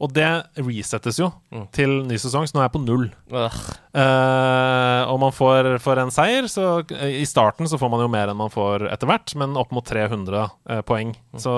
[0.02, 0.26] og det
[0.58, 1.28] resettes jo
[1.74, 3.06] til ny sesong, så nå er jeg på null.
[3.30, 8.10] Eh, og man får for en seier, så uh, i starten så får man jo
[8.10, 11.14] mer enn man får etter hvert, men opp mot 300 uh, poeng.
[11.38, 11.54] Så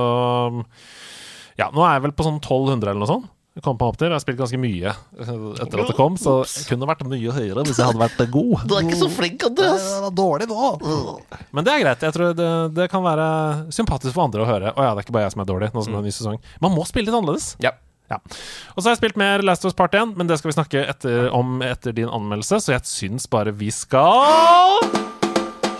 [1.57, 3.33] ja, nå er jeg vel på sånn 1200 eller noe sånt.
[3.65, 6.69] Kom på til, jeg har spilt ganske mye eh, etter at det kom, så jeg
[6.71, 8.65] kunne vært mye høyere hvis jeg hadde vært god.
[8.71, 9.85] Du er ikke så flink, Andreas.
[10.01, 10.71] Det er dårlig nå.
[11.57, 12.07] Men det er greit.
[12.09, 12.49] Jeg tror det,
[12.79, 13.29] det kan være
[13.75, 14.73] sympatisk for andre å høre.
[14.73, 16.11] Å ja, det er ikke bare jeg som er dårlig, nå som det er en
[16.11, 16.43] ny sesong.
[16.65, 17.55] Man må spille litt annerledes.
[17.65, 17.77] Ja.
[18.11, 18.19] Ja.
[18.75, 20.57] Og så har jeg spilt mer Last of Us Part 1, men det skal vi
[20.57, 24.83] snakke etter, om etter din anmeldelse, så jeg syns bare vi skal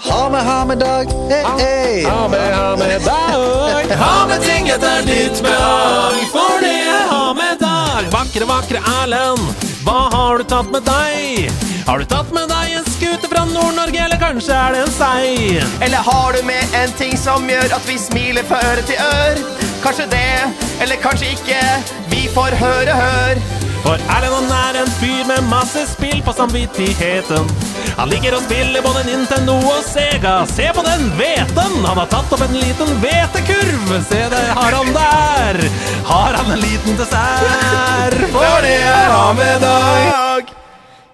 [0.07, 1.11] Ha med, ha med dag.
[1.29, 2.05] Hey, hey.
[2.07, 3.91] Ha med, ha med dag.
[3.99, 7.70] Ha med ting etter ditt behag, for det er ha med dag.
[8.09, 9.43] Vakre, vakre Erlend,
[9.85, 11.51] hva har du tatt med deg?
[11.85, 15.61] Har du tatt med deg en skute fra Nord-Norge, eller kanskje er det en sei?
[15.85, 19.43] Eller har du med en ting som gjør at vi smiler fra øre til ør?
[19.85, 20.33] Kanskje det,
[20.81, 21.61] eller kanskje ikke.
[22.15, 23.43] Vi får høre, hør.
[23.85, 27.49] For Erlend er en fyr med masse spill på samvittigheten.
[27.99, 30.41] Han liker å spille både Nintendo og Sega.
[30.49, 31.81] Se på den hveten!
[31.87, 33.93] Han har tatt opp en liten hvetekurv.
[34.09, 35.61] Se, det har han der.
[36.09, 38.25] Har han en liten dessert?
[38.37, 40.60] For det er han med dag.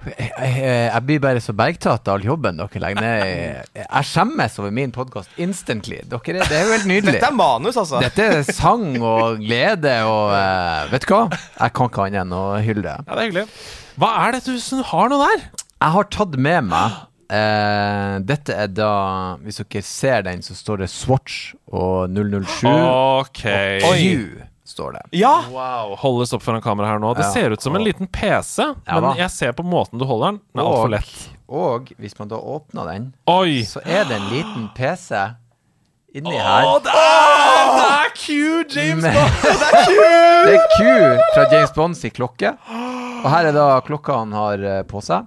[0.06, 3.70] Jeg, jeg, jeg blir bare så bergtatt av all jobben dere legger ned.
[3.80, 5.98] Jeg skjemmes over min podkast instantly.
[6.06, 7.16] Dere, er- det er jo helt nydelig.
[7.18, 7.98] Dette er manus, altså.
[8.04, 11.24] Dette er sang og glede og uh, Vet du hva?
[11.58, 12.96] Jeg kan ikke annet enn å hylle det.
[13.02, 13.46] Ja, det er hyggelig.
[13.98, 15.44] Hva er det du som har noe der?
[15.82, 20.84] Jeg har tatt med meg Uh, Dette er da Hvis dere ser den, så står
[20.84, 22.68] det Swatch og 007.
[22.70, 23.40] Ok.
[23.82, 25.02] Q står det.
[25.20, 25.34] Ja!
[25.50, 25.94] Wow.
[26.00, 27.14] Holdes opp foran kamera her nå.
[27.16, 27.30] Det Ja.
[27.32, 29.14] ser ut som en liten PC, Ja, men da.
[29.16, 30.40] jeg ser på måten du holder den.
[30.54, 31.28] Den er altfor lett.
[31.48, 33.62] og hvis man da åpner den, Oi!
[33.62, 35.14] så er det en liten PC
[36.16, 36.64] inni her.
[36.64, 39.32] Å, det er, det er Q, James Men- Bond!
[40.46, 40.84] Det er Q
[41.34, 42.52] fra James Bonds i klokke.
[43.24, 45.26] Og her er da klokka han har eh, på seg.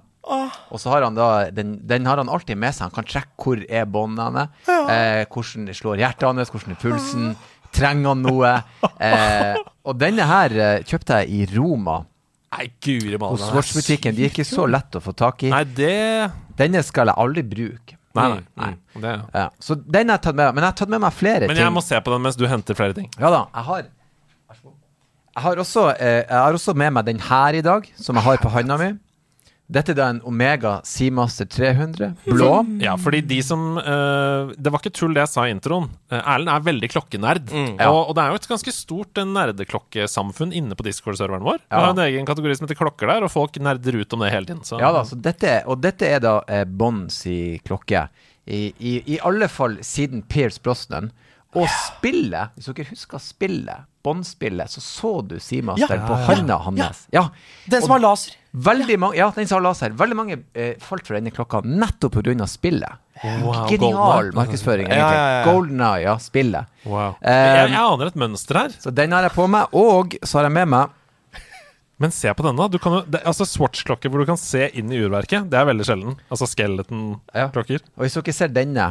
[0.70, 2.86] Og så har han da den, den har han alltid med seg.
[2.88, 7.32] Han kan trekke hvor er båndene, eh, hvordan slår hjertet hans, hvordan er pulsen.
[7.76, 8.52] Trenger han noe?
[9.00, 12.00] Eh, og denne her eh, kjøpte jeg i Roma,
[12.50, 13.30] Nei, guri malla.
[13.36, 14.16] hos Swatch-butikken.
[14.16, 15.52] De er ikke så lett å få tak i.
[15.54, 15.94] Nei, det
[16.58, 17.96] Denne skal jeg aldri bruke.
[18.18, 18.42] Nei, nei.
[18.58, 18.72] Nei.
[18.96, 20.54] Mm, det, Ja, så den har jeg tatt med meg.
[20.56, 21.52] Men jeg har tatt med meg flere ting.
[21.52, 21.64] men ting.
[21.68, 23.06] jeg må se på den mens du henter flere ting.
[23.22, 23.84] Ja da, jeg har.
[25.30, 28.26] Jeg har også, eh, jeg har også med meg den her i dag, som jeg
[28.26, 28.90] har på hånda mi.
[29.70, 32.48] Dette er da en Omega Seamaster 300, blå.
[32.82, 35.86] Ja, fordi de som eh, Det var ikke tull det jeg sa i introen.
[36.10, 37.52] Eh, Erlend er veldig klokkenerd.
[37.54, 37.86] Ja.
[37.92, 41.62] Og, og det er jo et ganske stort eh, nerdeklokkesamfunn inne på Discord-serveren vår.
[41.68, 44.32] Vi har en egen kategori som heter klokker der, og folk nerder ut om det
[44.34, 44.64] hele tiden.
[44.66, 44.80] Så.
[44.82, 47.14] Ja da, så dette, er- og dette er da eh, Bond
[47.66, 48.08] klokke.
[48.50, 51.12] I, i, I alle fall siden Pierce Brosnan.
[51.58, 56.06] Og spillet, hvis dere husker spillet, Bond-spillet, så så du Seamasteren Ja.
[56.08, 57.06] på handa hans.
[57.12, 57.26] Ja.
[57.68, 58.36] Den som har laser.
[58.52, 59.90] Veldig mange, ja, den som har laser.
[59.90, 62.46] Veldig mange eh, falt for denne klokka nettopp pga.
[62.48, 62.92] spillet.
[63.22, 65.18] Wow, Genial markedsføring, Ja, egentlig.
[65.20, 65.44] ja.
[65.52, 66.64] Golden Eye, ja, spillet.
[66.86, 67.10] Wow.
[67.20, 68.68] Um, jeg, jeg aner et mønster her.
[68.80, 70.88] Så den har jeg på meg, og så har jeg med meg
[72.00, 72.64] Men se på denne.
[72.72, 75.66] Du kan jo, det, altså Swatch-klokker hvor du kan se inn i urverket, det er
[75.68, 76.14] veldig sjelden.
[76.32, 77.82] Altså skeleton-klokker.
[77.98, 78.86] Og hvis dere ser denne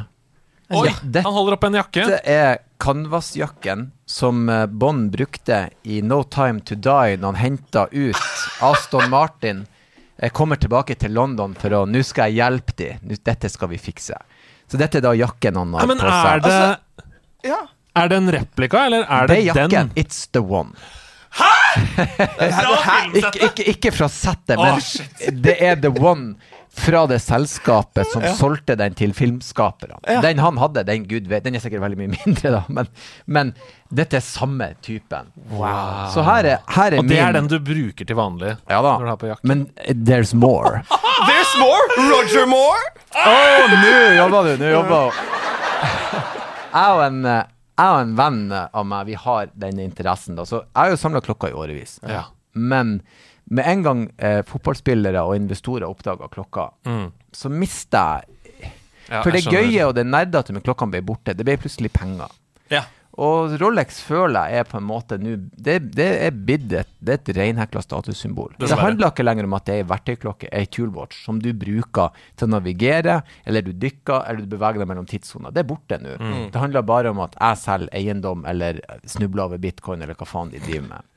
[0.69, 0.87] Oi!
[0.87, 2.03] Ja, det- Han holder opp en jakke.
[2.05, 7.87] Dette er canvasjakken som eh, Bond brukte i No Time To Die når han henta
[7.91, 8.15] ut
[8.61, 9.65] Aston Martin.
[10.19, 13.17] Jeg kommer tilbake til London for å Nå skal jeg hjelpe dem.
[13.25, 14.17] Dette skal vi fikse.
[14.69, 16.29] Så dette er da jakken han Ja, har men på seg.
[16.29, 17.59] er det Ja.
[17.95, 19.69] Er det en replika, eller er det det, er jakken.
[19.69, 20.03] den?
[20.05, 20.75] It's the one.
[21.29, 21.49] Hæ?
[23.19, 26.35] Ikke, ikke, ikke fra settet, men men det er the one
[26.79, 29.99] fra det selskapet som solgte den til filmskaperne.
[30.23, 32.89] Den han hadde, den gud vet, den er sikkert veldig mye mindre, da, men,
[33.27, 33.53] men
[33.89, 35.31] dette er samme typen.
[36.13, 38.55] Så her er, her er Og det er den du bruker til vanlig.
[38.69, 38.95] Ja da.
[39.01, 39.49] Når du har på.
[39.49, 40.83] Men eh, there's more.
[41.29, 41.85] There's more!
[42.09, 42.83] Roger Moore!
[43.11, 43.31] Å,
[43.73, 44.51] nå jobber du!
[44.61, 45.23] Nå jobber hun.
[46.69, 47.47] Jeg og en eh,
[47.79, 50.35] jeg og en venn av meg, vi har den interessen.
[50.35, 50.43] Da.
[50.47, 51.97] Så jeg har jo samla klokka i årevis.
[52.03, 52.25] Ja.
[52.51, 52.97] Men
[53.49, 56.69] med en gang eh, fotballspillere og investorer oppdaga klokka,
[57.33, 58.35] så mista jeg
[59.09, 61.33] Ja, For det jeg gøye og det nerdete med klokkene ble borte.
[61.33, 62.29] Det ble plutselig penger.
[62.69, 62.83] Ja.
[63.19, 67.15] Og Rolex føler jeg er på en måte nå det, det er bidd et, det
[67.15, 68.53] er et reinhekla statussymbol.
[68.61, 72.13] Det handler ikke lenger om at det er ei verktøyklokke, ei toolwatch, som du bruker
[72.37, 73.17] til å navigere,
[73.49, 75.51] eller du dykker, eller du beveger deg mellom tidssoner.
[75.51, 76.15] Det er borte nå.
[76.53, 78.79] Det handler bare om at jeg selger eiendom, eller
[79.09, 81.09] snubler over bitcoin, eller hva faen de driver med.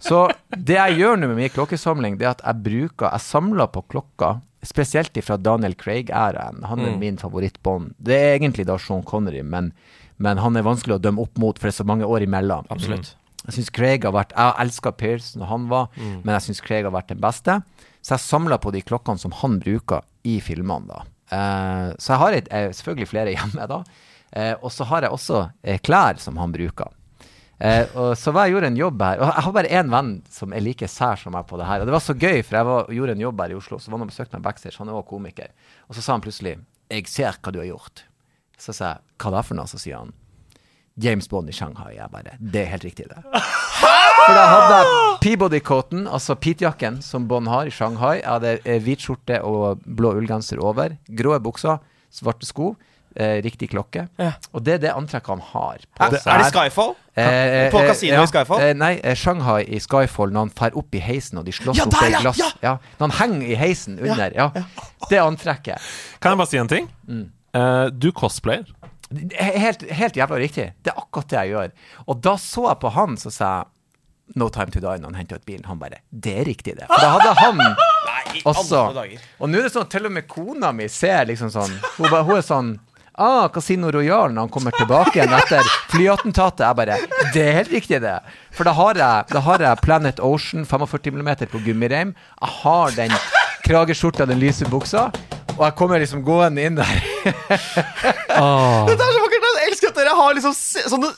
[0.00, 0.24] Så
[0.56, 3.82] det jeg gjør nå med min klokkesamling, det er at jeg bruker Jeg samler på
[3.92, 6.64] klokka, spesielt fra Daniel Craig-æraen.
[6.68, 7.94] Han er min favorittbånd.
[8.00, 9.72] Det er egentlig da Sean Connery, men,
[10.16, 12.68] men han er vanskelig å dømme opp mot, for det er så mange år imellom.
[12.72, 13.14] Absolutt.
[13.46, 16.84] Jeg synes Craig har vært Jeg elska Pierce når han var, men jeg syns Craig
[16.84, 17.60] har vært den beste.
[18.00, 21.04] Så jeg samler på de klokkene som han bruker i filmene, da.
[21.30, 23.82] Uh, så jeg har et, eh, selvfølgelig flere hjemme, da.
[24.30, 26.90] Uh, og så har jeg også uh, klær som han bruker.
[27.60, 30.12] Eh, og så var jeg gjorde en jobb her, og jeg har bare én venn
[30.32, 31.82] som er like sær som meg på det her.
[31.82, 33.90] Og det var så gøy, for jeg var, gjorde en jobb her i Oslo, så
[33.90, 35.52] var han og besøkte meg backstage, han er òg komiker.
[35.88, 36.56] Og så sa han plutselig
[36.90, 38.02] 'Jeg ser hva du har gjort'.
[38.58, 40.12] Så sa jeg 'Hva da for noe?' Så sier han
[40.96, 41.94] James Bond i Shanghai.
[41.96, 43.22] Jeg bare Det er helt riktig, det.
[43.22, 44.86] For da hadde jeg
[45.20, 48.20] Peabody-coaten, altså Pete-jakken, som Bond har i Shanghai.
[48.20, 50.96] Jeg hadde eh, hvit skjorte og blå ullgenser over.
[51.08, 51.78] Grå bukser,
[52.10, 52.76] svarte sko,
[53.16, 54.06] eh, riktig klokke.
[54.20, 54.32] Ja.
[54.54, 55.78] Og det er det antrekket han har.
[55.98, 56.50] på Er, seg er det.
[56.52, 56.92] Skyfall?
[57.16, 58.60] Eh, På eh, ja, i Skyfall?
[58.62, 61.76] Eh, nei, eh, Shanghai i Skyfall, når han fer opp i heisen og de slåss
[61.80, 62.42] Ja, opp i ja, glass.
[62.62, 62.76] ja.
[63.00, 64.36] Når han henger i heisen under.
[64.36, 64.50] Ja,
[65.10, 65.78] Det antrekket.
[66.20, 66.88] Kan jeg bare si en ting?
[67.08, 67.26] Mm.
[67.54, 68.64] Eh, du cosplayer.
[69.10, 70.72] Er Helt, helt jævla riktig.
[70.86, 71.70] Det er akkurat det jeg gjør.
[72.06, 73.66] Og da så jeg på han, så sa jeg
[74.38, 75.64] No time to die når han henta ut bilen.
[75.66, 76.86] Han bare Det er riktig, det.
[76.86, 77.58] For da hadde han
[78.38, 78.84] i også.
[79.40, 82.22] Og nå er det sånn til og med kona mi ser liksom sånn Hun, bare,
[82.28, 82.68] hun er sånn
[83.20, 86.62] Ah, Casino Royal når han kommer tilbake igjen etter flyattentatet.
[86.64, 86.96] Jeg bare
[87.34, 88.14] Det er helt riktig, det.
[88.56, 92.14] For da har jeg, da har jeg Planet Ocean 45 mm på gummireim.
[92.40, 93.12] Jeg har den
[93.66, 95.10] krageskjorta, den lyse buksa.
[95.58, 96.96] Og jeg kommer liksom gående inn der.
[97.20, 99.46] Det er så vakkert!
[99.60, 101.10] Jeg elsker at dere har liksom sånne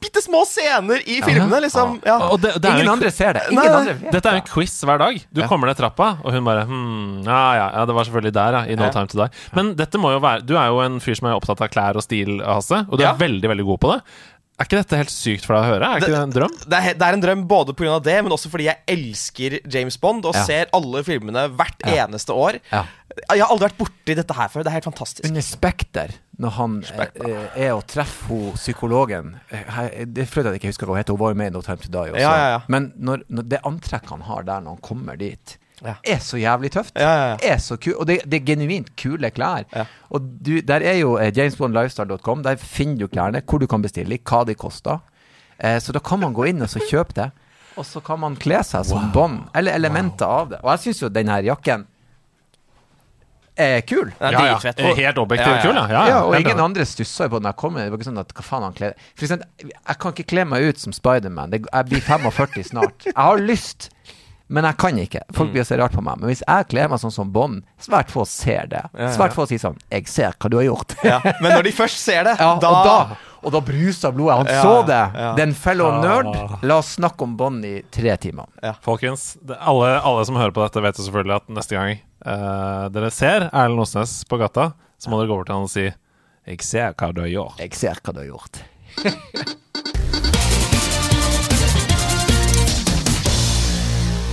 [0.00, 1.58] bitte små scener i filmene.
[1.64, 2.16] liksom ja.
[2.30, 3.42] Og det, det er Ingen en andre ser det.
[3.50, 3.78] Ingen Nei, nei.
[3.80, 5.18] andre vet Dette er jo en quiz hver dag.
[5.34, 8.58] Du kommer ned trappa, og hun bare hmm, ja, ja, ja, det var selvfølgelig der,
[8.58, 8.62] ja.
[8.70, 8.92] I No Ja.
[8.94, 9.28] Time To Die.
[9.58, 11.98] Men dette må jo være Du er jo en fyr som er opptatt av klær
[11.98, 13.10] og stil, Hasse, og du Ja.
[13.12, 14.00] er veldig, veldig god på det.
[14.62, 15.86] Er ikke dette helt sykt for deg å høre?
[15.90, 16.52] Er ikke det en drøm?
[16.70, 17.96] Det er, det er en drøm både pga.
[18.06, 20.44] det, men også fordi jeg elsker James Bond og Ja.
[20.46, 22.04] ser alle filmene hvert Ja.
[22.06, 22.60] eneste år.
[22.70, 22.84] Ja.
[23.28, 24.62] Jeg har aldri vært borti dette her før.
[24.62, 25.26] Det er helt fantastisk.
[25.26, 30.70] Under Spekter, når han eh, er og treffer hun psykologen eh, Det er jeg ikke
[30.70, 32.20] husker hva hun heter, hun var jo med i No Time To Die også.
[32.22, 32.60] Ja, ja, ja.
[32.68, 35.94] Men når, når det antrekket han har der når han kommer dit, Ja.
[36.06, 36.92] er så jævlig tøft.
[36.96, 37.36] Ja, ja, ja.
[37.54, 39.64] Er så kul, og det, det er genuint kule klær.
[39.74, 39.84] Ja.
[40.10, 42.42] Og du, der er jo eh, jamesbondlifestyle.com.
[42.46, 45.00] Der finner du klærne, hvor du kan bestille, hva de koster.
[45.58, 47.30] Eh, så da kan man gå inn og så kjøpe det.
[47.76, 50.58] Og så kan man kle seg som Bond, eller elementer av det.
[50.62, 51.86] Og jeg syns jo den her jakken
[53.56, 54.08] er kul.
[54.20, 54.58] Ja, ja.
[54.96, 55.62] Helt objektivt Ja, ja.
[55.62, 55.86] kul, ja.
[55.92, 57.84] ja, Ja, og ingen andre stussa jo på den jeg kom med.
[57.84, 60.44] Det var ikke sånn at hva faen han kler For eksempel, jeg kan ikke kle
[60.48, 61.50] meg ut som Spiderman.
[61.52, 63.04] Det- Jeg blir 45 snart.
[63.10, 63.90] Jeg har lyst,
[64.52, 65.22] men jeg kan ikke.
[65.32, 65.52] Folk Mm.
[65.54, 66.18] blir å se rart på meg.
[66.20, 68.82] Men hvis jeg kler meg sånn som Bond, svært få ser det.
[69.16, 70.96] Svært få sier sånn 'Jeg ser hva du har gjort'.
[71.04, 71.20] Ja.
[71.40, 74.36] Men når de først ser det, Ja, da, og da Og da brusa blodet.
[74.36, 75.18] Han Ja, så det.
[75.18, 75.34] ja.
[75.34, 76.00] Den fellow Ah.
[76.00, 76.62] nerd.
[76.62, 78.46] La oss snakke om Bond i tre timer.
[78.84, 82.88] Folkens, det, alle, alle som hører på dette, vet jo selvfølgelig at neste gang uh,
[82.88, 85.90] dere ser Erlend Osnes på gata, så må dere gå over til han og si
[86.46, 87.58] 'Jeg ser hva du har gjort'.
[87.58, 88.62] Jeg ser hva du har gjort.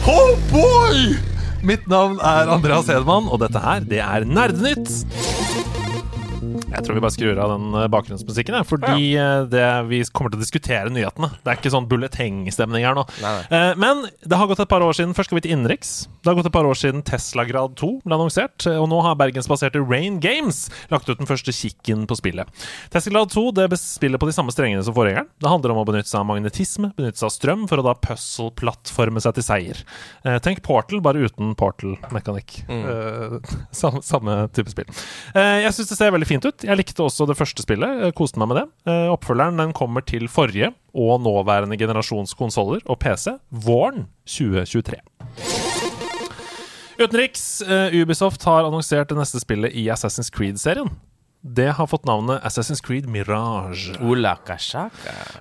[0.10, 1.20] Oh boy!
[1.62, 4.89] Mitt navn er Andreas Hedman, og dette her, det er Nerdenytt.
[6.70, 9.28] Jeg tror vi bare skrur av den eh, bakgrunnsmusikken, ja, fordi ja.
[9.49, 11.32] det, vi kommer til å diskutere nyhetene.
[11.43, 13.05] Det er ikke sånn bulleteng-stemning her nå.
[13.24, 16.07] Nei, Eh, Men det har gått et par år siden Først skal vi til innenriks.
[16.22, 18.99] Det har gått et par år siden Tesla Grad 2 ble annonsert, eh, og nå
[19.05, 22.49] har bergensbaserte Rain Games lagt ut den første kikken på spillet.
[22.93, 25.30] Tesla Grad 2 det spiller på de samme strengene som forgjengeren.
[25.39, 27.95] Det handler om å benytte seg av magnetisme, benytte seg av strøm, for å da
[28.03, 29.82] puzzle-plattforme seg til seier.
[30.26, 32.60] Eh, tenk Portal, bare uten Portal-mekanikk.
[32.70, 33.39] Eh,
[34.12, 34.89] samme, type spill.
[35.34, 36.49] Eh, jeg syns det ser veldig fint ut.
[36.64, 38.10] Jeg likte også det første spillet.
[38.18, 38.66] Koste meg med det.
[38.89, 45.00] Eh, oppfølgeren den kommer til forrige og nåværende generasjons konsoller og PC våren 2023.
[47.00, 47.62] Utenriks.
[47.62, 50.89] eh, Ubisoft har annonsert det neste spillet i Assassin's Creed-serien.
[51.42, 53.94] Det har fått navnet Assassin's Creed Mirage.
[54.04, 54.34] Ula,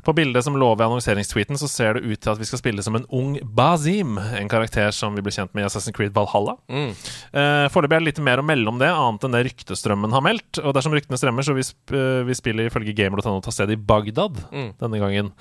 [0.05, 2.83] På bildet som lå ved annonseringstweeten, så ser det ut til at vi skal spille
[2.87, 4.17] som en ung Bazim.
[4.19, 6.55] En karakter som vi ble kjent med i Assassin's Creed Valhalla.
[6.71, 6.93] Mm.
[7.33, 10.23] Eh, Foreløpig er det litt mer å melde om det, annet enn det ryktestrømmen har
[10.23, 10.61] meldt.
[10.63, 13.77] Og dersom ryktene strømmer, så vil sp eh, vi spille ifølge gamer.no ta sted i
[13.79, 14.71] Bagdad Mm.
[14.79, 15.33] denne gangen.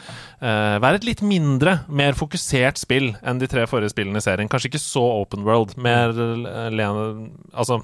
[0.42, 4.50] Eh, være et litt mindre, mer fokusert spill enn de tre forrige spillene i serien.
[4.50, 5.78] Kanskje ikke så open world.
[5.78, 7.82] Mer eh, lene Altså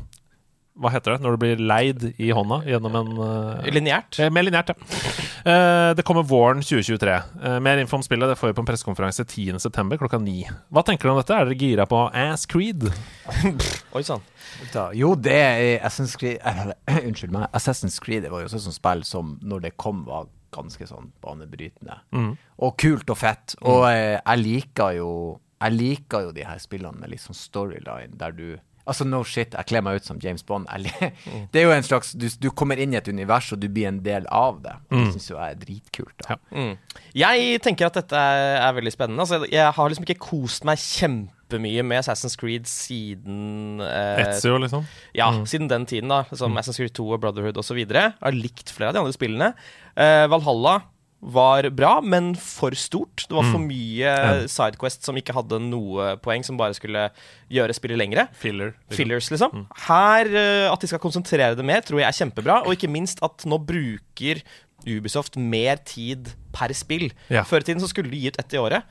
[0.79, 4.17] hva heter det når du blir leid i hånda gjennom en uh, Lineært.
[4.23, 5.01] Eh, Mer lineært, ja.
[5.43, 7.17] Uh, det kommer våren 2023.
[7.43, 9.97] Uh, mer info om spillet det får vi på en pressekonferanse 10.9.
[10.01, 10.47] klokka 9.
[10.73, 11.35] Hva tenker du om dette?
[11.37, 12.87] Er dere gira på Ass Creed?
[13.93, 14.23] Oi sann.
[14.97, 16.73] Jo, det er Assassin's Creed eh,
[17.07, 17.47] Unnskyld meg.
[17.57, 21.99] Assassin's Creed var jo også sånn spill som når det kom, var ganske sånn banebrytende.
[22.61, 23.55] Og kult og fett.
[23.65, 25.09] Og eh, jeg liker jo
[25.63, 28.47] Jeg liker jo de her spillene med litt sånn storyline der du
[28.89, 30.67] Altså, no shit, jeg kler meg ut som James Bond.
[31.53, 33.87] Det er jo en slags du, du kommer inn i et univers, og du blir
[33.89, 34.75] en del av det.
[34.91, 36.25] Det syns jo jeg er dritkult.
[36.25, 36.37] da.
[36.51, 36.73] Ja.
[37.23, 39.23] Jeg tenker at dette er, er veldig spennende.
[39.23, 44.87] Altså, jeg har liksom ikke kost meg kjempemye med Assassin's Creed siden eh, Ezio, liksom?
[45.15, 46.23] Ja, siden den tiden, da.
[46.35, 47.79] Som Assassin's Creed 2 og Brotherhood osv.
[47.87, 49.53] Har likt flere av de andre spillene.
[49.95, 50.81] Eh, Valhalla
[51.23, 53.23] var bra, men for stort.
[53.29, 54.13] Det var for mye
[54.51, 57.05] Sidequest som ikke hadde noe poeng, som bare skulle
[57.53, 58.27] gjøre spillet lengre.
[58.39, 58.73] Filler.
[58.73, 58.97] liksom.
[58.97, 59.63] Fillers, liksom.
[59.87, 62.59] Her, eh, at de skal konsentrere det mer, tror jeg er kjempebra.
[62.67, 64.43] Og ikke minst at nå bruker
[64.83, 67.07] Ubisoft mer tid per spill.
[67.31, 67.45] Ja.
[67.47, 68.83] Før i tiden så skulle de gi ut ett i året.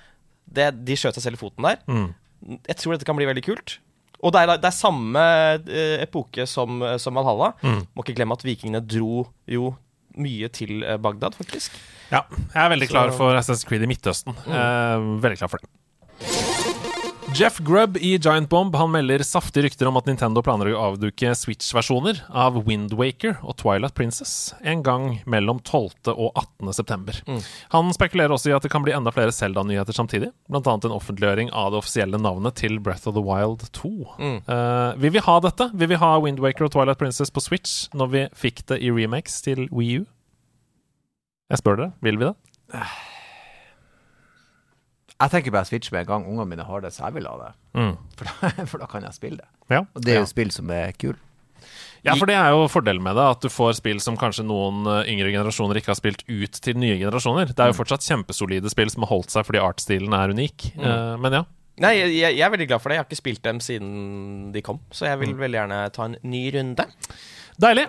[0.49, 1.83] Det, de skjøt seg selv i foten der.
[1.85, 2.11] Mm.
[2.65, 3.77] Jeg tror dette kan bli veldig kult.
[4.23, 5.23] Og det er, det er samme
[5.69, 7.53] eh, epoke som, som Valhalla.
[7.61, 7.81] Mm.
[7.93, 9.75] Må ikke glemme at vikingene dro jo
[10.21, 11.77] mye til eh, Bagdad, faktisk.
[12.13, 14.37] Ja, jeg er veldig klar for Assassin's Creed i Midtøsten.
[14.47, 15.71] Eh, veldig klar for det.
[17.35, 21.31] Jeff Grubb i Giant Bomb han melder saftige rykter om at Nintendo planer å avduke
[21.37, 26.13] Switch-versjoner av Windwaker og Twilight Princess en gang mellom 12.
[26.13, 26.73] og 18.
[26.77, 27.21] september.
[27.73, 31.53] Han spekulerer også i at det kan bli enda flere Zelda-nyheter samtidig, annet en offentliggjøring
[31.57, 33.93] av det offisielle navnet til Breath of the Wild 2.
[34.21, 35.71] Eh, vil vi ha dette?
[35.73, 39.41] Vil vi ha Windwaker og Twilight Princess på Switch når vi fikk det i remakes
[39.47, 40.05] til Wii U?
[41.49, 42.37] Jeg spør dere, vil vi det?
[45.23, 47.35] Jeg tenker bare Switch med en gang ungene mine har det, så jeg vil ha
[47.39, 47.51] det.
[47.79, 47.93] Mm.
[48.19, 49.51] For da, for da kan jeg spille det.
[49.71, 49.85] Ja.
[49.85, 51.15] Og det er jo spill som er kul.
[52.03, 54.83] Ja, for det er jo fordelen med det, at du får spill som kanskje noen
[54.91, 57.53] eh, yngre generasjoner ikke har spilt ut til nye generasjoner.
[57.55, 60.73] Det er jo fortsatt kjempesolide spill som har holdt seg fordi artstilen er unik.
[60.75, 61.23] mm.
[61.23, 61.45] men ja.
[61.81, 62.99] Nei, jeg, jeg jeg er veldig glad for det.
[62.99, 63.93] Jeg har ikke spilt dem siden
[64.53, 66.85] de kom, så jeg vil veldig gjerne ta en ny runde.
[67.63, 67.87] Deilig.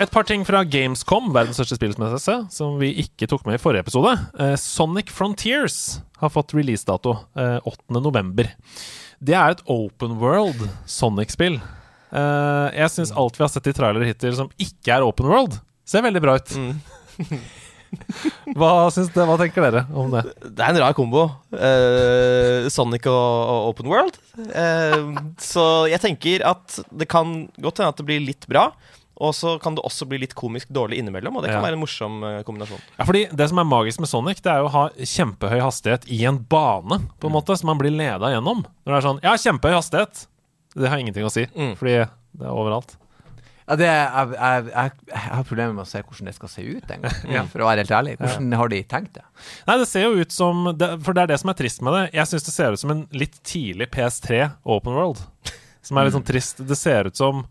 [0.00, 3.84] Et par ting fra Gamescom, verdens største spillmesse, som vi ikke tok med i forrige
[3.84, 4.14] episode.
[4.40, 5.76] Eh, Sonic Frontiers
[6.22, 8.00] har fått releasedato eh, 8.
[8.00, 8.48] november.
[9.22, 11.60] Det er et open world Sonic-spill.
[12.12, 15.60] Eh, jeg syns alt vi har sett i trailere hittil som ikke er open world,
[15.86, 16.52] ser veldig bra ut.
[18.56, 20.24] hva, det, hva tenker dere om det?
[20.48, 21.26] Det er en rar kombo.
[21.52, 24.18] eh, Sonic og, og Open World.
[24.40, 24.98] Eh,
[25.42, 28.70] så jeg tenker at det kan godt hende at det blir litt bra.
[29.22, 31.66] Og så kan det også bli litt komisk dårlig innimellom, og det kan Ja.
[31.68, 32.80] være en morsom eh, kombinasjon.
[32.98, 36.08] Ja, fordi Det som er magisk med Sonic, det er jo å ha kjempehøy hastighet
[36.10, 38.64] i en bane, på en måte, som man blir leda gjennom.
[38.84, 40.26] Når det er sånn Ja, kjempehøy hastighet.
[40.74, 41.76] Det har ingenting å si, Mm.
[41.76, 41.94] fordi
[42.34, 42.96] det er overalt.
[43.68, 46.62] Ja, det, jeg, jeg, jeg, jeg har problemer med å se hvordan det skal se
[46.66, 48.16] ut en gang, for å være helt ærlig.
[48.18, 49.22] Hvordan har de tenkt det?
[49.68, 51.94] Nei, det ser jo ut som det, For det er det som er trist med
[51.94, 52.02] det.
[52.18, 55.22] Jeg syns det ser ut som en litt tidlig PS3 Open World.
[55.80, 56.58] Som er litt sånn trist.
[56.66, 57.46] Det ser ut som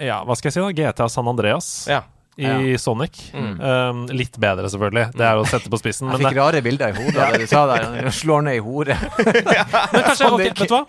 [0.00, 0.72] Ja, hva skal jeg si, da?
[0.94, 2.02] GTA San Andreas Ja.
[2.36, 3.18] i Sonic.
[3.36, 5.10] Um, litt bedre, selvfølgelig.
[5.12, 6.08] Det er å sette på spissen.
[6.08, 8.12] Jeg Men, fikk det, rare bilder i hodet da du sa det.
[8.16, 8.96] Slår ned i hodet.
[9.20, 10.80] men kanskje Sånn Vet du hva?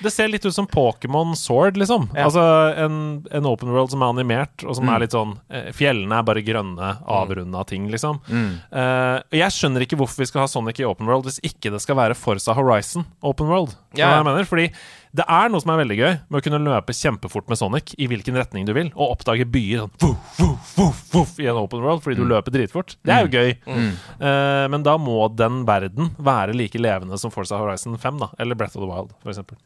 [0.00, 2.08] Det ser litt ut som Pokémon Sword, liksom.
[2.16, 2.24] Ja.
[2.30, 2.46] Altså
[2.86, 2.96] en,
[3.30, 6.44] en open world som er animert, og som er litt sånn eh, Fjellene er bare
[6.46, 8.22] grønne, avrunda ting, liksom.
[8.32, 11.84] Eh, jeg skjønner ikke hvorfor vi skal ha Sonic i open world hvis ikke det
[11.84, 13.76] skal være Forza Horizon open world.
[13.92, 14.16] Ja, ja.
[14.22, 14.48] jeg mener?
[14.48, 14.70] Fordi
[15.12, 18.06] det er noe som er veldig gøy med å kunne løpe kjempefort med Sonic i
[18.08, 21.82] hvilken retning du vil, og oppdage byer sånn vuff, vuff, vuff, vuff, i en open
[21.84, 22.94] world fordi du løper dritfort.
[23.04, 23.50] Det er jo gøy.
[23.68, 28.30] Eh, men da må den verden være like levende som Forza Horizon 5, da.
[28.40, 29.60] Eller Breath of the Wild, for eksempel.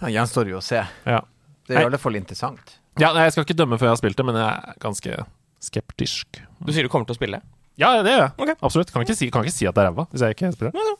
[0.00, 0.82] Det gjenstår jo å se.
[1.08, 1.22] Ja.
[1.68, 2.76] Det er i hvert fall interessant.
[3.00, 5.22] ja, nei, jeg skal ikke dømme før jeg har spilt det, men jeg er ganske
[5.70, 6.40] skeptisk.
[6.60, 7.40] Du sier du kommer til å spille?
[7.80, 8.32] Ja, det gjør jeg.
[8.36, 8.56] Okay.
[8.60, 8.92] Absolutt.
[8.92, 10.96] Kan ikke, si, kan ikke si at det er ræva hvis jeg ikke spiller.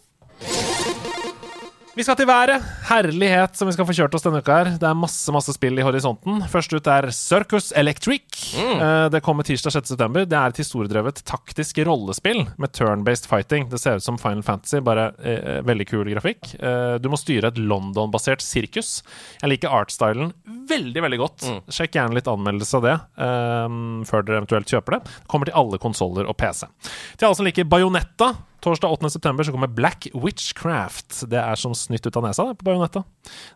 [1.91, 2.63] Vi skal til været.
[2.87, 4.69] Herlighet som vi skal få kjørt oss denne uka her.
[4.79, 6.39] Det er masse masse spill i horisonten.
[6.53, 8.45] Først ut er Circus Electric.
[8.55, 9.11] Mm.
[9.11, 10.23] Det kommer tirsdag 6.9.
[10.31, 13.67] Det er et historiedrevet taktisk rollespill med turn-based fighting.
[13.73, 16.53] Det ser ut som Final Fantasy, bare eh, veldig kul grafikk.
[16.61, 19.01] Eh, du må styre et London-basert sirkus.
[19.43, 20.31] Jeg liker artstylen
[20.71, 21.49] veldig, veldig godt.
[21.75, 25.19] Sjekk gjerne litt anmeldelse av det eh, før dere eventuelt kjøper det.
[25.27, 26.69] Kommer til alle konsoller og PC.
[27.17, 28.31] Til alle som liker Bajonetta,
[28.61, 29.11] Torsdag 8.
[29.11, 31.23] september så kommer Black Witchcraft.
[31.31, 33.03] Det er som snytt ut av nesa det, på Bajonetta.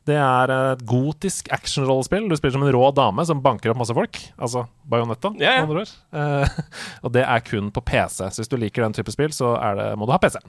[0.09, 2.29] Det er et gotisk actionrollespill.
[2.31, 4.21] Du spiller som en rå dame som banker opp masse folk.
[4.39, 5.85] Altså Bajonetta, Ja, ja.
[6.17, 6.59] Eh,
[7.05, 8.31] og det er kun på PC.
[8.33, 10.41] Så hvis du liker den type spill, så det, må du ha PC.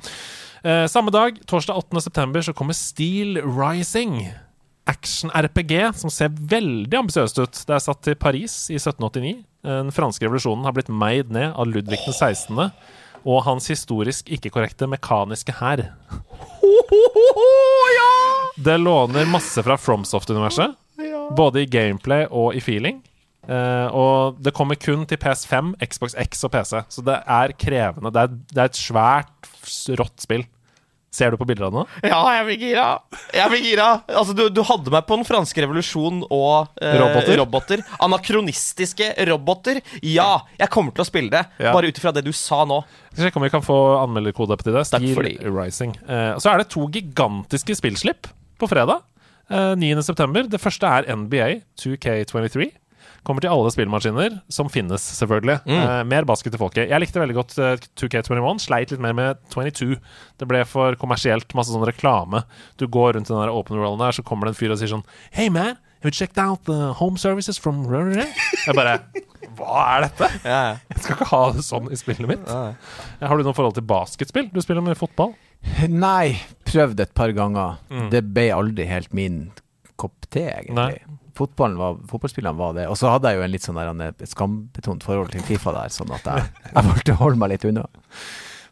[0.66, 2.08] Uh, samme dag, torsdag 8.
[2.08, 4.24] september, så kommer Steel Rising.
[4.86, 7.62] Action-RPG som ser veldig ambisiøst ut.
[7.66, 9.40] Det er satt til Paris i 1789.
[9.66, 12.70] Den franske revolusjonen har blitt meid ned av Ludvig den 16.
[13.26, 15.88] og hans historisk ikke-korrekte mekaniske hær.
[18.66, 20.76] Det låner masse fra FromSoft-universet,
[21.36, 23.02] både i gameplay og i feeling.
[23.46, 28.10] Uh, og det kommer kun til PS5, Xbox X og PC, så det er krevende.
[28.14, 29.50] Det er, det er et svært,
[30.00, 30.46] rått spill.
[31.16, 31.86] Ser du på bilder av det nå?
[32.12, 32.86] Ja, jeg blir gira.
[33.36, 33.88] Jeg blir gira.
[34.12, 37.38] Altså, du, du hadde meg på den franske revolusjon og eh, Roboter.
[37.40, 37.84] roboter.
[38.04, 39.80] Anakronistiske roboter.
[40.04, 41.44] Ja, jeg kommer til å spille det.
[41.64, 41.72] Ja.
[41.76, 42.82] Bare ut ifra det du sa nå.
[43.14, 44.84] Skal sjekke om vi kan få anmelderkode til det.
[44.90, 45.34] Steel.
[45.56, 45.96] Rising.
[46.04, 48.28] Eh, så er det to gigantiske spillslipp
[48.60, 49.06] på fredag.
[49.50, 50.02] Eh, 9.
[50.04, 50.48] september.
[50.52, 52.72] Det første er NBA 2K23.
[53.26, 55.58] Kommer til alle spillmaskiner som finnes, selvfølgelig.
[55.66, 55.78] Mm.
[55.80, 56.92] Eh, mer basket til folket.
[56.92, 58.62] Jeg likte veldig godt eh, 2K21.
[58.62, 59.98] Sleit litt mer med 22.
[60.38, 62.44] Det ble for kommersielt, masse sånn reklame.
[62.78, 64.82] Du går rundt i den der open worlden der, så kommer det en fyr og
[64.82, 69.00] sier sånn Hey man, have you checked out the home services from Jeg bare
[69.58, 70.30] Hva er dette?
[70.46, 70.78] Ja, ja.
[70.94, 72.46] Jeg skal ikke ha det sånn i spillet mitt.
[72.46, 74.52] Har du noe forhold til basketspill?
[74.54, 75.34] Du spiller med fotball?
[75.90, 76.38] Nei,
[76.70, 77.80] prøvd et par ganger.
[77.90, 78.10] Mm.
[78.14, 79.48] Det ble aldri helt min
[79.98, 81.02] kopp te, egentlig.
[81.36, 82.88] Fotballen var, fotballspillene var det.
[82.92, 85.74] Og så hadde jeg jo en litt sånn der, en, et skambetont forhold til Fifa
[85.76, 87.84] der, sånn at jeg, jeg valgte å holde meg litt unna.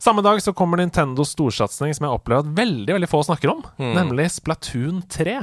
[0.03, 3.61] Samme dag så kommer Nintendos storsatsing som jeg opplever at veldig veldig få snakker om,
[3.80, 5.38] nemlig Splatoon 3.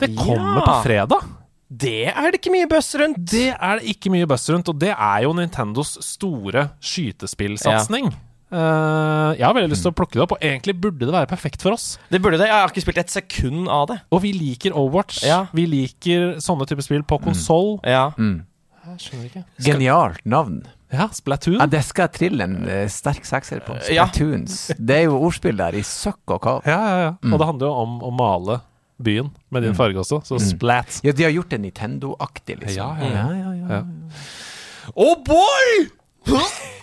[0.00, 0.64] Det kommer Ja.
[0.66, 1.28] på fredag!
[1.70, 3.20] Det er det ikke mye bøss rundt.
[3.30, 8.10] Det er det ikke mye buzz rundt, og det er jo Nintendos store skytespillsatsing.
[8.50, 11.30] Eh, jeg har veldig lyst til å plukke det opp, og egentlig burde det være
[11.30, 11.92] perfekt for oss.
[12.10, 12.48] Det burde det.
[12.50, 14.00] Jeg har ikke spilt et sekund av det.
[14.10, 15.22] Og vi liker Overwatch.
[15.26, 15.44] Ja.
[15.54, 17.78] Vi liker sånne typer spill på konsoll.
[17.86, 18.10] Ja.
[18.18, 19.44] Jeg skjønner ikke.
[19.62, 20.64] Genialt navn.
[20.90, 21.60] Ja, Splatoon.
[21.60, 23.76] Ja, det skal jeg trille en uh, sterk sekser på.
[23.86, 24.08] Ja.
[24.10, 24.56] Splatoons.
[24.74, 26.66] Det er jo ordspill der i søkk og kav.
[26.66, 27.12] Ja, ja, ja.
[27.30, 28.58] Og det handler jo om å male
[29.00, 30.98] byen med din farge også, så splat.
[31.06, 32.98] Ja, de har gjort det Nintendo-aktig, liksom.
[32.98, 33.78] Ja, ja, ja, ja, ja.
[33.78, 34.90] Ja.
[34.98, 35.86] Oh boy!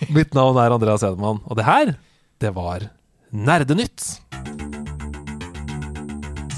[0.08, 1.94] Mitt navn er Andreas Edemann og det her,
[2.40, 2.88] det var
[3.28, 4.20] Nerdenytt.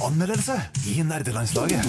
[0.00, 0.56] Anmeldelse
[0.88, 1.84] i nerdelandslaget.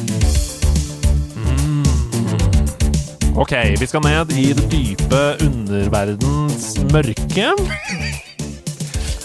[3.40, 7.54] Ok, vi skal ned i det dype underverdens mørke.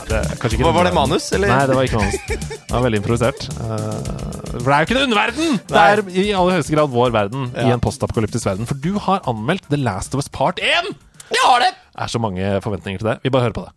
[0.06, 1.50] Det ikke Hva, var det manus, eller?
[1.50, 2.20] Nei, det var ikke manus.
[2.30, 3.48] Det var veldig improvisert.
[3.50, 5.58] Eh, for det er jo ikke en underverden!
[5.66, 8.68] Det er i aller høyeste grad vår verden i en postapokalyptisk verden.
[8.70, 10.94] For du har anmeldt The Last of Us Part 1!
[11.32, 11.72] Jeg har det!
[11.96, 13.16] Det er så mange forventninger til det.
[13.24, 13.74] Vi bare hører på det.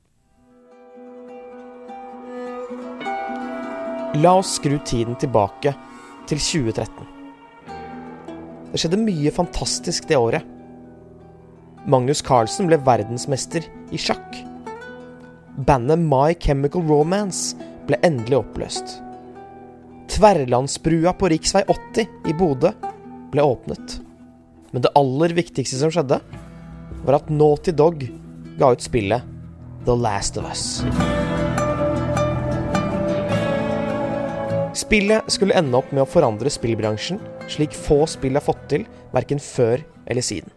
[4.20, 5.74] La oss skru tiden tilbake
[6.30, 7.08] til 2013.
[8.70, 10.46] Det skjedde mye fantastisk det året.
[11.90, 14.36] Magnus Carlsen ble verdensmester i sjakk.
[15.66, 17.56] Bandet My Chemical Romance
[17.88, 19.00] ble endelig oppløst.
[20.10, 21.40] Tverrlandsbrua på rv.
[21.70, 22.74] 80 i Bodø
[23.34, 24.00] ble åpnet.
[24.74, 26.20] Men det aller viktigste som skjedde,
[27.06, 28.04] var at Naughty Dog
[28.60, 29.26] ga ut spillet
[29.86, 30.82] The Last of Us.
[34.80, 37.20] Spillet skulle ende opp med å forandre spillbransjen,
[37.52, 38.86] slik få spill har fått til,
[39.16, 40.52] verken før eller siden.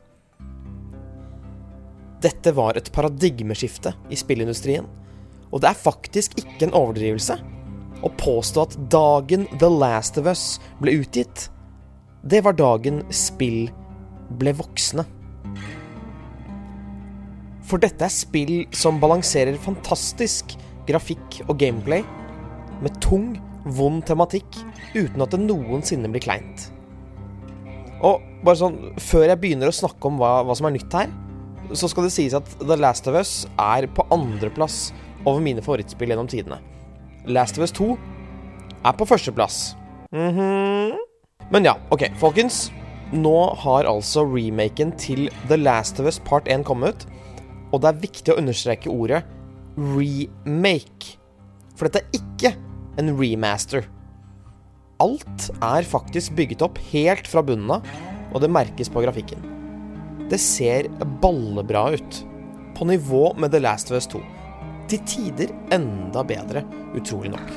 [2.22, 4.86] Dette var et paradigmeskifte i spillindustrien,
[5.50, 7.38] og det er faktisk ikke en overdrivelse
[8.02, 11.48] å påstå at dagen The Last of Us ble utgitt,
[12.22, 13.66] det var dagen spill
[14.38, 15.04] ble voksne.
[17.72, 20.52] For dette er spill som balanserer fantastisk
[20.84, 22.02] grafikk og gameplay
[22.84, 24.58] med tung, vond tematikk
[24.92, 26.66] uten at det noensinne blir kleint.
[28.04, 31.08] Og bare sånn, før jeg begynner å snakke om hva, hva som er nytt her,
[31.72, 34.90] så skal det sies at The Last of Us er på andreplass
[35.22, 36.58] over mine favorittspill gjennom tidene.
[37.24, 37.94] Last of Us 2
[38.82, 39.62] er på førsteplass.
[40.12, 40.98] Mhm.
[41.54, 42.66] Men ja, OK, folkens.
[43.12, 47.06] Nå har altså remaken til The Last of Us Part 1 kommet.
[47.72, 49.22] Og det er viktig å understreke ordet
[49.76, 51.16] remake.
[51.76, 52.52] For dette er ikke
[53.00, 53.86] en remaster.
[55.02, 57.88] Alt er faktisk bygget opp helt fra bunnen av,
[58.32, 59.40] og det merkes på grafikken.
[60.30, 60.88] Det ser
[61.22, 62.20] ballebra ut.
[62.76, 64.20] På nivå med The Last of Us 2.
[64.92, 66.64] Til tider enda bedre,
[66.96, 67.52] utrolig nok.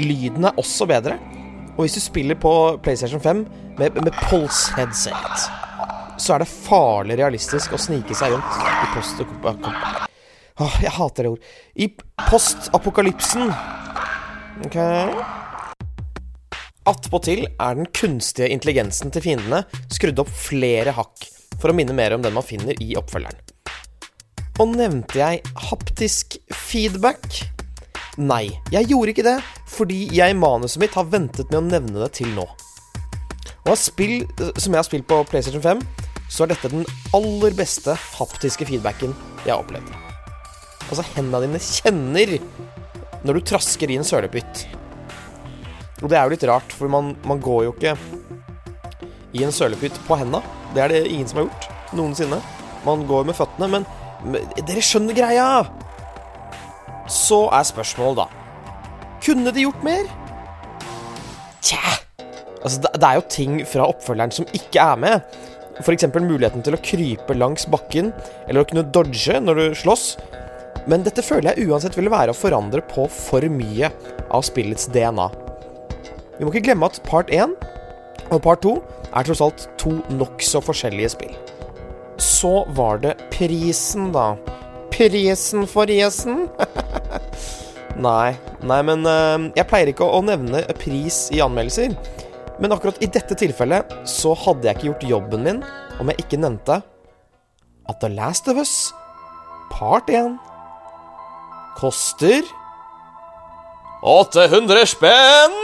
[0.00, 1.16] Lyden er også bedre,
[1.76, 2.52] og hvis du spiller på
[2.84, 3.46] PlayStation 5
[3.78, 5.48] med, med pulse headset,
[6.18, 9.22] så er det farlig realistisk å snike seg rundt i post...
[10.56, 11.48] Åh, jeg hater det ord.
[11.76, 11.90] I
[12.30, 13.50] postapokalypsen.
[14.64, 14.78] Ok
[16.86, 21.26] Attpåtil er den kunstige intelligensen til fiendene skrudd opp flere hakk
[21.58, 23.42] for å minne mer om den man finner i oppfølgeren.
[24.62, 27.26] Og nevnte jeg haptisk feedback?
[28.16, 29.36] Nei, jeg gjorde ikke det,
[29.68, 32.46] fordi jeg i manuset mitt har ventet med å nevne det til nå.
[33.66, 34.22] Og spill
[34.54, 35.82] som jeg har spilt på PlayStation 5,
[36.28, 36.86] så er dette den
[37.16, 39.92] aller beste haptiske feedbacken jeg har opplevd.
[40.86, 42.36] Altså, hendene dine kjenner
[43.26, 44.66] når du trasker i en sølepytt.
[46.02, 47.96] Og det er jo litt rart, for man, man går jo ikke
[49.36, 50.42] i en sølepytt på henda.
[50.74, 52.38] Det er det ingen som har gjort noensinne.
[52.86, 53.88] Man går med føttene, men,
[54.26, 55.48] men dere skjønner greia!
[57.10, 60.08] Så er spørsmålet, da Kunne de gjort mer?
[61.62, 61.94] Tja
[62.66, 65.36] Altså, det, det er jo ting fra oppfølgeren som ikke er med.
[65.82, 66.06] F.eks.
[66.14, 68.12] muligheten til å krype langs bakken,
[68.46, 70.06] eller å kunne dodge når du slåss.
[70.86, 73.90] Men dette føler jeg uansett ville være å forandre på for mye
[74.30, 75.26] av spillets DNA.
[76.36, 77.56] Vi må ikke glemme at part 1
[78.30, 78.74] og part 2
[79.16, 81.34] er tross alt to nokså forskjellige spill.
[82.22, 84.34] Så var det prisen, da.
[84.92, 86.46] Prisen for Jesen?
[88.06, 91.96] nei, nei, men uh, jeg pleier ikke å nevne pris i anmeldelser.
[92.60, 95.64] Men akkurat i dette tilfellet så hadde jeg ikke gjort jobben min
[96.00, 96.80] om jeg ikke nevnte
[97.86, 98.92] at The Last of Us
[99.72, 100.38] part 1
[101.76, 102.46] koster
[104.06, 105.56] 800 spenn!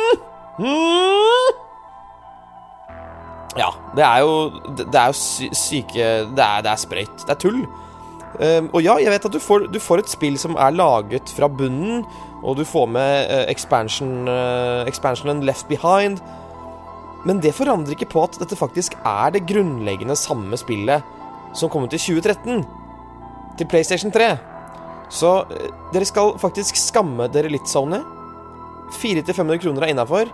[0.61, 1.61] Mm.
[3.57, 5.17] Ja, det er jo Det er jo
[5.53, 6.05] syke
[6.37, 7.25] Det er, det er sprøyt.
[7.25, 7.63] Det er tull.
[8.33, 11.29] Um, og ja, jeg vet at du får, du får, et spill som er laget
[11.37, 12.01] fra bunnen,
[12.43, 16.17] og du får med uh, expansion, uh, expansionen Left Behind.
[17.27, 21.05] Men det forandrer ikke på at dette faktisk er det grunnleggende samme spillet
[21.55, 22.65] som kom ut i 2013,
[23.59, 24.33] til PlayStation 3.
[25.13, 28.01] Så uh, dere skal faktisk skamme dere litt, Sony.
[28.97, 30.33] 400-500 kroner er innafor.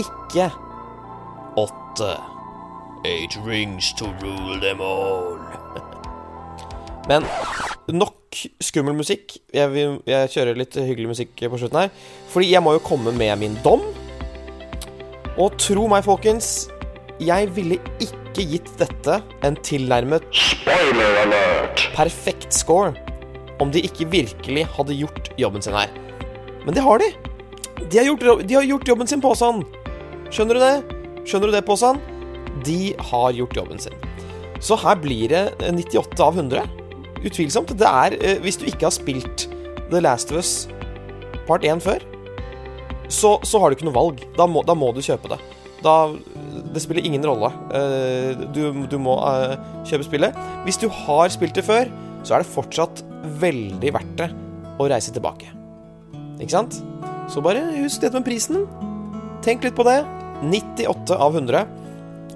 [0.00, 0.50] Ikke
[1.58, 2.12] åtte.
[3.08, 5.38] Eight rings to rule them all.
[7.10, 7.24] Men
[7.88, 9.38] nok skummel musikk.
[9.54, 9.72] Jeg,
[10.06, 11.94] jeg, kjører litt hyggelig musikk på slutten her.
[12.32, 13.84] Fordi jeg må jo komme med min dom.
[15.38, 16.68] Og tro meg, folkens.
[17.22, 20.26] Jeg ville ikke gitt dette en tilnærmet
[21.96, 22.92] perfekt score
[23.62, 25.90] om de ikke virkelig hadde gjort jobben sin her.
[26.66, 27.08] Men det har de.
[27.90, 29.64] De har gjort, de har gjort jobben sin, Påsan.
[30.30, 30.74] Skjønner du det?
[31.26, 31.98] Skjønner du det, Påsan?
[32.66, 33.94] De har gjort jobben sin.
[34.62, 36.66] Så her blir det 98 av 100.
[37.26, 37.74] Utvilsomt.
[37.78, 39.48] Det er eh, Hvis du ikke har spilt
[39.90, 40.68] The Last of Us
[41.48, 42.02] part 1 før,
[43.08, 44.20] så, så har du ikke noe valg.
[44.36, 45.40] Da må, da må, du kjøpe det.
[45.84, 46.10] Da
[46.74, 47.50] Det spiller ingen rolle.
[47.74, 49.56] Eh, du, du må eh,
[49.88, 50.42] kjøpe spillet.
[50.66, 51.90] Hvis du har spilt det før,
[52.26, 53.02] så er det fortsatt
[53.40, 54.28] veldig verdt det
[54.78, 55.50] å reise tilbake.
[56.38, 56.80] Ikke sant?
[57.28, 58.64] Så bare husk dette med prisen.
[59.44, 60.00] Tenk litt på det.
[60.44, 61.64] 98 av 100.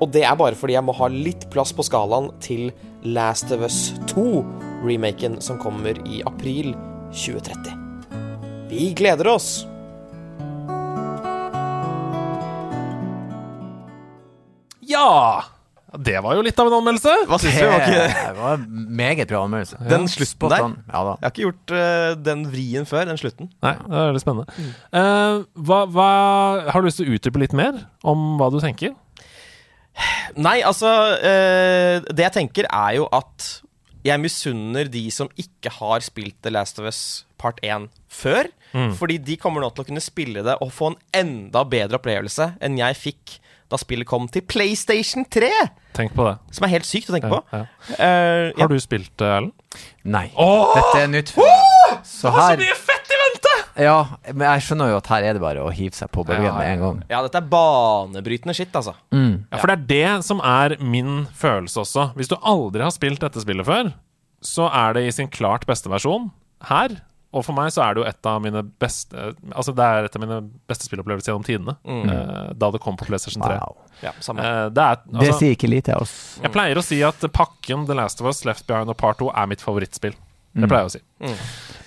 [0.03, 2.71] Og det er bare fordi jeg må ha litt plass på skalaen til
[3.05, 6.73] Last of Us 2-remaken som kommer i april
[7.15, 7.79] 2030.
[8.73, 9.72] Vi gleder oss!
[14.93, 15.09] Ja!
[15.93, 17.13] Det var jo litt av en anmeldelse.
[17.29, 17.67] Hva syns du?
[17.69, 19.77] Var ikke Det var en meget bra anmeldelse.
[19.91, 20.63] Den slutten der?
[20.65, 20.77] Sånn.
[20.89, 21.17] Ja da.
[21.19, 23.51] Jeg har ikke gjort uh, den vrien før, den slutten.
[23.65, 24.71] Nei, det er veldig spennende.
[25.03, 26.09] Eh, hva, hva,
[26.73, 28.97] har du lyst til å utdype litt mer om hva du tenker?
[30.41, 30.89] Nei, altså
[31.21, 33.51] uh, Det jeg tenker, er jo at
[34.03, 37.03] jeg misunner de som ikke har spilt The Last of Us
[37.39, 38.49] Part 1 før.
[38.97, 42.55] Fordi de kommer nå til å kunne spille det og få en enda bedre opplevelse
[42.65, 43.35] enn jeg fikk
[43.73, 45.49] da spillet kom til PlayStation 3.
[45.97, 46.37] Tenk på det.
[46.57, 47.59] Som er helt sykt å tenke Ja, på.
[47.59, 47.65] ja.
[47.99, 48.63] Eh, ja.
[48.63, 49.53] Har du spilt det, Erlend?
[50.05, 50.27] Nei.
[50.37, 50.75] Åh!
[50.79, 51.99] Dette er nytt for meg.
[52.09, 53.53] Så her mye fett i vente!
[53.83, 53.97] Ja,
[54.33, 56.55] men jeg skjønner jo at her er det bare å hive seg på bølgen Ja,
[56.59, 56.73] med ja.
[56.77, 56.99] en gang.
[57.13, 58.95] ja, dette er banebrytende shit, altså.
[59.13, 59.87] Ja, For det er
[60.19, 62.09] det som er min følelse også.
[62.19, 63.93] Hvis du aldri har spilt dette spillet før,
[64.45, 66.31] så er det i sin klart beste versjon
[66.69, 66.99] her.
[67.33, 69.17] Og for meg så er det jo et av mine beste
[69.55, 70.37] Altså det er et av mine
[70.69, 71.75] beste spillopplevelser gjennom tidene.
[71.89, 73.55] eh, da det kom på PlayStation 3.
[73.57, 73.77] Wow.
[74.03, 74.45] Ja, samme.
[74.45, 76.13] Eh, det er, Det altså, sier ikke lite, oss.
[76.43, 79.31] jeg pleier å si at pakken The Last of Us, Left Behind og Part 2
[79.33, 80.15] er mitt favorittspill.
[80.53, 81.03] Det pleier jeg å si.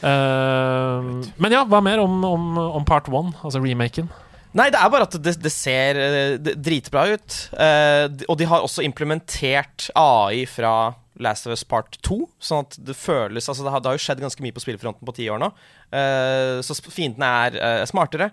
[0.02, 2.46] Eh, men ja, hva mer om, om,
[2.80, 4.10] om Part 1, altså remaken?
[4.56, 5.98] Nei, det er bare at det, det ser
[6.40, 7.40] dritbra ut.
[7.60, 10.94] Eh, og de har også implementert AI fra
[11.24, 14.04] Last of Us Part 2, sånn at det føles Altså, det har, det har jo
[14.04, 15.52] skjedd ganske mye på spillefronten på ti år nå,
[15.96, 18.26] Uh, så fiendene er uh, smartere.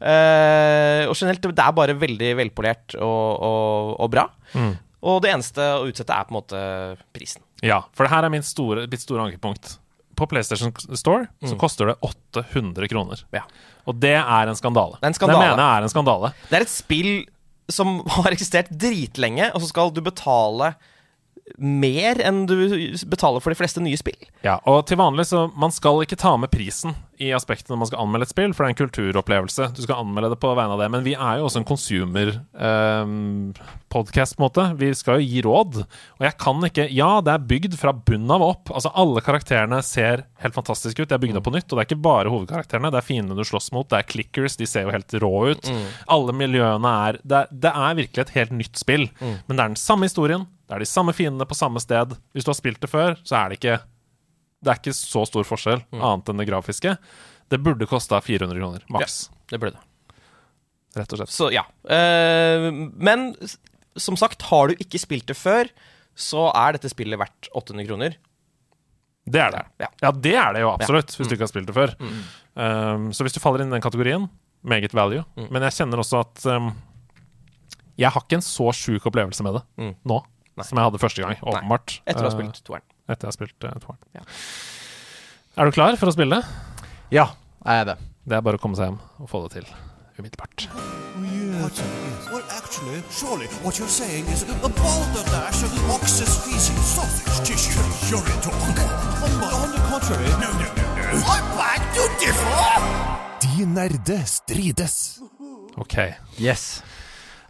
[0.00, 4.24] Uh, og generelt, det er bare veldig velpolert og, og, og bra.
[5.06, 6.62] Og det eneste å utsette er på en måte
[7.14, 7.44] prisen.
[7.62, 9.76] Ja, for det her er min store, mitt store ankepunkt.
[10.18, 13.22] På PlayStation Store så koster det 800 kroner.
[13.34, 13.44] Ja.
[13.86, 14.98] Og det er en skandale.
[14.98, 15.38] Det er en skandale.
[15.38, 16.32] Det mener jeg er en skandale.
[16.48, 17.12] Det er et spill
[17.70, 20.72] som har eksistert dritlenge, og så skal du betale
[21.58, 22.56] mer enn du
[23.10, 24.18] betaler for de fleste nye spill.
[24.44, 27.88] Ja, og til vanlig så Man skal ikke ta med prisen i aspektet når man
[27.90, 29.64] skal anmelde et spill, for det er en kulturopplevelse.
[29.74, 30.88] Du skal anmelde det på vegne av det.
[30.94, 34.64] Men vi er jo også en consumer-podkast, på en måte.
[34.78, 35.72] Vi skal jo gi råd.
[36.18, 38.64] Og jeg kan ikke Ja, det er bygd fra bunnen av opp.
[38.70, 41.08] Altså Alle karakterene ser helt fantastiske ut.
[41.10, 41.66] De er bygd opp på nytt.
[41.66, 42.92] Og det er ikke bare hovedkarakterene.
[42.94, 43.88] Det er fiendene du slåss mot.
[43.90, 44.54] Det er clickers.
[44.60, 45.64] De ser jo helt rå ut.
[46.06, 49.04] Alle miljøene er det, er det er virkelig et helt nytt spill.
[49.20, 50.46] Men det er den samme historien.
[50.68, 52.12] Det er de samme fiendene på samme sted.
[52.36, 53.78] Hvis du har spilt det før, så er det ikke
[54.58, 56.96] det er ikke så stor forskjell, annet enn det grafiske.
[57.48, 59.28] Det burde kosta 400 kroner, maks.
[59.48, 59.78] Det burde.
[60.98, 61.32] Rett og slett.
[61.32, 61.62] Så ja.
[61.86, 62.66] Uh,
[62.98, 63.30] men
[63.98, 65.70] som sagt, har du ikke spilt det før,
[66.18, 68.16] så er dette spillet verdt 800 kroner.
[69.28, 69.62] Det er det.
[69.84, 69.90] Ja.
[70.02, 71.94] Ja, det er det jo absolutt, hvis du ikke har spilt det før.
[72.58, 74.26] Um, så hvis du faller inn i den kategorien,
[74.66, 75.22] meget value.
[75.38, 76.72] Men jeg kjenner også at um,
[78.00, 80.18] jeg har ikke en så sjuk opplevelse med det nå
[80.66, 82.00] som jeg hadde første gang, åpenbart.
[82.06, 82.84] Etter å ha Uh, spilt toeren.
[83.08, 84.00] etter jeg har spilt uh, toeren.
[84.14, 84.22] Ja.
[85.58, 86.42] Er du klar for å spille?
[87.14, 87.28] Ja,
[87.64, 87.96] jeg er det.
[88.28, 89.70] Det er bare å komme seg hjem og få det til
[90.18, 90.68] umiddelbart.
[91.58, 91.78] What?
[92.30, 97.82] Well, actually, surely what you're saying is a balderdash of ox's feces, sausage tissue,
[98.14, 98.54] urine talk.
[99.24, 101.24] On, on the contrary, no, no, no, no.
[101.26, 103.18] I beg to differ!
[103.42, 105.18] De nerde strides.
[105.78, 105.96] Ok.
[106.38, 106.82] Yes.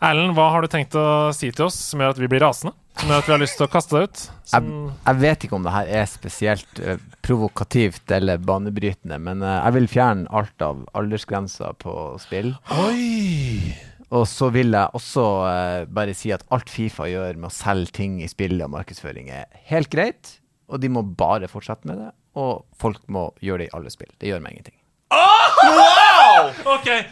[0.01, 2.73] Erlend, hva har du tenkt å si til oss som gjør at vi blir rasende?
[2.99, 4.23] Som gjør at vi har lyst til å kaste deg ut?
[4.51, 4.71] Jeg,
[5.07, 9.77] jeg vet ikke om det her er spesielt eh, provokativt eller banebrytende, men eh, jeg
[9.77, 12.57] vil fjerne alt av aldersgrenser på spill.
[12.75, 13.77] Oi!
[14.09, 17.93] Og så vil jeg også uh, bare si at alt Fifa gjør med å selge
[18.01, 20.39] ting i spillet og markedsføring, er helt greit.
[20.73, 22.11] Og de må bare fortsette med det.
[22.41, 24.11] Og folk må gjøre det i alle spill.
[24.17, 24.79] Det gjør meg ingenting.
[25.13, 26.08] Ok,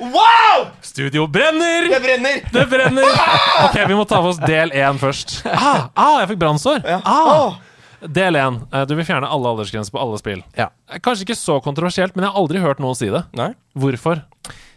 [0.00, 0.66] Wow!
[0.80, 1.88] studio brenner!
[1.88, 2.42] Det brenner!
[2.52, 3.04] Det brenner!
[3.64, 5.38] Ok, vi må ta for oss del én først.
[5.48, 6.84] Ah, ah jeg fikk brannsår!
[7.04, 7.56] Ah.
[8.00, 8.60] Del én.
[8.72, 10.42] Eh, Du vil fjerne alle aldersgrenser på alle spill.
[10.58, 10.68] Ja.
[10.90, 13.24] Eh, Kanskje ikke så kontroversielt, men jeg har aldri hørt noen si det.
[13.38, 13.50] Nei.
[13.76, 14.20] Hvorfor?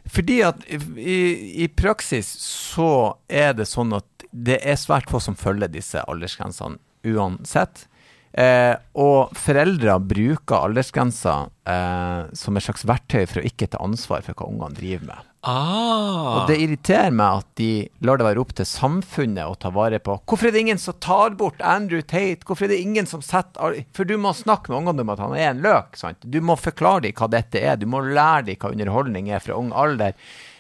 [0.10, 1.20] Fordi at i,
[1.66, 6.80] i praksis så er det sånn at det er svært få som følger disse aldersgrensene
[7.06, 7.89] uansett.
[8.38, 14.22] Eh, og foreldre bruker aldersgrenser eh, som et slags verktøy for å ikke ta ansvar
[14.26, 15.26] for hva ungene driver med.
[15.48, 16.36] Ah.
[16.36, 17.70] Og det irriterer meg at de
[18.04, 20.18] lar det være opp til samfunnet å ta vare på.
[20.28, 22.44] Hvorfor er det ingen som tar bort Andrew Tate?
[22.46, 25.38] Hvorfor er det ingen som setter For du må snakke med ungene om at han
[25.38, 25.98] er en løk.
[25.98, 26.22] sant?
[26.22, 27.80] Du må forklare dem hva dette er.
[27.80, 30.14] Du må lære dem hva underholdning er fra ung alder.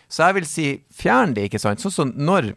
[0.10, 1.84] Så jeg vil si fjern det, ikke sant.
[1.84, 2.54] Sånn som når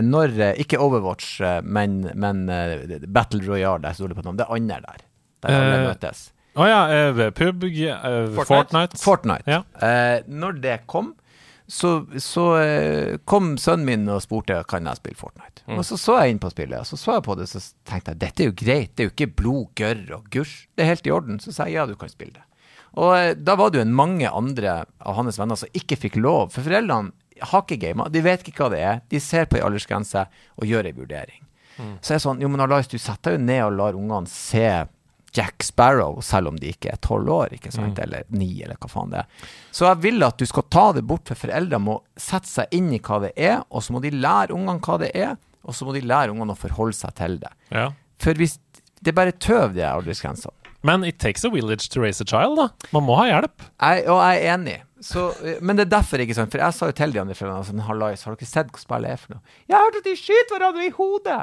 [0.00, 4.38] når, eh, Ikke Overwatch, eh, men, men eh, Battle Royale, der står det på navn.
[4.40, 5.04] Det andre der.
[5.44, 6.30] Der alle Eh, møtes.
[6.56, 8.46] Å ja, eh, PUBG, eh, Fortnite?
[8.48, 9.00] Fortnite.
[9.02, 9.46] Fortnite.
[9.46, 9.62] Ja.
[9.84, 11.12] Eh, når det kom,
[11.68, 15.64] så, så eh, kom sønnen min og spurte kan jeg spille Fortnite.
[15.76, 18.14] Og så så jeg inn på spillet, og så så jeg på det, så tenkte
[18.14, 18.92] jeg dette er jo greit.
[18.94, 20.54] Det er jo ikke blod, gørr og gusj.
[20.76, 21.40] Det er helt i orden.
[21.42, 22.44] Så sa jeg ja, du kan spille det.
[22.96, 26.16] Og eh, da var det jo en mange andre av hans venner som ikke fikk
[26.22, 26.54] lov.
[26.54, 28.08] For foreldrene har ikke gama.
[28.08, 29.00] de vet ikke hva det er.
[29.10, 30.26] De ser på ei aldersgrense
[30.56, 31.42] og gjør ei vurdering.
[32.00, 34.86] Så er det sånn, jo men Lars, du setter jo ned og lar ungene se
[35.36, 38.88] Jack Sparrow, selv om de ikke er tolv år, ikke sant, eller ni, eller hva
[38.88, 39.48] faen det er.
[39.70, 42.88] Så jeg vil at du skal ta det bort, for foreldre må sette seg inn
[42.96, 45.34] i hva det er, og så må de lære ungene hva det er,
[45.66, 47.52] og så må de lære ungene å forholde seg til det.
[47.74, 47.90] Ja.
[48.22, 48.56] For hvis
[49.02, 50.56] det er bare tøv, de aldersgrensene.
[50.86, 52.70] Men it takes a village to raise a child, da.
[52.94, 53.68] Man må ha hjelp.
[53.76, 54.76] Jeg, og jeg er enig.
[55.06, 56.50] Så, eh, men det er derfor, ikke sant?
[56.50, 59.12] For jeg sa jo til de andre foreldrene sånn, Hallais, har dere sett hva spillet
[59.14, 59.58] er for noe?
[59.68, 61.42] Jeg har hørt at de skyter hverandre i hodet!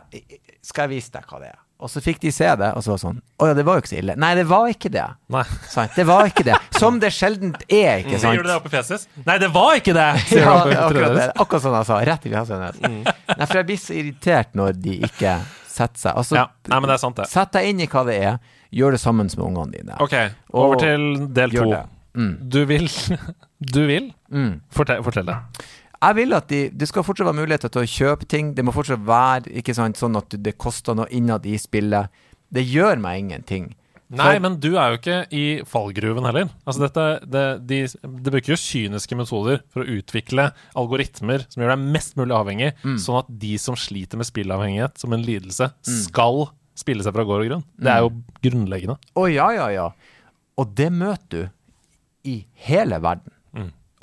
[0.65, 1.59] Skal jeg vise deg hva det er?
[1.83, 3.75] Og så fikk de se det, og så var det sånn Å ja, det var
[3.75, 4.13] jo ikke så ille.
[4.23, 5.05] Nei, det var ikke det.
[5.35, 5.41] Nei.
[5.97, 6.59] Det var ikke det.
[6.79, 8.29] Som det sjeldent er, ikke sant?
[8.37, 9.07] Sier du det oppi fjeset?
[9.25, 10.05] Nei, det var ikke det!
[10.29, 10.53] Sier Ja,
[10.85, 11.25] akkurat, det.
[11.43, 11.97] akkurat sånn jeg sa.
[12.11, 13.09] Rett i fjeset hennes.
[13.33, 15.33] Nei, for jeg blir så irritert når de ikke
[15.73, 16.13] setter seg.
[16.23, 17.27] Altså, Ja, nei, men det er sant, det.
[17.33, 18.39] Sett deg inn i hva det er.
[18.73, 19.97] Gjør det sammen med ungene dine.
[20.01, 20.15] Ok,
[20.53, 21.67] over Og til del to.
[22.13, 22.31] Mm.
[22.53, 22.87] Du vil
[23.71, 24.11] Du vil?
[24.33, 24.59] Mm.
[24.73, 25.37] Fortell, fortell det.
[26.03, 28.53] Jeg vil at de, Det skal fortsatt være muligheter til å kjøpe ting.
[28.57, 32.09] Det må fortsatt være ikke sant, sånn at det koster noe innad i spillet.
[32.53, 33.69] Det gjør meg ingenting.
[34.13, 36.49] Nei, men du er jo ikke i fallgruven heller.
[36.69, 41.71] Altså dette, det, de, de bruker jo kyniske metoder for å utvikle algoritmer som gjør
[41.73, 42.99] deg mest mulig avhengig, Mm.
[43.01, 47.41] sånn at de som sliter med spillavhengighet som en lidelse, skal spille seg fra gård
[47.41, 47.63] og grunn.
[47.79, 48.23] Det er jo Mm.
[48.43, 48.97] grunnleggende.
[49.17, 49.87] Å ja, ja, ja.
[50.59, 51.49] Og det møter du
[52.29, 53.31] i hele verden.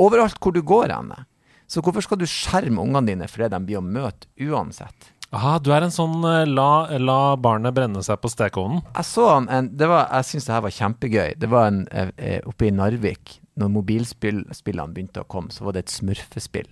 [0.01, 0.07] Mm.
[0.07, 1.25] Overalt hvor du går henne.
[1.71, 5.13] Så hvorfor skal du skjerme ungene dine for det de blir å møte uansett?
[5.31, 8.81] Aha, du er en sånn eh, la, la barnet brenne seg på stekeovnen.
[8.97, 11.29] Jeg så han en det var, Jeg syns det her var kjempegøy.
[11.39, 13.37] Det var en eh, eh, oppe i Narvik.
[13.61, 16.71] Når mobilspillene begynte å komme, så var det et smurfespill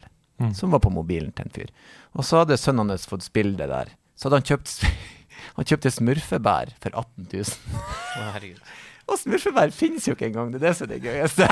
[0.55, 1.70] som var på mobilen til en fyr.
[2.14, 3.88] Og så hadde sønnen hans fått spille det der.
[4.14, 4.74] Så hadde han kjøpt
[5.59, 8.60] Han kjøpte smurfebær for 18 000.
[9.09, 10.52] Og smurfebær finnes jo ikke engang.
[10.52, 11.48] Det er det som er det gøyeste.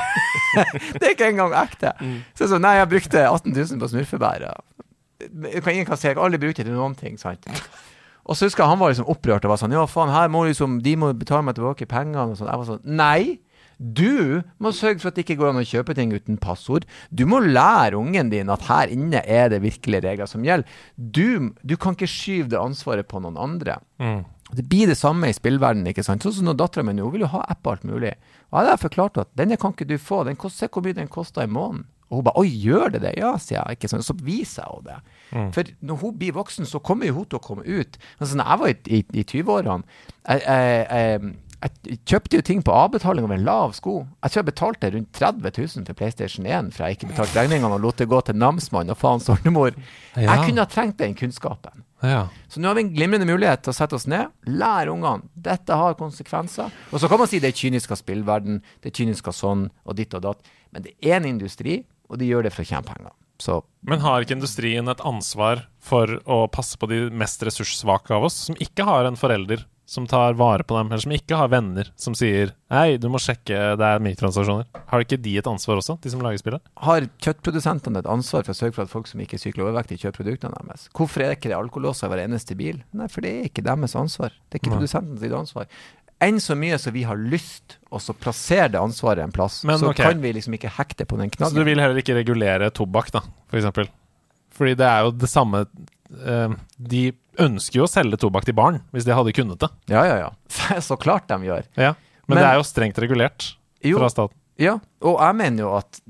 [0.98, 1.94] det er ikke engang ekte.
[2.34, 4.44] Så jeg sa, nei, jeg brukte 18 000 på smurfebær.
[5.24, 7.16] Jeg kan ingen kan si jeg har aldri brukt det til noen ting.
[7.20, 7.48] sant?
[8.26, 10.42] Og så husker jeg han var liksom opprørt og var sånn Ja, faen, her må
[10.48, 12.50] liksom De må betale meg tilbake pengene og sånn.
[12.50, 13.38] Jeg var sånn Nei!
[13.76, 16.86] Du må sørge for at det ikke går an å kjøpe ting uten passord.
[17.12, 20.64] Du må lære ungen din at her inne er det virkelige regler som gjelder.
[20.96, 23.76] Du, du kan ikke skyve det ansvaret på noen andre.
[24.54, 25.90] Det blir det samme i spillverdenen.
[25.90, 26.22] ikke sant?
[26.22, 28.14] Sånn som når dattera mi nå vil jo ha app og alt mulig.
[28.52, 30.22] Og jeg har forklart at denne kan ikke du få.
[30.24, 31.86] Den Se hvor mye den koster i måneden.
[32.06, 33.14] Og hun bare Oi, gjør det det?
[33.18, 33.80] Ja, sier jeg.
[33.80, 34.06] ikke sant?
[34.06, 35.54] Så viser jeg henne det.
[35.56, 37.98] For når hun blir voksen, så kommer jo hun til å komme ut.
[38.20, 42.62] Altså, når jeg var i, i, i 20-årene jeg, jeg, jeg, jeg kjøpte jo ting
[42.62, 43.96] på avbetaling over en lav sko.
[44.22, 47.74] Jeg tror jeg betalte rundt 30 000 for PlayStation 1 for jeg ikke betalte regningene
[47.74, 49.74] og lot det gå til namsmann og faens oldemor.
[50.14, 50.28] Ja.
[50.30, 51.82] Jeg kunne ha trengt den kunnskapen.
[52.04, 52.26] Ja.
[52.52, 55.28] Så nå har vi en glimrende mulighet til å sette oss ned, lære ungene.
[55.32, 56.72] Dette har konsekvenser.
[56.92, 59.68] Og så kan man si det er kynisk av spillverden, det er kynisk av sånn
[59.84, 60.50] og ditt og datt.
[60.74, 63.14] Men det er en industri, og de gjør det for å tjene penger.
[63.40, 68.28] Så Men har ikke industrien et ansvar for å passe på de mest ressurssvake av
[68.28, 71.50] oss, som ikke har en forelder som tar vare på dem, eller som ikke har
[71.52, 74.66] venner som sier Hei, du må sjekke, det er mikrotransaksjoner.
[74.90, 76.64] Har ikke de et ansvar også, de som lager spillet?
[76.82, 79.68] har kjøttprodusentene et ansvar for å sørge for at folk som ikke er syke eller
[79.68, 80.88] overvektige, kjøper produktene deres?
[80.96, 82.82] Hvorfor er det ikke det alkolåser i hver eneste bil?
[82.98, 84.34] Nei, for det er ikke deres ansvar.
[84.34, 85.70] Det er ikke produsentens sitt ansvar.
[86.26, 89.78] Enn så mye som vi har lyst å så plassere det ansvaret en plass, Men,
[89.78, 90.08] så okay.
[90.08, 93.22] kan vi liksom ikke hekte på den Så du vil heller ikke regulere tobakk, da,
[93.46, 93.90] for eksempel?
[94.56, 95.66] Fordi det er jo det samme
[96.08, 97.02] De
[97.42, 99.68] ønsker jo å selge tobakk til barn, hvis de hadde kunnet det.
[99.92, 100.80] Ja, ja, ja.
[100.86, 101.66] Så klart de gjør.
[101.76, 101.92] Ja.
[102.26, 103.52] Men, Men- det er jo strengt regulert
[103.84, 104.36] Jo, fra staten.
[104.58, 106.00] Ja, og jeg mener jo at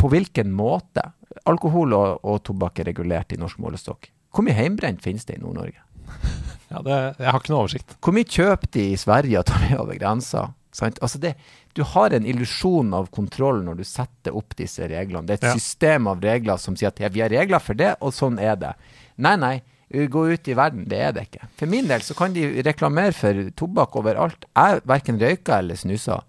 [0.00, 1.04] på hvilken måte
[1.46, 4.08] alkohol og, og tobakk er regulert i norsk målestokk.
[4.34, 5.78] Hvor mye heimbrent finnes det i Nord-Norge?
[6.70, 7.94] Ja, det, jeg har ikke noe oversikt.
[7.98, 10.44] Hvor mye kjøper de i Sverige og tar med over grensa?
[10.70, 11.00] Sant?
[11.02, 11.32] Altså det,
[11.74, 15.26] du har en illusjon av kontroll når du setter opp disse reglene.
[15.26, 15.58] Det er et Ja.
[15.58, 18.56] system av regler som sier at ja, vi har regler for det, og sånn er
[18.56, 18.74] det.
[19.18, 19.62] Nei, nei.
[19.92, 21.48] Gå ut i verden, det er det ikke.
[21.58, 24.44] For min del så kan de reklamere for tobakk overalt.
[24.54, 26.22] Jeg verken røyker eller snuser.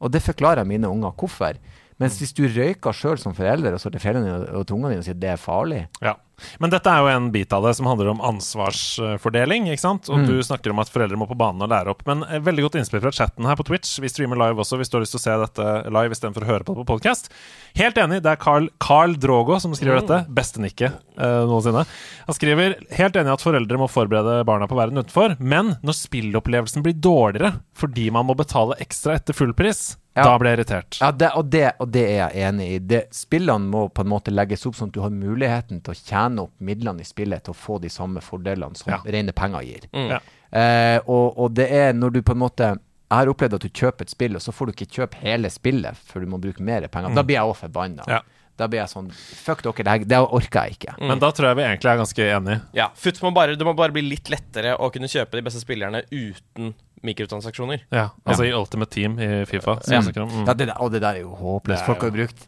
[0.00, 1.54] Og det forklarer mine unger hvorfor.
[2.02, 4.96] Mens hvis du røyker sjøl som forelder og så til foreldrene dine og tungene ungene
[4.96, 6.16] dine og sier det er farlig Ja.
[6.60, 9.70] Men dette er jo en bit av det som handler om ansvarsfordeling.
[9.72, 10.10] ikke sant?
[10.12, 12.02] Og du snakker om at foreldre må på banen og lære opp.
[12.04, 13.94] Men eh, veldig godt innspill fra chatten her på Twitch.
[14.04, 15.66] Vi streamer live også hvis du har lyst til å se dette
[15.96, 17.32] live istedenfor å høre på det på podcast.
[17.80, 18.20] Helt enig.
[18.26, 20.22] Det er Carl, Carl Drogo som skriver dette.
[20.36, 21.86] Beste nikket eh, noensinne.
[22.28, 25.38] Han skriver helt enig at foreldre må forberede barna på verden utenfor.
[25.40, 30.24] Men når spillopplevelsen blir dårligere fordi man må betale ekstra etter fullpris, Ja.
[30.24, 30.98] da blir jeg irritert.
[31.02, 32.78] Ja, det, og, det, og det er jeg enig i.
[32.78, 35.98] Det, spillene må på en måte legges opp sånn at du har muligheten til å
[36.00, 39.00] tjene opp midlene i spillet til å få de samme fordelene som Ja.
[39.04, 39.84] rene penger gir.
[39.92, 40.20] Ja.
[40.50, 42.72] Eh, og, og det er når du på en måte
[43.06, 45.46] Jeg har opplevd at du kjøper et spill, og så får du ikke kjøpe hele
[45.52, 47.12] spillet før du må bruke mer penger.
[47.14, 48.02] Da blir jeg òg forbanna.
[48.10, 48.18] Ja.
[48.58, 50.94] Da blir jeg sånn Fuck dere, det, her- det orker jeg ikke.
[51.06, 52.56] Men da tror jeg vi egentlig er ganske enige.
[52.74, 55.60] Ja, Futt må bare, det må bare bli litt lettere å kunne kjøpe de beste
[55.62, 56.72] spillerne uten
[57.06, 57.86] mikrotransaksjoner.
[57.94, 59.78] Ja, altså i Ultimate Team i Fifa.
[59.90, 60.02] Ja.
[60.02, 60.28] om.
[60.28, 60.44] Mm.
[60.44, 61.86] Ja, det der, og det der er jo håpløst.
[61.86, 62.46] Folk har jo brukt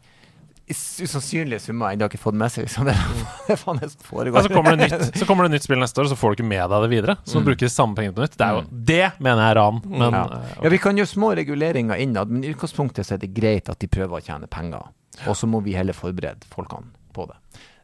[0.69, 2.67] usannsynlige summer ennå ikke fått med seg.
[2.67, 2.85] Liksom.
[2.89, 2.93] Det,
[3.47, 4.37] det er faen det som foregår.
[4.37, 6.33] Ja, så, kommer det nytt, så kommer det nytt spill neste år, så får du
[6.39, 7.17] ikke med deg det videre.
[7.25, 8.37] Så du bruker samme pengene på nytt.
[8.37, 8.61] Det, er jo,
[8.91, 9.81] det mener jeg er ran.
[9.87, 10.23] Men ja.
[10.27, 10.53] Okay.
[10.61, 13.81] ja, vi kan gjøre små reguleringer innad, men i utgangspunktet så er det greit at
[13.81, 14.83] de prøver å tjene penger.
[15.25, 17.37] Og så må vi heller forberede folkene på det.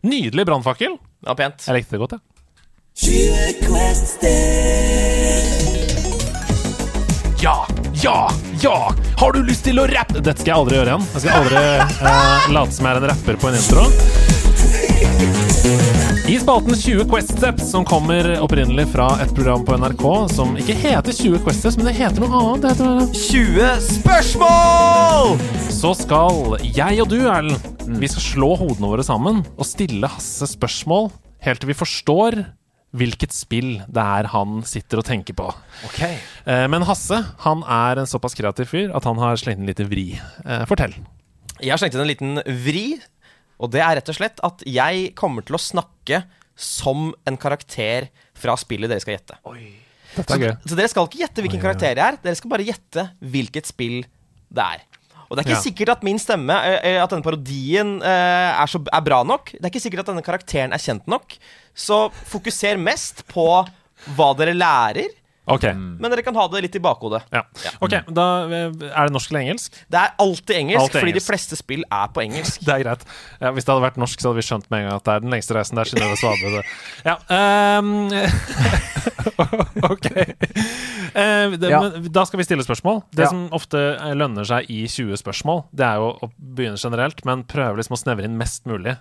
[0.05, 0.93] Nydelig brannfakkel.
[1.25, 1.65] Ja, pent.
[1.65, 2.21] Jeg likte det godt, jeg.
[5.65, 5.74] Ja,
[7.45, 8.31] ja, ja!
[8.61, 8.93] Ja!
[9.17, 10.17] Har du lyst til å rappe?
[10.17, 11.03] Dette skal jeg aldri gjøre igjen.
[11.13, 13.83] Jeg skal aldri eh, late som jeg er en rapper på en intro.
[16.25, 20.73] I spalten 20 Quest Steps, som kommer opprinnelig fra et program på NRK som ikke
[20.73, 22.65] heter 20 Quest Steps, men det heter noe annet.
[22.73, 25.37] Heter 20 spørsmål!
[25.75, 27.61] så skal jeg og du, Erlend,
[28.01, 31.11] vi skal slå hodene våre sammen og stille Hasse spørsmål
[31.45, 32.41] helt til vi forstår
[32.95, 35.49] hvilket spill det er han sitter og tenker på.
[35.99, 39.73] Eh, Men Hasse han er en såpass kreativ fyr at han har slengt inn en
[39.73, 40.07] liten vri.
[40.45, 40.95] Eh, Fortell.
[41.61, 42.85] Jeg har slengt inn en liten vri,
[43.59, 46.23] og det er rett og slett at jeg kommer til å snakke
[46.55, 49.37] som en karakter fra spillet dere skal gjette.
[50.15, 50.51] Dette er gøy.
[50.63, 54.01] Så dere skal ikke gjette hvilken karakter jeg er, dere skal bare gjette hvilket spill
[54.55, 54.85] det er.
[55.29, 55.65] Og det er ikke Ja.
[55.65, 59.51] sikkert at min stemme, eh, eh, at denne parodien eh, er, så, er bra nok.
[59.53, 61.37] Det er ikke sikkert at denne karakteren er kjent nok.
[61.75, 63.47] Så fokuser mest på
[64.15, 65.09] hva dere lærer,
[65.47, 65.63] Ok.
[65.75, 67.21] men dere kan ha det litt i bakhodet.
[67.31, 67.43] Ja.
[67.85, 69.75] Ok, da eh, Er det norsk eller engelsk?
[69.91, 72.61] Det er alltid engelsk, Alltid fordi de fleste spill er på engelsk.
[72.65, 73.05] Det er greit.
[73.41, 75.13] Ja, hvis det hadde vært norsk, så hadde vi skjønt med en gang at det
[75.13, 75.77] er den lengste reisen.
[75.77, 76.63] Det er Synnøve Svabø.
[77.05, 77.15] Ja.
[77.77, 78.09] Um,
[79.93, 80.07] ok.
[81.15, 81.81] Uh, det, Ja.
[81.81, 83.03] men da skal vi stille spørsmål.
[83.13, 83.29] Det Ja.
[83.29, 87.43] som ofte eh, lønner seg i 20 spørsmål, det er jo å begynne generelt, men
[87.43, 88.97] prøve liksom å snevre inn mest mulig.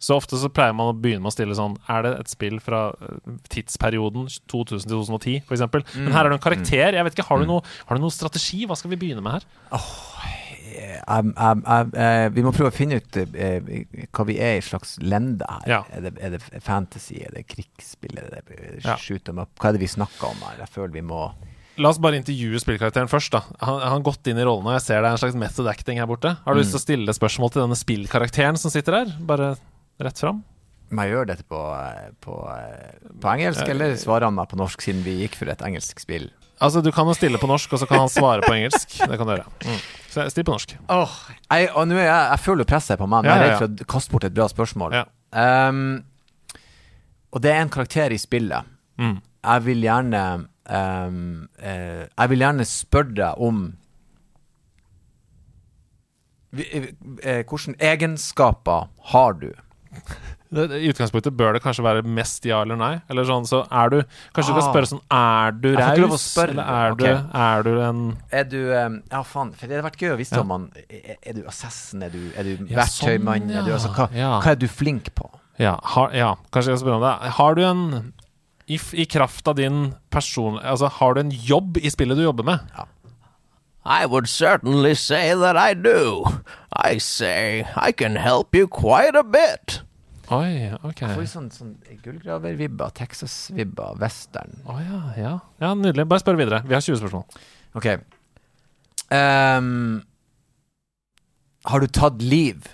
[0.00, 2.56] Så ofte så pleier man å begynne med å stille sånn Er det et spill
[2.64, 5.58] fra eh, tidsperioden 2000-2010, f.eks.?
[5.58, 6.96] eksempel Men her er det en karakter.
[6.96, 8.64] Jeg vet ikke, Har du noe, har du noe strategi?
[8.68, 9.46] Hva skal vi begynne med her?
[9.76, 9.90] Oh,
[11.18, 13.70] um, um, um, uh, vi må prøve å finne ut uh,
[14.16, 15.68] hva vi er i slags lende her.
[15.68, 15.82] Ja.
[15.92, 18.42] Er, det, er det fantasy, er det krigsspill, er det
[18.86, 18.96] Ja.
[18.96, 19.52] shoot them up?
[19.60, 20.62] Hva er det vi snakker om her?
[20.64, 21.28] Jeg føler vi må
[21.80, 23.32] La oss bare intervjue spillkarakteren først.
[23.32, 25.68] da Han har gått inn i rollen, og jeg ser det er en slags method
[25.70, 26.34] acting her borte.
[26.44, 29.14] Har du lyst til å stille spørsmål til denne spillkarakteren som sitter der?
[29.24, 29.54] Bare
[30.06, 30.42] rett fram.
[30.90, 31.58] Må jeg gjøre dette på,
[32.24, 32.36] på,
[33.22, 36.26] på engelsk, eller svarer han meg på norsk, siden vi gikk for et engelsk spill?
[36.60, 38.98] Altså, Du kan jo stille på norsk, og så kan han svare på engelsk.
[38.98, 39.46] Det kan du gjøre.
[39.64, 39.78] Mm.
[40.10, 40.74] Så still på norsk.
[40.76, 43.62] Jeg, og nå er jeg, jeg føler presset på meg, men Ja, jeg er redd
[43.62, 44.98] for å kaste bort et bra spørsmål.
[44.98, 45.04] Ja.
[45.70, 46.02] Um,
[47.30, 48.68] og det er en karakter i spillet.
[49.00, 49.20] Mm.
[49.22, 50.22] Jeg vil gjerne
[50.68, 51.20] um,
[51.62, 53.62] uh, Jeg vil gjerne spørre deg om
[56.52, 59.48] eh, Hvilke egenskaper har du?
[60.50, 62.92] I utgangspunktet bør det kanskje være mest ja eller nei.
[63.10, 63.96] Eller sånn, så er du
[64.34, 64.70] Kanskje du kan Ah.
[64.72, 66.24] spørre sånn Er du raus?
[66.42, 67.12] Eller er, okay.
[67.14, 68.00] du, er du en
[68.34, 70.40] Er du um, Ja, faen, for det hadde vært gøy å vite Ja.
[70.42, 72.02] om man Er, er du assassin?
[72.02, 73.46] Er du, er du Ja, verktøymann?
[73.46, 73.74] sånn, ja.
[73.78, 74.32] altså, hva, ja.
[74.42, 75.30] hva er du flink på?
[75.60, 77.30] Ja, har, ja kanskje jeg skal spørre om det.
[77.38, 78.12] Har du en
[78.70, 82.44] i, I kraft av din person Altså, har du en jobb i spillet du jobber
[82.44, 82.60] med?
[83.84, 86.24] I would certainly say that I do.
[86.72, 89.80] I say I can help you quite a bit.
[90.30, 91.00] Oi, ok.
[91.02, 91.72] Jeg får sånn, sånn
[92.04, 94.60] gullgraver-vibber, Texas-vibber, western.
[94.62, 95.32] Å ja, ja.
[95.58, 96.06] ja, nydelig.
[96.06, 96.60] Bare spør videre.
[96.68, 97.24] Vi har 20 spørsmål.
[97.74, 97.88] Ok.
[99.10, 100.04] Um,
[101.66, 102.68] har du tatt liv?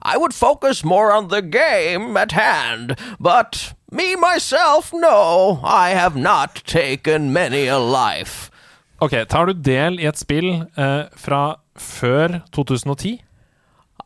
[0.00, 6.16] I would focus more on the game at hand, but me myself, no, I have
[6.16, 8.50] not taken many a life.
[8.96, 10.50] Ok, Tar du del i et spill
[10.80, 13.18] eh, fra før 2010?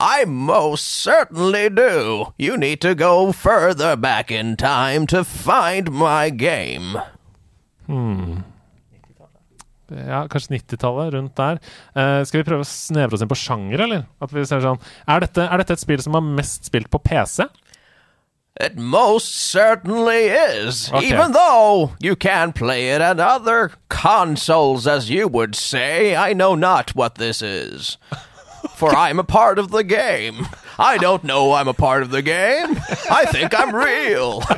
[0.01, 2.33] I most certainly do.
[2.39, 6.99] You need to go further back in time to find my game.
[9.91, 11.59] Ja, Kanskje 90-tallet, rundt der.
[11.95, 14.05] Uh, skal vi prøve å snevre oss inn på sjanger, eller?
[14.23, 14.81] At vi ser sånn
[15.11, 17.47] er dette, er dette et spill som er mest spilt på PC?
[18.61, 21.07] It most certainly is, Okay.
[21.09, 26.15] even though you can play it on other consoles, as you would say.
[26.15, 27.97] I know not what this is.
[28.77, 30.47] For I'm a part of the game.
[30.79, 32.77] I don't know I'm a part of the game.
[33.11, 34.43] I think I'm real.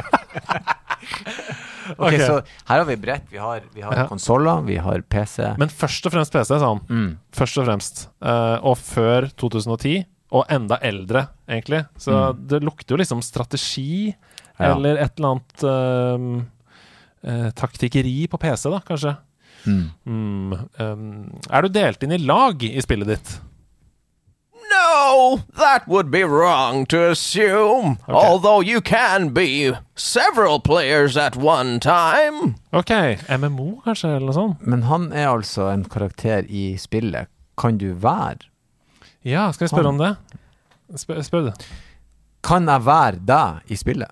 [1.98, 3.22] Okay, okay, Så her har vi bredt.
[3.30, 4.06] Vi har, vi har Ja.
[4.08, 5.42] konsoller, vi har PC.
[5.58, 7.18] Men først og fremst PC, sa han.
[7.34, 8.08] Først og fremst.
[8.24, 10.04] Uh, og før 2010.
[10.32, 11.82] Og enda eldre, egentlig.
[12.00, 14.14] Så det lukter jo liksom strategi,
[14.59, 14.74] Ja.
[14.74, 16.42] eller et eller annet uh,
[17.28, 19.16] uh, taktikkeri på PC, da, kanskje.
[19.66, 21.09] Mm, ehm,
[21.50, 23.32] er du delt inn i lag i spillet ditt?
[24.72, 27.98] No, that would be wrong to assume.
[28.09, 32.54] Although you can be several players at one time.
[32.72, 32.90] Ok,
[33.28, 34.62] MMO kanskje, eller noe sånt?
[34.66, 37.28] Men han er altså en karakter i spillet.
[37.60, 38.48] Kan du være?
[39.24, 40.16] Ja, skal vi spørre om det?
[40.98, 41.52] Spør, spør du.
[42.44, 44.10] Kan jeg være deg i spillet?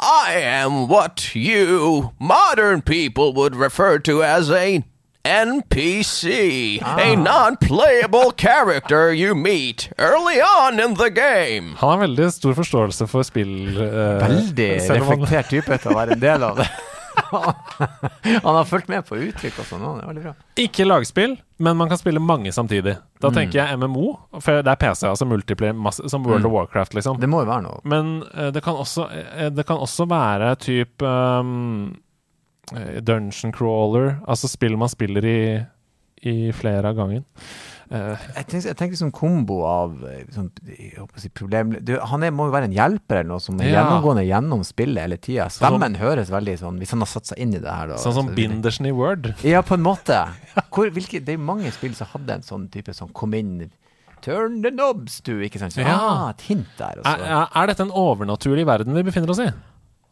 [0.00, 4.82] I am what you modern people would refer to as a
[5.24, 11.76] NPC, a non playable character you meet early on in the game.
[11.76, 13.52] Han har veldig stor forståelse for spill.
[13.76, 16.68] Uh, Veldig reflektert type til å være en del av det.
[18.44, 19.84] Han har fulgt med på uttrykk og sånn.
[19.86, 20.32] Det er veldig bra.
[20.64, 22.96] Ikke lagspill, men man kan spille mange samtidig.
[23.20, 23.34] Da Mm.
[23.36, 24.06] tenker jeg MMO,
[24.40, 27.16] for det er PC, altså multiplayer, masse, som World of Warcraft, liksom.
[27.16, 27.20] Mm.
[27.20, 27.80] Det må jo være noe.
[27.84, 31.96] Men uh, det, kan også, uh, det kan også være type um,
[32.74, 35.40] eh, Dungeon crawler, altså spill man spiller i,
[36.26, 37.24] i flere av gangen.
[37.90, 39.96] Eh, Jeg tenker, jeg tenker sånn kombo av
[40.30, 40.46] sånn,
[41.02, 43.66] å si problem du, Han er, må jo være en hjelper eller noe som er
[43.66, 43.80] Ja.
[43.82, 45.48] gjennomgående gjennom spillet hele tida.
[45.50, 47.96] Sånn Stemmen høres veldig sånn Hvis han har satt seg inn i det her, da.
[47.96, 49.34] sånn som så- Bindersen i Word.
[49.42, 50.20] Ja, på en måte.
[50.70, 53.70] Hvor, hvilke, det er mange spill som hadde en sånn type sånn Kom inn,
[54.22, 55.40] turn the knobs, du.
[55.40, 55.72] Ikke sant?
[55.72, 55.98] Så, Ja.
[55.98, 56.94] ah, et hint der.
[56.98, 57.24] Er, Altså.
[57.26, 59.50] er, er dette en overnaturlig verden vi befinner oss i?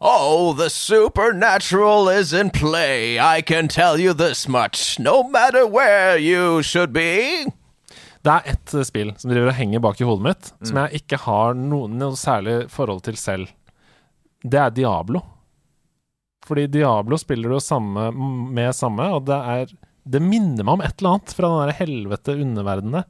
[0.00, 3.18] Oh, the supernatural is in play.
[3.18, 4.98] I can tell you this much.
[4.98, 7.46] No matter where you should be.
[8.26, 10.66] Det er ett eh, spill som driver og henger bak i hodet mitt, Mm.
[10.70, 13.48] som jeg ikke har noe, noe særlig forhold til selv.
[14.44, 15.22] Det er Diablo.
[16.48, 18.08] Fordi Diablo spiller du samme,
[18.54, 19.72] med samme, og det er
[20.08, 23.04] Det minner meg om et eller annet fra den der helvete underverdenen.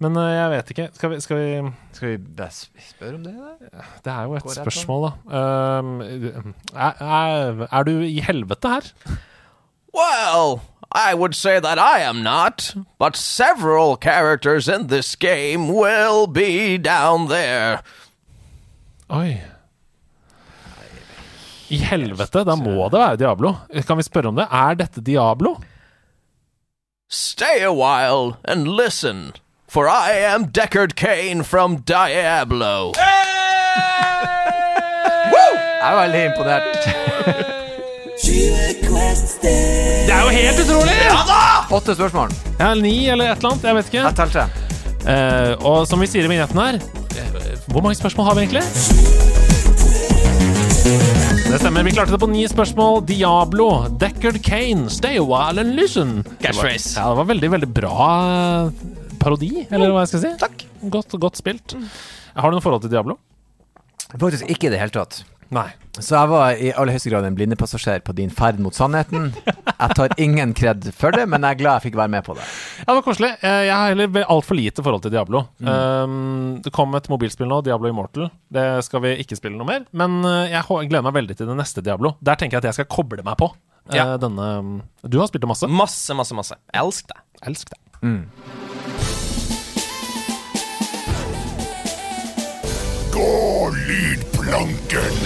[0.00, 0.84] Men uh, jeg vet ikke.
[0.94, 3.32] Skal vi, skal vi Skal vi spørre om det?
[3.34, 3.82] Da?
[4.06, 5.40] Det er jo et Går spørsmål, da.
[5.80, 5.90] Um,
[6.72, 8.86] er, er, er du i helvete her?
[9.92, 10.60] Well,
[10.92, 16.78] I would say that I am not, but several characters in this game will be
[16.78, 17.82] down there.
[19.12, 19.40] Oi.
[21.70, 22.42] I helvete?
[22.44, 23.54] Da må det være Diablo.
[23.86, 24.48] Kan vi spørre om det?
[24.50, 25.56] Er dette Diablo?
[27.08, 29.32] Stay a while and listen,
[29.68, 32.92] for I am Deckard Kane from Diablo.
[35.80, 37.56] Jeg er veldig imponert.
[38.20, 40.96] Det er jo helt utrolig!
[41.72, 42.32] Åtte spørsmål.
[42.58, 43.64] Ja, ni eller et eller annet.
[43.64, 44.02] Jeg vet ikke.
[44.04, 44.44] Jeg telte.
[45.08, 47.38] Eh, og som vi sier i vignetten her eh,
[47.72, 48.64] Hvor mange spørsmål har vi egentlig?
[51.48, 51.86] Det stemmer.
[51.88, 53.00] Vi klarte det på ni spørsmål.
[53.08, 53.70] Diablo,
[54.02, 56.20] Deckard Kane, Stay a while and listen.
[56.44, 56.98] Catchphrase.
[57.00, 58.86] Ja, det var veldig, veldig bra eh,
[59.22, 60.36] parodi, eller hva jeg skal si.
[60.44, 60.68] Takk.
[60.92, 61.78] Godt, godt spilt.
[62.36, 63.16] Har du noe forhold til Diablo?
[64.12, 65.22] Faktisk ikke i det hele tatt.
[65.50, 65.66] Nei.
[65.98, 69.32] Så jeg var i aller høyeste grad en blindepassasjer på din ferd mot sannheten.
[69.42, 72.36] Jeg tar ingen kred for det, men jeg er glad jeg fikk være med på
[72.38, 72.44] det.
[72.78, 73.32] Ja, det var koselig.
[73.42, 75.42] Eh, Jeg har heller altfor lite forhold til Diablo.
[75.58, 75.72] Mm.
[75.74, 76.14] Um,
[76.62, 78.30] det kom et mobilspill nå, Diablo Immortal.
[78.54, 79.84] Det skal vi ikke spille noe mer.
[79.90, 82.14] Men eh, jeg gleder meg veldig til det neste Diablo.
[82.22, 83.50] Der tenker jeg at jeg skal koble meg på.
[83.90, 84.14] eh, Ja.
[84.22, 84.50] Denne
[85.02, 85.66] Du har spilt det masse.
[85.66, 86.54] Masse, masse, masse.
[86.72, 87.18] Elsk det.
[87.50, 88.69] Elsk det.
[93.12, 95.16] Gå lydplanken.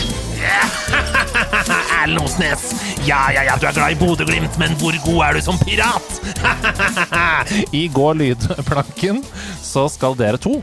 [2.02, 2.62] Erlend Osnes.
[3.06, 6.16] Ja, ja, ja, du er glad i Bodø-Glimt, men hvor god er du som pirat?
[7.80, 9.20] I Gå lydplanken
[9.62, 10.58] så skal dere to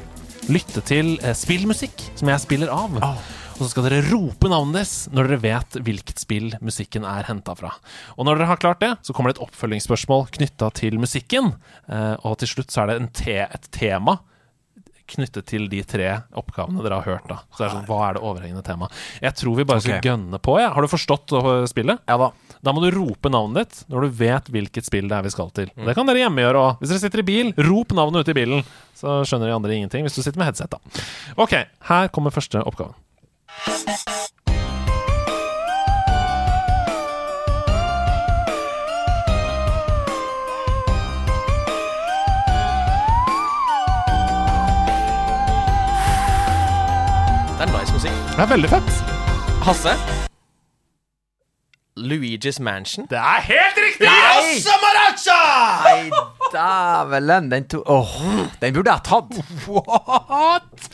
[0.50, 2.98] lytte til eh, spillmusikk som jeg spiller av.
[3.02, 7.54] Og så skal dere rope navnet deres når dere vet hvilket spill musikken er henta
[7.60, 7.76] fra.
[8.18, 11.54] Og når dere har klart det, så kommer det et oppfølgingsspørsmål knytta til musikken.
[11.86, 14.18] Eh, og til slutt så er det en te et tema
[15.12, 17.28] knyttet til de tre oppgavene dere har hørt.
[17.30, 18.96] da Så det er sånn, Hva er det overhengende temaet?
[19.24, 20.58] Jeg tror vi bare skal gønne på.
[20.62, 20.72] Ja.
[20.76, 22.04] Har du forstått uh, spillet?
[22.10, 22.32] Ja da.
[22.62, 25.50] Da må du rope navnet ditt når du vet hvilket spill det er vi skal
[25.58, 25.72] til.
[25.74, 26.82] Det kan dere hjemme gjøre òg.
[26.82, 28.66] Hvis dere sitter i bil, rop navnet ute i bilen.
[28.98, 31.06] Så skjønner de andre ingenting hvis du sitter med headset, da.
[31.42, 31.58] Ok,
[31.90, 32.98] her kommer første oppgaven.
[48.32, 48.92] Det er veldig fett.
[49.66, 49.94] Hasse?
[52.00, 53.06] Luigi's Mansion?
[53.12, 54.08] Det er helt riktig!
[54.08, 54.62] Nei,
[56.56, 57.50] dævelen.
[57.52, 57.82] Den to...
[57.86, 58.16] Åh,
[58.62, 59.36] den burde jeg tatt.
[59.68, 60.88] What?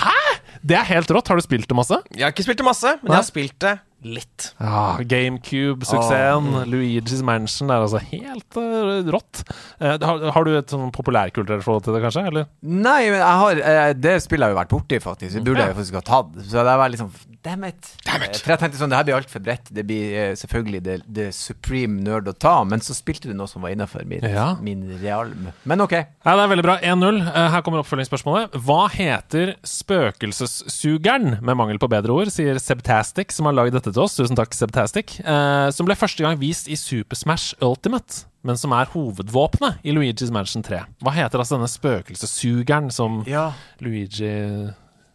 [0.00, 0.16] Hæ?
[0.64, 1.28] Det er helt rått.
[1.30, 2.00] Har du spilt det masse?
[2.16, 4.52] Jeg har ikke spilt det masse, men jeg har spilt det Litt.
[4.62, 6.52] Ja, GameCube-suksessen.
[6.70, 7.70] Luigi's Mansion.
[7.74, 9.40] Er altså helt uh, rått.
[9.82, 12.22] Uh, har, har du et sånn populærkulturelt forhold til det, kanskje?
[12.30, 12.46] Eller?
[12.62, 15.34] Nei, men jeg har uh, Det spillet har jeg jo vært borti, faktisk.
[15.40, 16.38] Det burde jeg jo faktisk ha tatt.
[16.46, 17.10] Så det var liksom
[17.46, 17.86] Damn it.
[18.02, 19.68] Eh, For jeg tenkte sånn, det her blir altfor bredt.
[19.72, 23.62] Det blir selvfølgelig det, det supreme nerd å ta, men så spilte du noe som
[23.62, 24.48] var innafor Ja.
[24.60, 25.46] min realm.
[25.62, 25.94] Men ok.
[25.94, 26.74] Ja, det er veldig bra.
[26.82, 27.20] 1-0.
[27.30, 28.58] Eh, Her kommer oppfølgingsspørsmålet.
[28.66, 34.02] Hva heter spøkelsessugeren, med mangel på bedre ord, sier Sebtastic, som har lagd dette til
[34.04, 34.16] oss.
[34.18, 35.18] Tusen takk, Sebtastic.
[35.20, 39.94] Eh, som ble første gang vist i Super Smash Ultimate, men som er hovedvåpenet i
[39.96, 40.82] Luigi's Mansion 3.
[41.04, 43.50] Hva heter altså denne spøkelsessugeren som Ja.
[43.84, 44.32] Luigi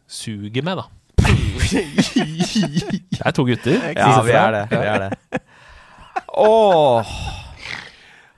[0.08, 0.90] suger med, da?
[1.24, 3.80] det er to gutter.
[3.96, 4.64] Ja, vi er det.
[4.74, 5.40] Vi er det.
[6.44, 7.14] Åh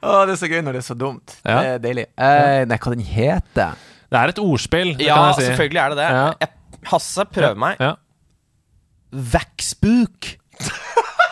[0.06, 1.34] Å, det er så gøy når det er så dumt.
[1.42, 1.56] Ja.
[1.64, 2.04] Det er deilig.
[2.14, 3.78] Eh, nei, hva den heter
[4.12, 5.46] Det er et ordspill, det Ja, kan jeg si.
[5.50, 6.10] selvfølgelig er det det.
[6.14, 6.26] Ja.
[6.44, 6.52] Jeg,
[6.92, 7.80] Hasse, prøv meg.
[7.82, 7.96] Ja.
[9.12, 10.32] Vaxbook.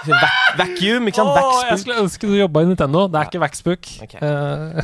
[0.04, 1.30] Vac vacuum, ikke sant?
[1.32, 1.80] Åh, jeg Vaxbook.
[1.80, 3.06] skulle ønske du jobba i Nintendo.
[3.08, 3.90] Det er ikke Vaxbook.
[4.04, 4.16] Ok.
[4.20, 4.84] Eh,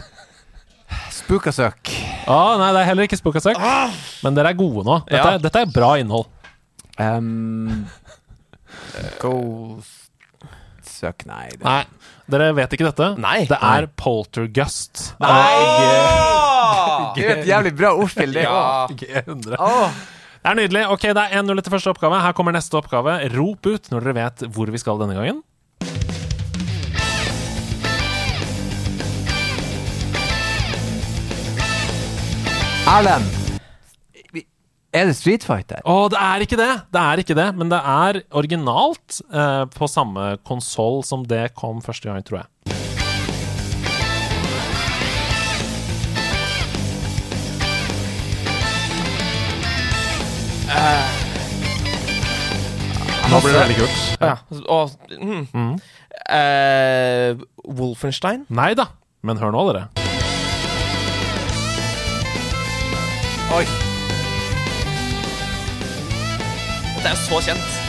[1.19, 1.91] Spookasøk.
[2.31, 3.59] ah, nei, det er heller ikke Spookasøk.
[4.23, 4.99] Men dere er gode nå.
[5.05, 5.33] Dette, Ja.
[5.35, 6.25] er, dette er bra innhold.
[6.99, 7.85] Um,
[9.21, 10.09] Ghost
[10.83, 11.45] Søk, nei.
[11.53, 11.63] Det.
[11.63, 11.83] Nei,
[12.31, 13.11] dere vet ikke dette?
[13.21, 13.45] Nei.
[13.47, 15.13] Det er Poltergust.
[15.23, 17.11] Åh!
[17.15, 18.91] Det er et jævlig bra ordspill, det òg.
[18.99, 19.55] G100.
[20.39, 20.85] Det er nydelig.
[20.87, 22.19] Ok, det er 1-0 etter første oppgave.
[22.23, 23.17] Her kommer neste oppgave.
[23.35, 25.41] Rop ut når dere vet hvor vi skal denne gangen.
[32.89, 33.27] Erlend.
[34.95, 35.83] Er det Street Fighter?
[35.85, 36.71] Å, det er ikke det!
[36.89, 41.83] Det er ikke det, men det er originalt eh, på samme konsoll som det kom
[41.85, 42.49] første gang, tror jeg.
[53.39, 53.99] Nå blir det veldig kult.
[54.19, 54.35] Ja.
[54.67, 54.89] Og,
[55.55, 55.79] mm.
[56.29, 57.37] Eh,
[57.79, 58.43] Wolfenstein?
[58.51, 58.89] Nei da,
[59.23, 59.87] men hør nå, dere.
[63.55, 63.63] Oi.
[66.99, 67.79] Det er jo så kjent.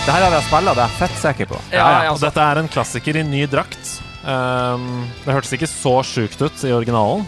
[0.00, 1.58] Det her har jeg spilla, det er jeg fett sikker på.
[1.70, 2.24] Ja, Ja, ja, og altså.
[2.24, 3.79] dette er en klassiker i ny drakt.
[4.20, 7.22] Um, det hørtes ikke så sjukt ut i originalen,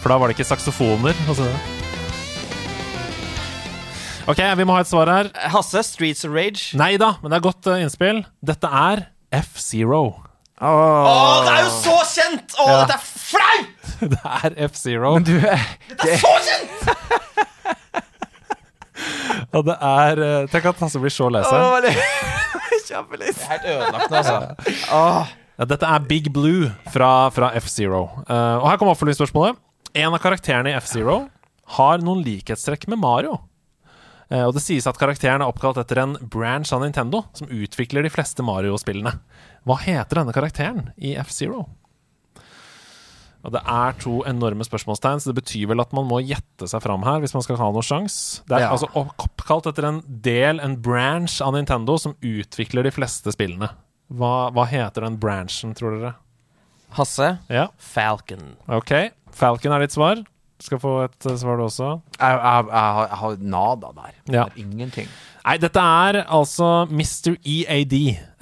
[0.00, 1.16] for da var det ikke saksofoner.
[1.28, 1.44] Altså.
[4.28, 5.26] Ok, vi må ha et svar her.
[5.52, 6.62] Hasse, Streets of Rage.
[6.76, 8.18] Nei da, men det er godt uh, innspill.
[8.44, 8.96] Dette er
[9.40, 10.02] F-Zero.
[10.58, 12.50] Oh, det er jo så kjent!
[12.58, 12.72] Å, Ja.
[12.82, 13.66] dette er flaut!
[14.12, 15.10] Det er F-Zero.
[15.14, 15.62] Men du er
[15.92, 16.72] Det er så kjent!
[19.54, 21.58] Og det er uh, Tenk at Hasse blir så lei seg.
[22.88, 23.00] Det er
[23.52, 24.38] helt ødelagt nå, altså.
[24.96, 25.26] Åh.
[25.58, 28.04] Dette er Big Blue fra, fra F-Zero.
[28.28, 29.58] Uh, og her kommer oppfølgingsspørsmålet.
[29.98, 31.24] En av karakterene i F-Zero
[31.78, 33.40] har noen likhetstrekk med Mario.
[34.30, 38.06] Uh, og det sies at karakteren er oppkalt etter en branch av Nintendo som utvikler
[38.06, 39.16] de fleste Mario-spillene.
[39.66, 41.64] Hva heter denne karakteren i F-Zero?
[43.46, 46.82] Og det er to enorme spørsmålstegn, så det betyr vel at man må gjette seg
[46.84, 48.16] fram her hvis man skal ha noen sjans.
[48.50, 48.70] Det er Ja.
[48.74, 53.70] altså oppkalt etter en del, en branch av Nintendo som utvikler de fleste spillene.
[54.08, 56.14] Hva, hva heter den branchen, tror dere?
[56.96, 58.54] Hasse, Ja, Falcon.
[58.66, 59.10] ok.
[59.36, 60.22] Falcon er ditt svar.
[60.58, 61.88] Du skal få et eh, svar, du også.
[62.18, 64.14] Jeg, jeg, jeg, har- jeg har nada der.
[64.32, 64.42] Ja.
[64.48, 65.06] Har Ingenting.
[65.44, 67.36] Nei, dette er altså Mr.
[67.46, 67.92] EAD,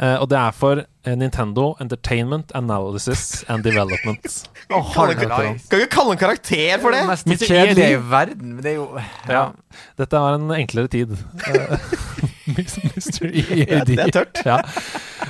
[0.00, 4.48] eh, og det er for eh, Nintendo Entertainment Analysis and Development.
[4.70, 7.02] Oh, Kan du ikke kan du ikke kalle en karakter for det?
[7.04, 7.44] Det mest Mr.
[7.50, 7.98] kjedelige ED.
[7.98, 8.54] i verden.
[8.56, 8.88] Men det er jo
[9.28, 9.44] Ja.
[9.98, 11.12] Dette var en enklere tid.
[12.46, 12.54] Eh,
[12.94, 13.26] Mr.
[13.26, 13.90] EAD.
[13.90, 14.40] Det er tørt.
[14.46, 14.60] Ja.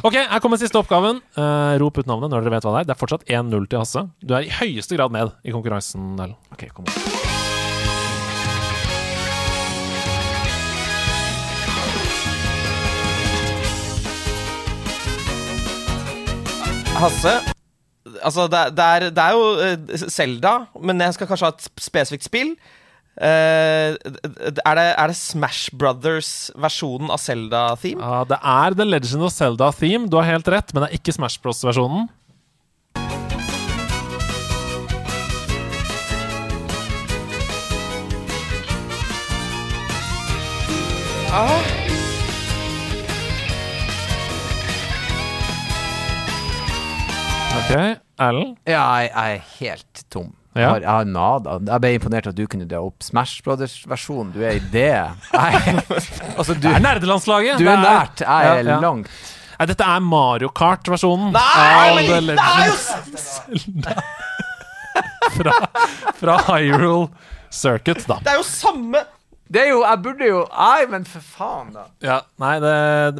[0.05, 1.22] Ok, her kommer siste oppgaven.
[1.38, 2.90] Uh, rop ut navnet når dere vet hva det er.
[2.90, 4.05] Det er fortsatt 1-0 til Hasse.
[4.20, 6.36] Du er i høyeste grad med i konkurransen, Ellen.
[6.52, 6.84] Okay, kom.
[16.97, 17.32] Hasse,
[18.24, 19.43] altså det, det, er, det er jo
[19.98, 22.55] Selda, Zelda, men jeg skal kanskje ha et spesifikt spill.
[23.16, 28.02] Eh, er, det, er det Smash Brothers-versjonen av Zelda-theme?
[28.02, 30.10] Ja, det er The Legend of Zelda-theme.
[30.12, 32.10] Du har helt rett, men det er ikke Smash Bros-versjonen.
[47.56, 47.72] Ok,
[48.22, 48.56] Erlend?
[48.68, 50.28] Ja, jeg er helt tom.
[50.56, 50.60] Ja.
[50.60, 51.56] Jeg har, jeg har nada.
[51.68, 54.30] Jeg ble imponert at du kunne dra opp Smash Brothers-versjonen.
[54.32, 54.86] Du er i det.
[54.88, 55.82] Jeg,
[56.38, 57.58] altså, du, Det er nerdelandslaget!
[57.60, 58.24] du er nært.
[58.24, 58.78] Jeg er Ja, ja.
[58.80, 59.10] langt.
[59.56, 61.30] Nei, dette er Mario Kart-versjonen.
[61.36, 62.32] Nei, av Legend
[63.20, 63.96] Zelda.
[65.36, 65.52] fra,
[66.16, 67.08] fra Hyrule
[67.52, 68.18] Circuit, da.
[68.24, 69.02] Det er jo samme
[69.52, 71.85] Det er jo Jeg burde jo Nei, men for faen, da.
[72.02, 72.73] Ja, nei, det,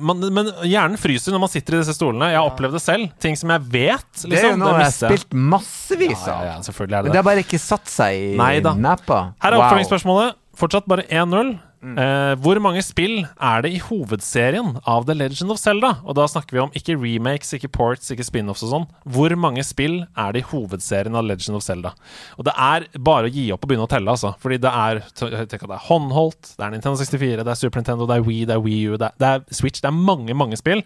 [0.03, 2.32] man, men hjernen fryser når man sitter i disse stolene.
[2.32, 3.12] Jeg har opplevd det selv.
[3.23, 4.09] Ting som jeg vet.
[4.24, 6.43] Liksom, Det er jo noe jeg har spilt massevis av.
[6.43, 7.23] ja, ja, selvfølgelig er det Men det.
[7.23, 9.20] har bare ikke satt seg i Nei neppa.
[9.43, 10.36] Her er oppfølgingsspørsmålet.
[10.57, 11.55] Fortsatt bare 1-0.
[11.85, 11.97] Mm.
[12.01, 15.93] Eh, hvor mange spill er det i hovedserien av The Legend of Zelda?
[16.05, 18.86] Og da snakker vi om ikke remakes, ikke ports, ikke spin-offs og sånn.
[19.16, 21.93] Hvor mange spill er det i hovedserien av Legend of Zelda?
[22.40, 24.35] Og det er bare å gi opp og begynne å telle, altså.
[24.43, 28.19] Fordi det er, det er håndholdt, det er Nintendo 64, det er Super Nintendo, det
[28.19, 29.82] er Wii, det er Wii U, det er, det er Switch.
[29.85, 30.82] Det er mange, mange spill.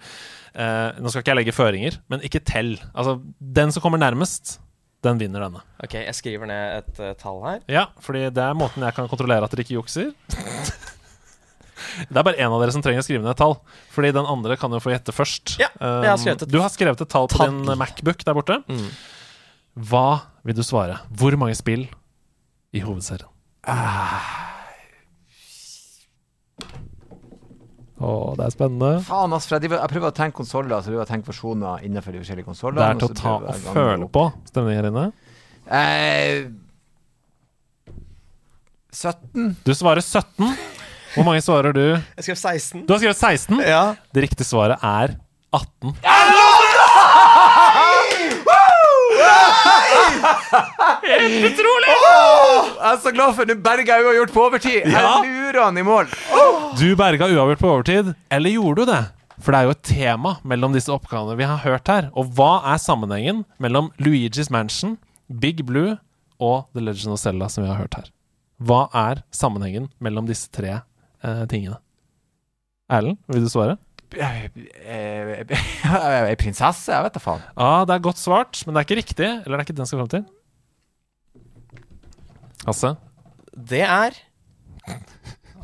[0.55, 2.75] Eh, nå skal ikke jeg legge føringer, men ikke tell.
[2.91, 4.59] Altså, den som kommer nærmest,
[5.03, 5.63] den vinner denne.
[5.83, 7.61] Ok, jeg skriver ned et uh, tall her.
[7.73, 10.11] Ja, fordi det er måten jeg kan kontrollere at dere ikke jukser.
[12.11, 13.57] Det er bare én av dere som trenger å skrive ned et tall.
[13.95, 15.57] Fordi den andre kan jo få gjette først.
[15.63, 17.57] Ja, jeg har skrevet et Um, Du har skrevet et tall på tall.
[17.65, 18.61] din Macbook der borte.
[18.69, 18.91] Mm.
[19.89, 20.05] Hva
[20.45, 21.01] vil du svare?
[21.11, 21.89] Hvor mange spill
[22.77, 23.27] i hovedserien?
[28.01, 28.91] Å, det er spennende.
[29.05, 29.67] Faen, ass, Fred.
[29.67, 32.81] jeg, prøver å tenke konsoller, så prøver jeg å tenke versjoner innenfor de forskjellige konsollene.
[32.81, 35.07] Det er til å ta og føle på stemningen her inne.
[35.71, 36.49] Eh,
[38.97, 39.57] 17?
[39.67, 40.57] Du svarer 17.
[41.11, 41.85] Hvor mange svarer du?
[42.17, 42.87] Jeg skrev 16.
[42.87, 43.61] Du har skrevet 16.
[43.67, 43.85] Ja.
[44.15, 45.19] Det riktige svaret er
[45.53, 45.95] 18.
[51.11, 54.85] Jeg er så glad for at Berga har gjort på overtid.
[54.85, 56.11] Jeg lurer han i mål.
[56.81, 59.03] Du berga uavgjort på overtid, eller gjorde du det?
[59.41, 62.11] For det er jo et tema mellom disse oppgavene vi har hørt her.
[62.13, 65.97] Og hva er sammenhengen mellom Luigi's Mansion, Big Blue
[66.41, 68.11] og The Legend of Zelda, som vi har hørt her?
[68.61, 71.79] Hva er sammenhengen mellom disse tre eh, tingene?
[72.91, 73.79] Erlend, vil du svare?
[74.17, 74.49] Eh,
[74.85, 75.45] eh,
[76.31, 76.91] Ei prinsesse?
[76.93, 77.43] Jeg vet da faen.
[77.57, 79.29] Ja, det er godt svart, men det er ikke riktig.
[79.45, 80.25] Eller det er ikke den skal fram til.
[82.67, 82.91] Hasse?
[83.71, 84.19] Det er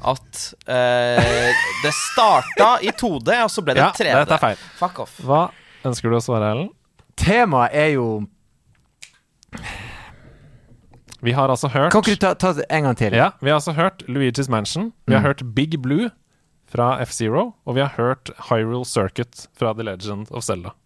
[0.06, 0.40] at
[0.70, 1.50] eh,
[1.82, 4.12] det starta i 2D, og så ble det Ja, 3D.
[4.22, 4.62] dette er feil.
[4.78, 5.16] Fuck off.
[5.24, 5.42] Hva
[5.88, 6.68] ønsker du å svare, Ellen?
[7.16, 8.06] Temaet er jo
[11.24, 13.14] Vi har altså hørt Kan ikke du ta, ta det en gang til?
[13.16, 14.92] Ja, vi har altså hørt Luigi's Mansion.
[15.08, 15.26] Vi har Mm.
[15.26, 16.10] hørt Big Blue
[16.76, 17.48] fra F-Zero.
[17.66, 20.76] Og vi har hørt Hyrule Circuit fra The Legend of Zelda.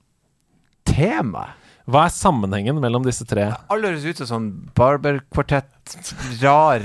[0.89, 1.57] Temaet?
[1.91, 3.49] Hva er sammenhengen mellom disse tre?
[3.73, 4.49] Alle høres ut som sånn
[4.79, 5.95] barberkvartett,
[6.39, 6.85] rar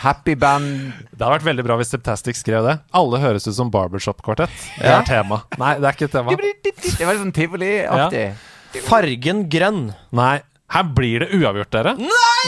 [0.00, 2.76] happy band Det hadde vært veldig bra hvis Septastic skrev det.
[2.96, 4.54] Alle høres ut som Barbershop-kvartett.
[4.78, 5.42] Det er tema.
[5.60, 6.32] Nei, det er ikke et tema.
[6.32, 8.26] Det var litt sånn tivoliaktig.
[8.86, 9.82] Fargen grønn.
[10.16, 10.38] Nei.
[10.72, 11.92] Her blir det uavgjort, dere.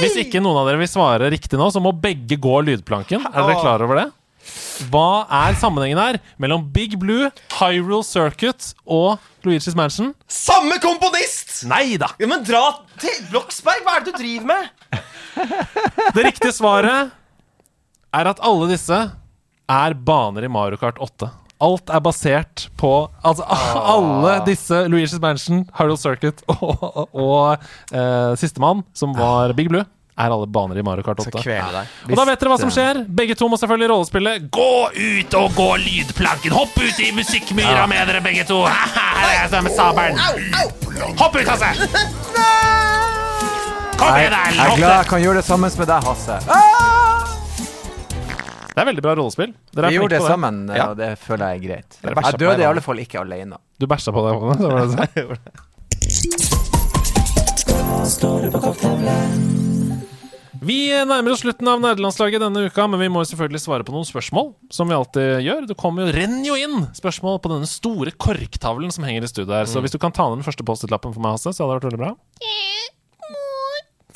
[0.00, 3.28] Hvis ikke noen av dere vil svare riktig nå, så må begge gå lydplanken.
[3.30, 4.08] Er dere klar over det?
[4.92, 10.12] Hva er sammenhengen her mellom Big Blue, Hyrule Circuit og Luigi's Mansion?
[10.30, 11.64] Samme komponist!
[11.70, 12.12] Nei da!
[12.20, 12.64] Ja, men dra
[13.02, 13.82] til Bloksberg!
[13.86, 14.70] Hva er det du driver med?
[16.14, 17.10] Det riktige svaret
[18.14, 18.96] er at alle disse
[19.68, 21.28] er baner i Mario Kart 8.
[21.58, 22.92] Alt er basert på
[23.26, 23.44] Altså,
[23.94, 29.84] alle disse Luigi's Mansion, Hyrule Circuit og, og, og eh, sistemann, som var Big Blue,
[30.18, 31.30] er alle baner i Mario Kart 8.
[32.10, 33.04] Og da vet dere hva som skjer.
[33.20, 34.32] Begge to må selvfølgelig rollespille.
[34.54, 36.52] Gå ut og gå lydplanken!
[36.56, 38.58] Hopp ut i musikkmyra med dere, begge to!
[38.68, 40.18] Her er jeg som er med sabelen.
[41.20, 41.70] Hopp ut, Hasse!
[43.98, 44.42] Kom igjen, da!
[44.54, 46.36] jeg er glad jeg kan gjøre det sammen med deg, Hasse.
[48.78, 49.52] Det er veldig bra rollespill.
[49.74, 50.28] Dere er Vi gjorde det det.
[50.30, 50.84] sammen, Ja.
[50.92, 51.98] og det føler jeg er greit.
[52.04, 53.58] Jeg døde i alle fall ikke alene.
[53.80, 54.34] Du bæsja på deg.
[54.38, 54.58] Håkon,
[58.08, 58.72] Står du på
[59.02, 59.77] det.
[60.64, 64.06] Vi nærmer oss slutten av nederlandslaget denne uka, men vi må selvfølgelig svare på noen
[64.08, 64.50] spørsmål.
[64.74, 65.68] Som vi alltid gjør.
[65.70, 69.54] Det kommer jo, renner jo inn spørsmål på denne store korktavlen som henger i studio
[69.54, 69.68] her.
[69.70, 71.78] Så hvis du kan ta ned den første Post-It-lappen for meg, Hasse, så hadde det
[71.78, 72.14] vært veldig bra.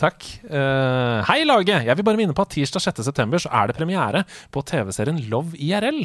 [0.02, 0.26] Takk.
[0.48, 1.86] Uh, hei, laget!
[1.86, 5.54] Jeg vil bare minne på at tirsdag 6.9 så er det premiere på TV-serien Love
[5.62, 6.02] IRL.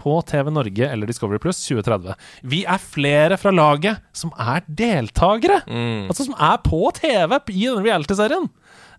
[0.00, 2.14] På TV Norge eller Discovery Pluss 2030.
[2.52, 5.62] Vi er flere fra laget som er deltakere!
[6.08, 8.48] Altså som er på TV i denne reality-serien.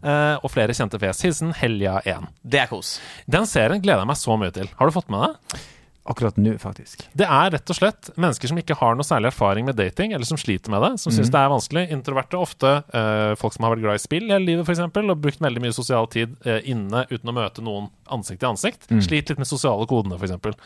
[0.01, 1.21] Eh, og flere kjente fjes.
[1.25, 2.31] Hilsen Helja1.
[2.41, 2.95] Det er kos.
[3.29, 4.71] Den serien gleder jeg meg så mye til.
[4.79, 5.61] Har du fått med deg?
[6.09, 7.03] Akkurat nå, faktisk.
[7.13, 10.25] Det er rett og slett mennesker som ikke har noe særlig erfaring med dating, eller
[10.25, 11.83] som sliter med det, som syns det er vanskelig.
[11.93, 15.43] Introverte, ofte eh, folk som har vært glad i spill hele livet, f.eks., og brukt
[15.45, 18.89] veldig mye sosial tid eh, inne uten å møte noen ansikt til ansikt.
[18.89, 20.57] Sliter litt med sosiale kodene, f.eks.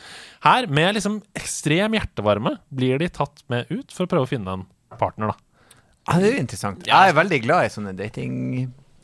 [0.48, 4.56] Her, med liksom ekstrem hjertevarme, blir de tatt med ut for å prøve å finne
[4.56, 5.68] en partner, da.
[6.06, 6.88] Ja, det er jo interessant.
[6.88, 8.40] Jeg er veldig glad i sånne dating...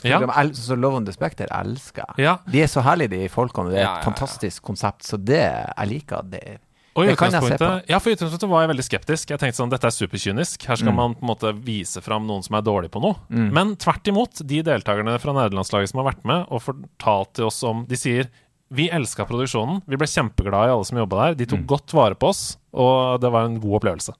[0.09, 0.19] Ja.
[0.19, 0.53] program.
[0.53, 2.25] Så Love on the Spectre elsker jeg.
[2.25, 2.37] Ja.
[2.49, 3.69] De er så herlige, de folkene.
[3.71, 5.03] Det er et fantastisk konsept.
[5.03, 6.59] Så det jeg liker det.
[6.93, 7.23] Og i se på.
[7.23, 9.29] utgangspunktet, ja, for i utgangspunktet var jeg veldig skeptisk.
[9.31, 10.65] Jeg tenkte sånn, dette er superkynisk.
[10.67, 10.79] Her Mm.
[10.81, 13.15] skal man på en måte vise fram noen som er dårlig på noe.
[13.29, 17.63] Men tvert imot, de deltakerne fra nederlandslaget som har vært med og fortalt til oss
[17.63, 18.27] om De sier
[18.69, 21.35] vi elska produksjonen, vi ble kjempeglade i alle som jobba der.
[21.35, 21.49] De Mm.
[21.49, 24.13] tok godt vare på oss, og det var en god opplevelse.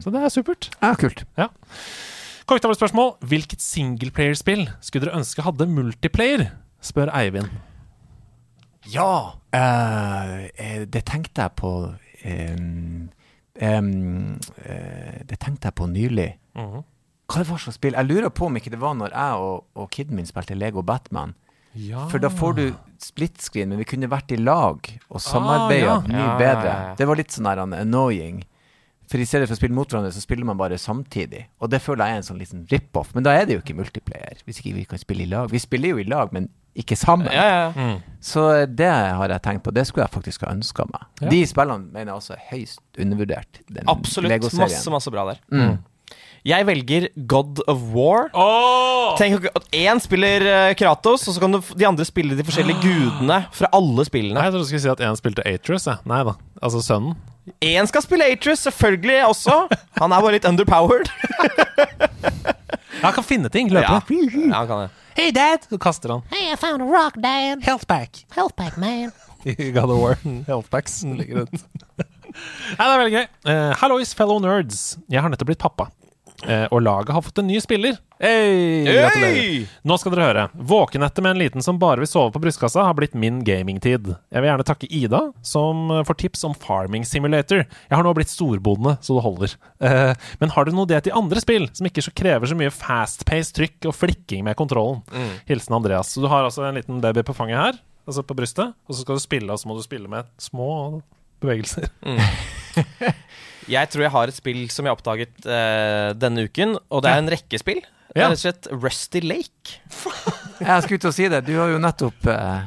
[0.00, 0.70] Så det er supert.
[0.80, 1.24] Ja, kult.
[1.36, 1.48] Ja.
[2.44, 3.14] Kongetabelspørsmål.
[3.24, 6.50] Hvilket singleplayerspill skulle dere ønske hadde multiplayer?
[6.84, 7.48] spør Eivind.
[8.92, 9.40] Ja!
[9.54, 11.70] eh, eh, det tenkte jeg på
[12.24, 13.08] um,
[13.62, 16.34] um, uh, Det tenkte jeg på nylig.
[16.56, 16.82] Mhm.
[17.24, 17.94] Hva det var slags spill?
[17.96, 20.82] Jeg lurer på om ikke det var når jeg og, og kiden min spilte Lego
[20.82, 21.32] Batman.
[21.74, 22.04] Ja.
[22.12, 22.64] For da får du
[23.02, 26.00] split screen, men vi kunne vært i lag og samarbeida ja.
[26.04, 26.68] mye Ja, bedre.
[26.68, 26.92] ja, ja.
[26.98, 28.44] Det var litt sånn annoying.
[29.10, 31.44] For i stedet for å spille mot hverandre, så spiller man bare samtidig.
[31.60, 33.12] Og det føler jeg er en sånn liten rip-off.
[33.16, 35.52] Men da er det jo ikke multiplayer, hvis ikke vi kan spille i lag.
[35.52, 37.28] Vi spiller jo i lag, men ikke sammen.
[37.30, 37.72] Ja, ja, ja.
[37.76, 38.20] Mm.
[38.24, 39.74] Så det har jeg tenkt på.
[39.74, 41.08] Det skulle jeg faktisk ha ønska meg.
[41.22, 41.30] Ja.
[41.30, 43.60] De spillene mener jeg også er høyst undervurdert.
[43.68, 44.48] Den Absolutt.
[44.58, 45.42] Masse, masse bra der.
[45.54, 45.76] Mm.
[46.44, 48.26] Jeg velger God of War.
[48.36, 49.14] Oh!
[49.16, 52.82] Tenk at én spiller eh, Kratos, og så kan du, de andre spille de forskjellige
[52.82, 55.88] gudene fra alle Nei, jeg trodde du skulle si at én spilte Atrus.
[56.04, 56.36] Nei da.
[56.60, 57.16] Altså sønnen.
[57.60, 59.56] Én skal spille Atrus, selvfølgelig også.
[60.00, 61.10] Han er bare litt underpowered.
[63.02, 63.68] Han kan finne ting.
[63.72, 63.84] Løpe.
[63.84, 64.00] Ja.
[64.08, 64.90] Ja, han kan det.
[65.14, 65.66] Hey, dad!
[65.70, 66.22] Så kaster han.
[66.32, 67.62] Hey, I found a rock, Dad.
[67.62, 68.24] Healthpack.
[68.34, 69.12] Healthpack, man.
[69.44, 70.16] I God of War.
[70.48, 71.64] Healthpacks ligger rundt.
[72.78, 73.26] Nei, det er veldig gøy.
[73.46, 74.96] Uh, Hallois, fellow nerds.
[75.12, 75.86] Jeg har nettopp blitt pappa.
[76.48, 77.96] Eh, og laget har fått en ny spiller.
[78.20, 79.68] Hey, gratulerer.
[79.86, 80.44] Nå skal dere høre.
[80.54, 84.10] Våkenettet med en liten som bare vil sove på brystkassa, har blitt min gamingtid.
[84.12, 87.64] Jeg vil gjerne takke Ida, som eh, får tips om Farming Simulator.
[87.64, 89.56] Jeg har nå blitt storbonde, så det holder.
[89.84, 92.74] Eh, men har dere noe det til andre spill, som ikke så krever så mye
[92.74, 95.02] fast-paced trykk og flikking med kontrollen?
[95.48, 96.12] Hilsen Andreas.
[96.14, 99.04] Så du har altså en liten baby på fanget her, altså på brystet, og så
[99.04, 101.00] skal du spille, og så må du spille med små
[101.44, 101.88] bevegelser.
[103.68, 107.10] Jeg tror jeg har et spill som jeg har oppdaget eh, denne uken, og det
[107.12, 107.80] er en rekke spill.
[108.14, 109.80] Det er rett og slett Rusty Lake.
[110.64, 111.40] Jeg skulle til å si det.
[111.48, 112.60] Du har jo nettopp eh,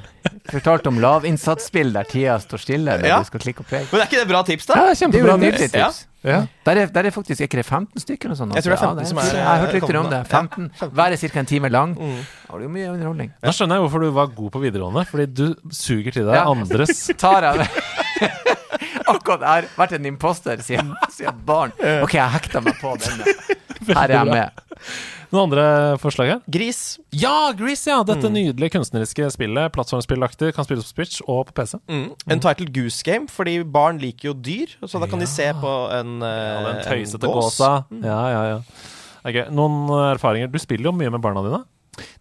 [0.52, 3.19] fortalt om lavinnsatsspill der tida står stille når Ja.
[3.24, 3.86] du skal klikke og play.
[3.94, 4.76] Men er ikke det bra tips, da?
[4.76, 5.88] Ja, Det er jo nydelig Ja.
[5.88, 6.02] tips.
[6.28, 6.41] Ja.
[6.68, 8.52] Der er, der er faktisk ikke det 15 stykker og sånn.
[8.57, 10.22] Jeg tror det er 15 Ja, som er- Jeg har hørt rykter om det.
[10.28, 10.72] 15.
[10.99, 11.40] Hver er ca.
[11.40, 11.95] en time lang.
[11.95, 13.32] Da har du jo mye underholdning.
[13.41, 16.44] Da skjønner jeg hvorfor du var god på videregående, fordi du suger til deg Ja.
[16.52, 17.69] andres Tar jeg
[19.07, 21.71] Akkurat jeg har vært en imposter siden, siden barn.
[22.03, 23.38] Ok, jeg hekta meg på denne.
[23.88, 24.63] Her er jeg med.
[25.27, 25.63] Noen andre
[25.99, 26.39] forslag her?
[26.51, 26.79] Gris.
[27.11, 27.97] Ja, Gris, ja!
[28.07, 29.73] Dette nydelige kunstneriske spillet.
[29.75, 30.53] Plattformspillaktig.
[30.55, 31.75] Kan spilles på Switch og på PC.
[31.91, 32.05] Mm.
[32.31, 34.77] Untitled Goose Game, fordi barn liker jo dyr.
[34.88, 37.71] Så da kan de se på en, eh, Ja, den en tøysete gåsa.
[37.91, 38.05] gåsa.
[38.07, 38.59] Ja, ja, ja.
[39.27, 40.51] Ok, Noen erfaringer?
[40.51, 41.63] Du spiller jo mye med barna dine.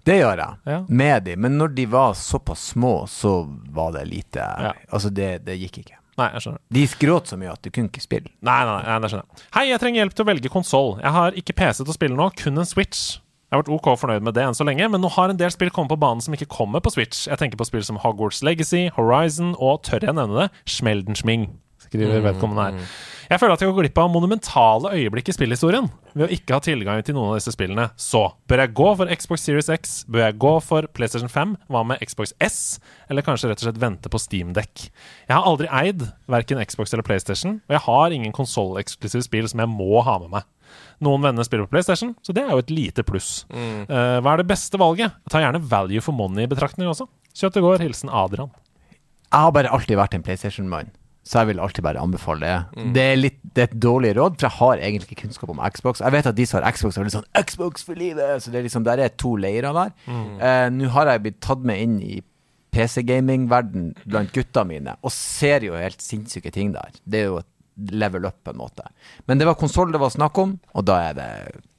[0.06, 0.58] Det gjør jeg.
[0.66, 0.80] Ja.
[0.88, 1.36] Med de.
[1.36, 3.38] Men når de var såpass små, så
[3.70, 4.72] var det lite Ja.
[4.90, 6.00] Altså, det, det gikk ikke.
[6.16, 6.60] Nei, jeg skjønner.
[6.72, 8.30] De skråt så mye at du kunne ikke spille.
[8.46, 9.46] Nei, nei, nei, det skjønner jeg.
[9.56, 10.90] Hei, jeg trenger hjelp til å velge konsoll.
[11.02, 13.02] Jeg har ikke PC til å spille nå, kun en Switch.
[13.46, 15.52] Jeg har vært OK fornøyd med det enn så lenge, men nå har en del
[15.54, 17.26] spill kommet på banen som ikke kommer på Switch.
[17.28, 21.46] Jeg tenker på spill som Hogwarts Legacy, Horizon og, tør jeg nevne det, Schmeldenschming.
[21.86, 22.88] Skriver vedkommende her.
[23.26, 26.62] Jeg føler at jeg går glipp av monumentale øyeblikk i spillhistorien ved å ikke ha
[26.62, 27.88] tilgang til noen av disse spillene.
[27.98, 29.94] Så bør jeg gå for Xbox Series X?
[30.06, 31.56] Bør jeg gå for PlayStation 5?
[31.72, 32.58] Hva med Xbox S?
[33.10, 34.86] Eller kanskje rett og slett vente på Steamdeck?
[35.26, 39.64] Jeg har aldri eid verken Xbox eller PlayStation, og jeg har ingen konsolleksklusive spill som
[39.64, 40.46] jeg må ha med meg.
[41.02, 43.44] Noen venner spiller på PlayStation, så det er jo et lite pluss.
[43.50, 45.18] Eh, hva er det beste valget?
[45.30, 47.08] Ta gjerne value for money i betraktning også.
[47.36, 47.82] Kjøttet går.
[47.84, 48.54] Hilsen Adrian.
[49.26, 50.88] Jeg har bare alltid vært en PlayStation-mann,
[51.26, 52.84] så jeg vil alltid bare anbefale det.
[52.94, 55.62] Det, er litt, det er et dårlig råd, for jeg har egentlig ikke kunnskap om
[55.74, 56.00] Xbox.
[56.04, 58.44] Jeg vet at de som har Xbox, har litt sånn Xbox for livet!
[58.44, 59.90] Så det er liksom, der er to leirer der.
[60.06, 62.20] Eh, Nå har jeg blitt tatt med inn i
[62.76, 66.94] PC-gaming-verden blant gutta mine, og ser jo helt sinnssyke ting der.
[67.04, 68.86] Det er jo et level up, på en måte.
[69.26, 71.30] Men det var konsoll det var snakk om, og da er det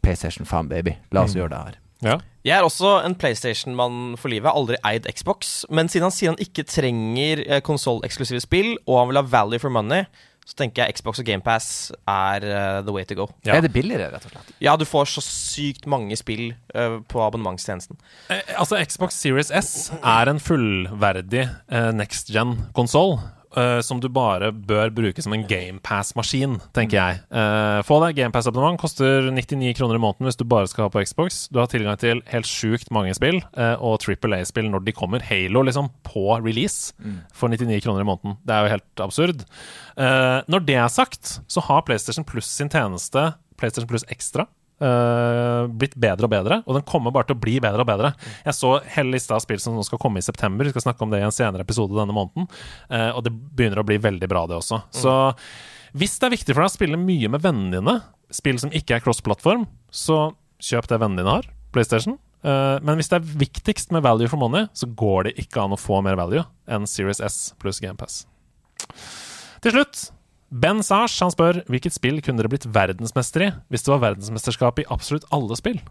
[0.05, 0.97] PlayStation 5, baby.
[1.15, 1.79] La oss gjøre det her.
[2.05, 2.19] Ja.
[2.47, 4.53] Jeg er også en PlayStation-mann for livet.
[4.53, 5.65] Aldri eid Xbox.
[5.73, 9.59] Men siden han sier han ikke trenger eh, konsolleksklusive spill, og han vil ha value
[9.59, 10.05] for money,
[10.47, 11.65] så tenker jeg Xbox og GamePass
[12.07, 13.25] er uh, the way to go.
[13.43, 13.57] Ja.
[13.57, 14.53] Er det billigere, rett og slett?
[14.63, 17.99] Ja, du får så sykt mange spill uh, på abonnementstjenesten.
[18.31, 23.17] Eh, altså, Xbox Series S er en fullverdig uh, next gen-konsoll.
[23.57, 27.21] Eh, som du bare bør bruke som en GamePass-maskin, tenker jeg.
[27.31, 28.79] Uh, få deg GamePass-abonnement.
[28.81, 31.45] Koster 99 kroner i måneden hvis du bare skal ha på Xbox.
[31.51, 35.25] Du har tilgang til helt sjukt mange spill, uh, og Triple A-spill når de kommer.
[35.25, 36.93] Halo, liksom, på release
[37.35, 38.37] for 99 kroner i måneden.
[38.45, 39.43] Det er jo helt absurd.
[39.97, 44.45] Når det er sagt, så har PlayStation Plus sin tjeneste PlayStation Plus Extra
[44.83, 48.13] eh, blitt bedre og bedre, og den kommer bare til å bli bedre og bedre.
[48.45, 50.67] Jeg så hele lista av spill som skal komme i september.
[50.67, 52.49] Vi skal snakke om det i en senere episode denne måneden.
[52.91, 54.81] uh, og det begynner å bli veldig bra, det også.
[54.93, 55.13] Så
[55.97, 57.97] hvis det er viktig for deg å spille mye med vennene dine,
[58.33, 60.31] spill som ikke er cross-plattform, så
[60.63, 62.17] kjøp det vennene dine har, PlayStation.
[62.45, 65.75] Uh, men hvis det er viktigst med value for money, så går det ikke an
[65.75, 68.25] å få mer value enn Series S pluss GamePass.
[69.63, 70.09] Til slutt,
[70.49, 74.79] Ben Sars han spør hvilket spill kunne dere blitt verdensmester i hvis det var verdensmesterskap
[74.79, 75.81] i absolutt alle spill?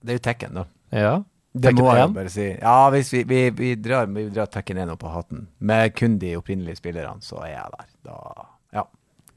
[0.00, 0.64] Det er jo Tekken, da.
[0.92, 1.14] Ja.
[1.50, 2.14] Det Tekken må jeg 1?
[2.14, 2.46] bare si.
[2.52, 6.18] Ja, hvis vi, vi, vi, drar, vi drar Tekken 1 opp på hatten, med kun
[6.22, 7.88] de opprinnelige spillerne, så er jeg der.
[8.06, 8.18] Da,
[8.76, 8.84] ja.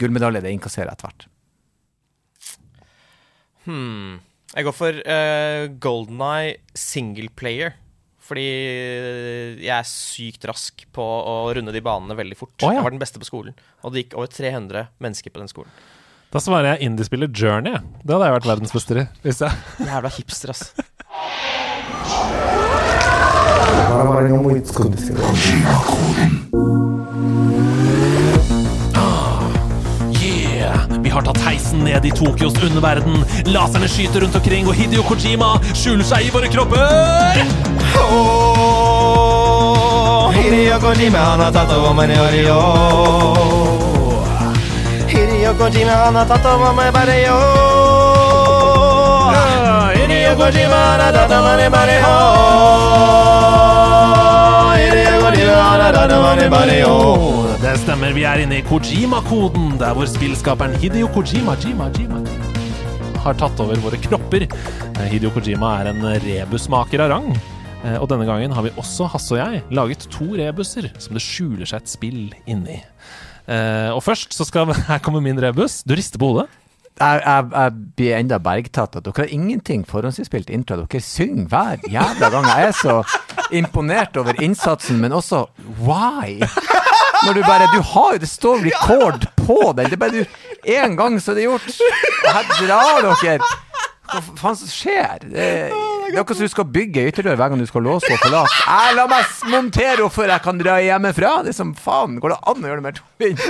[0.02, 1.28] Gullmedalje, det innkasserer jeg tvert.
[3.64, 4.20] Hmm.
[4.54, 7.80] Jeg går for uh, Golden Eye single player.
[8.24, 8.46] Fordi
[9.60, 12.56] jeg er sykt rask på å runde de banene veldig fort.
[12.62, 12.80] Oh, ja.
[12.80, 15.74] Jeg var den beste på skolen, og det gikk over 300 mennesker på den skolen.
[16.34, 17.78] Da svarer jeg indiespiller Journey.
[18.02, 19.06] Det hadde jeg vært verdensmester i.
[19.26, 19.52] Hvis jeg.
[19.86, 20.72] Jævla hipster, ass.
[26.54, 26.83] Yeah!
[31.14, 33.24] Har tatt heisen ned i Tokyos underverden.
[33.54, 37.44] Laserne skyter rundt omkring, og Hidio Kojima skjuler seg i våre kropper.
[37.94, 38.84] Mario.
[40.34, 42.60] Hideo Kojima, han har tatt over meg Mario.
[45.08, 47.38] Hideo Kojima, han har tatt over meg Mario.
[49.96, 52.14] Hideo Kojima, han har tatt over meg Mario.
[57.64, 62.20] Det stemmer, vi er inne i Kojima-koden, der hvor spillskaperen Hidio Kojima Jima, Jima,
[63.24, 64.44] har tatt over våre kropper.
[64.44, 67.30] Eh, Hidio Kojima er en rebusmaker av rang.
[67.86, 71.24] Eh, Og denne gangen har vi også, Hasse og jeg, laget to rebuser som det
[71.24, 72.82] skjuler seg et spill inni.
[73.48, 75.80] Eh, og først så skal Her kommer min rebus.
[75.88, 76.50] Du rister på hodet.
[77.02, 80.84] Jeg, jeg, jeg blir enda bergtatt at dere har ingenting forhåndsinnspilt intro.
[80.86, 82.46] Dere synger hver jævla gang.
[82.52, 82.98] Jeg er så
[83.52, 85.46] imponert over innsatsen, men også
[85.82, 86.38] why?
[87.24, 89.90] Når du bare Du har jo Det står record på den.
[89.90, 90.26] Det er bare du
[90.70, 91.66] Én gang, så er det gjort.
[92.24, 93.40] Og her drar dere.
[94.14, 95.24] Hva faen som skjer?
[95.26, 95.48] Det
[96.14, 98.60] er akkurat som du skal bygge ytterdør hver gang du skal låse og forlate.
[98.68, 101.32] Jeg la meg montere henne før jeg kan dra hjemmefra.
[101.48, 102.20] Det er som faen.
[102.22, 103.42] Går det an å gjøre det mer tungvint?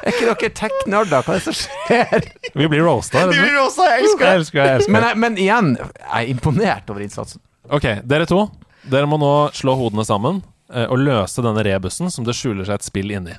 [0.00, 1.22] Er ikke dere tech-nerder?
[1.26, 2.26] Hva er det som skjer?
[2.56, 3.26] Vi blir roasta.
[3.28, 4.30] Vi blir også, jeg elsker det.
[4.30, 4.60] Jeg elsker.
[4.64, 7.40] Jeg elsker Men, jeg- men igjen, jeg er imponert over innsatsen.
[7.70, 8.44] Ok, dere to.
[8.90, 10.40] Dere må nå slå hodene sammen
[10.72, 13.34] eh, og løse denne rebusen som det skjuler seg et spill inni.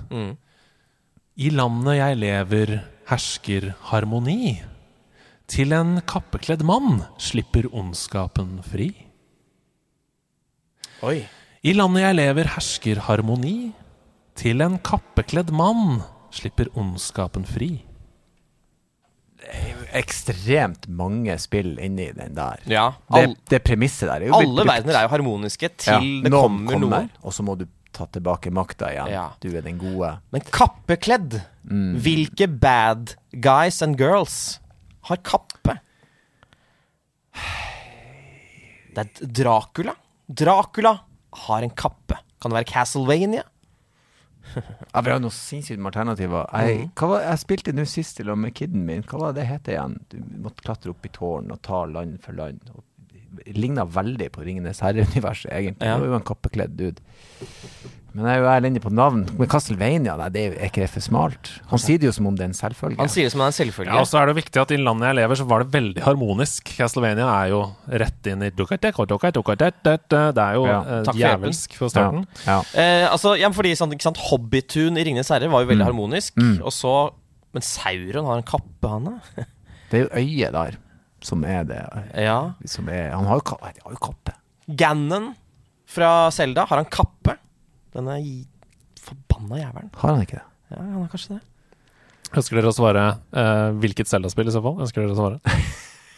[1.41, 2.75] I landet jeg lever,
[3.09, 4.59] hersker harmoni.
[5.51, 8.91] Til en kappekledd mann slipper ondskapen fri.
[11.03, 11.23] Oi.
[11.65, 13.71] I landet jeg lever, hersker harmoni.
[14.37, 17.71] Til en kappekledd mann slipper ondskapen fri.
[19.97, 22.61] Ekstremt mange spill inni den der.
[22.69, 22.85] Ja.
[23.09, 26.31] Det, All, det premisset der er jo alle verdener er jo harmoniske til Ja, det
[26.31, 27.01] noen kommer, noe.
[27.25, 29.09] og så må du ta tilbake makta igjen.
[29.11, 29.25] Ja.
[29.43, 30.13] Du er den gode.
[30.31, 31.91] Men kappekledd Mm.
[32.01, 34.59] Hvilke bad guys and girls
[35.05, 35.75] har kappe?
[38.95, 39.93] Det er Dracula.
[40.27, 40.95] Dracula
[41.45, 42.17] har en kappe.
[42.41, 43.43] Kan det være Castlevania?
[44.91, 46.47] Ja, vi har noen sinnssykt med alternativer.
[46.51, 49.05] Jeg, hva var, jeg spilte nå sist til og med kiden min.
[49.07, 49.97] Hva var det det het igjen?
[50.11, 52.73] Du måtte klatre opp i tårn og ta land for land.
[52.75, 52.83] Og
[53.55, 55.87] Ligna veldig på Ringenes herre-universet, egentlig.
[55.87, 55.95] Ja.
[55.95, 57.03] Det var jo en kappekledd dude.
[58.13, 59.21] Men jeg er jo elendig på navn.
[59.39, 61.51] Men Castlevania, nei, det er, jo- er ikke det for smalt?
[61.69, 62.97] Han sier det jo som om det er en selvfølge.
[62.99, 63.87] Han sier det som om det er en selvfølge.
[63.93, 65.71] Ja, og så er det jo viktig at i landet jeg lever, så var det
[65.71, 66.73] veldig harmonisk.
[66.75, 68.67] Castlevania er jo rett inn i Det
[70.43, 70.81] er jo Ja.
[70.81, 72.27] eh, djevelsk for starten.
[72.45, 72.59] Ja.
[72.75, 75.91] Eh, altså, ja, fordi sånn, ikke sant, Hobbitun i Ringenes herre var jo veldig Mm.
[75.91, 76.35] harmonisk.
[76.35, 76.61] Mm.
[76.63, 77.13] Og så
[77.53, 79.19] Men Sauron har en kappe, han da?
[79.91, 80.77] Det er jo øyet der
[81.21, 81.81] som er det
[82.15, 82.53] Ja.
[82.65, 84.33] som er, Han har jo, han har jo kappe.
[84.73, 85.35] Gannon
[85.85, 87.37] fra Selda har han kappe.
[87.95, 88.47] Denne i-
[89.01, 89.89] forbanna jævelen.
[89.97, 90.45] Har han ikke det?
[90.71, 91.41] Ja, han har kanskje det.
[92.31, 93.05] Ønsker dere å svare
[93.35, 94.77] eh, hvilket Zelda-spill i så fall?
[94.85, 95.39] Ønsker dere å svare?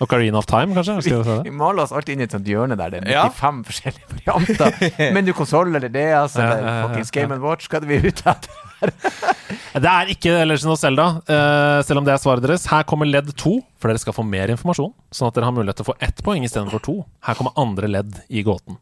[0.04, 0.98] Ocarina of Time, kanskje?
[1.06, 1.38] Svare?
[1.46, 3.24] Vi maler oss alltid inn i et sånt hjørne der det er Ja.
[3.30, 4.92] 95 forskjellige varianter.
[5.16, 6.42] Men du konsoll eller det, altså.
[6.44, 7.22] Ja, eller ja, ja, fuckings ja.
[7.24, 8.60] Game Watch, hva er det vi er ute etter?
[9.74, 12.66] Det er ikke Legend of Zelda, uh, selv om det er svaret deres.
[12.70, 14.92] Her kommer ledd to, for dere skal få mer informasjon.
[15.14, 16.96] Sånn at dere har mulighet til å få ett poeng istedenfor to.
[17.26, 18.78] Her kommer andre ledd i gåten.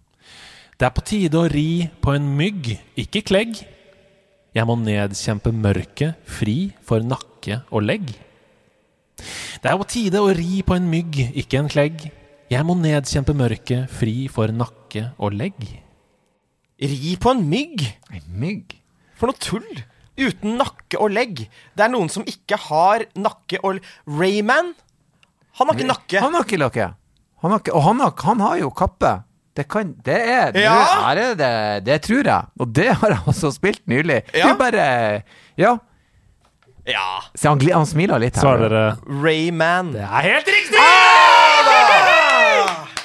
[0.81, 3.59] Det er på tide å ri på en mygg, ikke klegg.
[4.57, 8.07] Jeg må nedkjempe mørket, fri for nakke og legg.
[9.61, 12.09] Det er på tide å ri på en mygg, ikke en klegg.
[12.49, 15.61] Jeg må nedkjempe mørket, fri for nakke og legg.
[16.81, 17.85] Ri på en mygg?
[18.09, 18.73] En mygg?
[19.21, 19.85] For noe tull!
[20.17, 21.45] Uten nakke og legg.
[21.77, 24.73] Det er noen som ikke har nakke og Rayman
[25.61, 26.21] Han har ikke nakke.
[26.25, 26.93] Han har ikke nakke.
[27.45, 29.19] Han har ikke, og han har, han har jo kappe.
[29.53, 30.75] Det kan Det er Ja.
[31.11, 32.43] er det, det, det tror jeg.
[32.59, 34.21] Og det har jeg også spilt nylig.
[34.33, 34.49] Ja.
[34.53, 35.23] er bare
[35.57, 35.77] Ja.
[36.87, 37.21] Ja.
[37.35, 38.41] Se, han, han smiler litt her.
[38.41, 39.91] Svarer dere Rayman.
[39.93, 40.79] Det er helt riktig!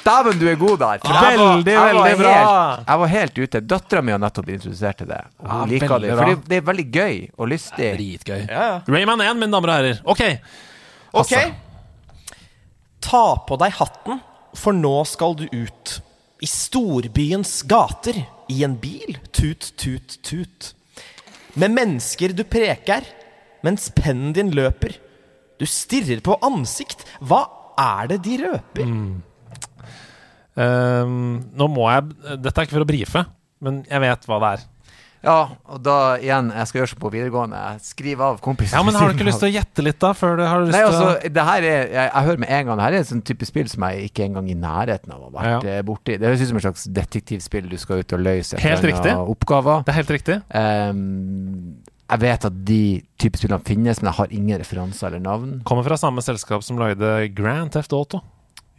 [0.07, 1.01] Dæven, du er god der.
[1.03, 2.31] Ah, Ja, jeg var- veldig, jeg var veldig bra.
[2.31, 3.59] Helt, jeg var helt ute.
[3.67, 5.19] Dattera mi har nettopp introdusert til det.
[5.43, 6.11] Og hun ah, liker det.
[6.17, 7.89] For det, det er veldig gøy og lystig.
[7.97, 8.47] Dritgøy.
[8.47, 8.81] Ja, ja.
[8.87, 9.99] Rayman 1, mine damer og herrer.
[10.05, 10.21] OK.
[11.11, 11.33] Ok.
[11.33, 11.43] Altså.
[13.03, 14.21] Ta på deg hatten,
[14.55, 15.97] for nå skal du ut.
[16.41, 18.19] I storbyens gater,
[18.53, 20.73] i en bil, tut, tut, tut.
[21.57, 23.05] Med mennesker du preker,
[23.65, 24.93] mens pennen din løper.
[25.57, 27.01] Du stirrer på ansikt.
[27.25, 27.41] Hva
[27.81, 28.91] er det de røper?
[30.57, 31.17] Ehm,
[31.53, 33.23] nå må jeg Dette er ikke for å brife,
[33.61, 34.65] men jeg vet hva det er.
[35.25, 37.59] Ja, og da igjen, jeg skal gjøre som på videregående.
[37.83, 38.77] Skriv av kompiser.
[38.77, 40.11] Ja, men Har du ikke lyst til å gjette litt, da?
[40.15, 42.69] Før du har lyst Nei, å altså, det her er, jeg, jeg hører med en
[42.69, 45.25] gang Det her er et sånn type spill som jeg ikke engang i nærheten av
[45.25, 45.73] har vært Ja.
[45.79, 46.15] eh, borti.
[46.21, 49.17] Det høres ut som et slags detektivspill du skal ut og løse Helt riktig.
[49.17, 49.83] oppgaver.
[49.87, 50.37] Det er helt riktig.
[50.53, 52.81] Um, jeg vet at de
[53.19, 55.57] type spillene finnes, men jeg har ingen referanser eller navn.
[55.67, 58.21] Kommer fra samme selskap som lagde Grand Theft Auto.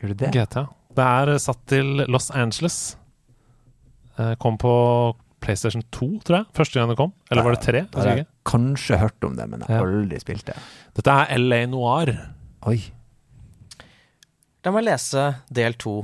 [0.00, 0.30] Gjør det det?
[0.38, 0.68] GTA.
[0.96, 2.96] Det er eh, satt til Los Angeles.
[4.18, 4.72] Eh, kom på
[5.40, 6.46] PlayStation 2, tror jeg.
[6.56, 7.12] Første gang det kom.
[7.30, 7.82] Eller var det 3?
[7.92, 9.98] Da har jeg kanskje hørt om det, men jeg har Ja.
[10.02, 10.56] aldri spilt det.
[10.98, 12.12] Dette er LA Noir.
[12.66, 12.78] Oi.
[14.64, 16.00] La meg lese del to.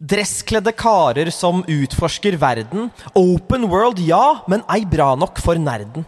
[0.00, 2.90] Dresskledde karer som utforsker verden.
[3.14, 6.06] Open world, ja, men ei bra nok for nerden.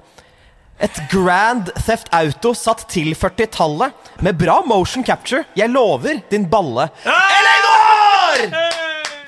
[0.81, 3.93] Et Grand Theft Auto satt til 40-tallet,
[4.23, 5.45] med bra motion capture.
[5.55, 6.89] Jeg lover, din balle.
[7.05, 8.71] Eleanor!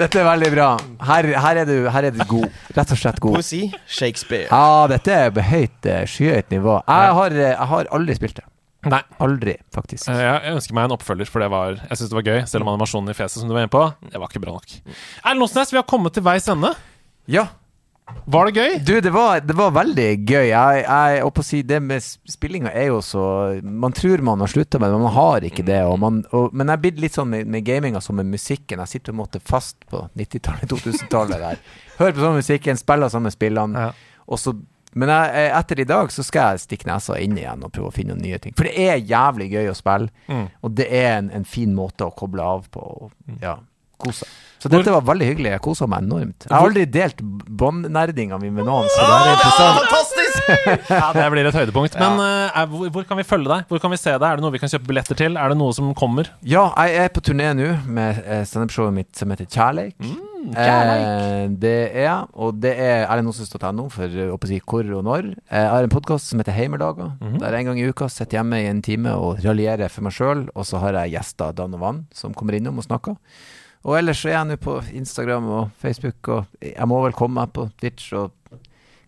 [0.03, 0.69] Dette er veldig bra.
[1.07, 2.49] Her, her, er, du, her er du god.
[2.77, 3.37] Rett og slett god.
[3.39, 3.61] Poesi.
[3.87, 4.49] Shakespeare.
[4.51, 6.81] Ja, dette er på høyt, eh, skyhøyt nivå.
[6.91, 8.47] Jeg har, eh, jeg har aldri spilt det.
[8.91, 8.99] Nei.
[9.23, 10.09] Aldri, faktisk.
[10.11, 12.41] Eh, Jeg ønsker meg en oppfølger, for det var Jeg synes det var gøy.
[12.51, 14.75] Selv om animasjonen i fjeset som du var inne på, det var ikke bra nok.
[15.23, 16.73] Erlend Osnes, vi har kommet til veis ende.
[17.31, 17.47] Ja.
[18.27, 18.73] Var det gøy?
[18.87, 20.47] Du, det var, det var veldig gøy.
[20.51, 23.23] Jeg, jeg på å si Det med spillinga er jo så
[23.63, 25.79] Man tror man har slutta med det, men man har ikke det.
[25.89, 28.83] Og man, og, men jeg er blitt litt sånn med, med gaminga som med musikken.
[28.85, 31.63] Jeg sitter på en måte fast på 90-tallet, 2000-tallet der.
[32.01, 33.89] Hører på sånn musikken, spiller samme spillene.
[33.89, 34.21] Ja.
[34.29, 34.55] Og så
[34.93, 37.95] men jeg, etter i dag så skal jeg stikke nesa inn igjen og prøve å
[37.97, 38.53] finne nye ting.
[38.59, 40.43] For det er jævlig gøy å spille, Mm.
[40.61, 42.83] og det er en, en fin måte å koble av på.
[43.07, 43.55] Og, ja,
[44.11, 44.29] seg.
[44.63, 45.51] Så dette var veldig hyggelig.
[45.57, 46.45] Jeg kosa meg enormt.
[46.47, 49.79] Jeg har aldri delt båndnerdinga mi med noen, så det er interessant.
[49.83, 50.19] Fantastisk!
[50.91, 51.95] Ja, Det blir et høydepunkt.
[52.01, 53.67] Men eh, er, hvor, hvor kan vi følge deg?
[53.69, 54.23] Hvor kan vi se deg?
[54.27, 55.37] Er det noe vi kan kjøpe billetter til?
[55.39, 56.31] Er det noe som kommer?
[56.47, 59.95] Ja, jeg er på turné nå med eh, standup-showet mitt som heter Kjærleik.
[60.57, 65.31] eh, det er jeg, og det er erlendosses.no for eh, å si hvor og når.
[65.51, 67.13] Eh, Jeg har en podkast som heter Heimerdager,
[67.43, 70.47] der en gang i uka sitter hjemme i en time og raljerer for meg sjøl,
[70.55, 73.19] og så har jeg gjester Dan og Vann som kommer innom og snakker.
[73.83, 77.41] Og ellers så er jeg nå på Instagram og Facebook, og jeg må vel komme
[77.41, 78.31] meg på Twitch og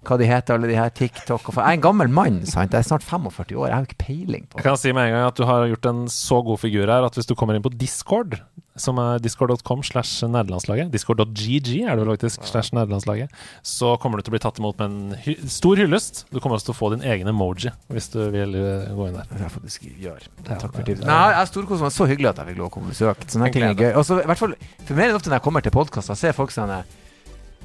[0.07, 2.73] hva de heter, alle de her TikTok og Jeg er en gammel mann, sant.
[2.75, 4.63] Jeg er snart 45 år, jeg har jo ikke peiling på det.
[4.63, 7.07] Jeg kan si med en gang at du har gjort en så god figur her
[7.07, 8.39] at hvis du kommer inn på Discord,
[8.77, 13.31] som er discord.com slash nerdelandslaget, discord.gg er det vel faktisk, slash nerdelandslaget,
[13.63, 16.25] så kommer du til å bli tatt imot med en hy stor hyllest.
[16.35, 19.17] Du kommer også til å få din egen emoji hvis du vil eh, gå inn
[19.21, 19.31] der.
[19.31, 20.33] Det jeg får gjøre.
[20.49, 21.07] Ja, Takk for tipset.
[21.07, 21.95] Nei, jeg er storkost meg.
[21.95, 23.25] Så hyggelig at jeg fikk lov å komme på besøk.
[23.31, 23.91] Sånne En ting er gøy.
[24.01, 26.35] Og så i hvert fall, for mer enn ofte når jeg kommer til podkaster, ser
[26.37, 27.01] folk sånn eh,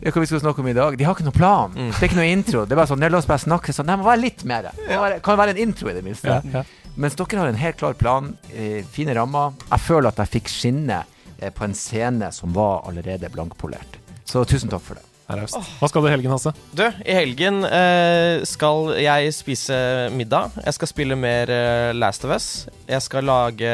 [0.02, 0.98] ja, hva vi skal snakke om i dag?
[1.00, 1.74] De har ikke noen plan.
[1.76, 2.64] Det er ikke noe intro.
[2.66, 3.90] Det er bare sånn, ja, la oss bare snakke sånn.
[3.90, 4.70] Nei, det må være litt mer.
[4.78, 6.40] Det må være, kan være en intro, i det minste.
[6.40, 6.64] Ja, ja.
[7.00, 9.54] Mens dere har en helt klar plan, eh, fine rammer.
[9.70, 11.04] Jeg føler at jeg fikk skinne
[11.40, 14.00] eh, på en scene som var allerede blankpolert.
[14.28, 15.06] Så tusen takk for det.
[15.30, 16.52] Hva skal du i helgen, Hasse?
[16.74, 19.78] Du, i helgen eh, skal jeg spise
[20.16, 20.56] middag.
[20.66, 22.48] Jeg skal spille mer eh, Last of Us.
[22.90, 23.74] Jeg skal lage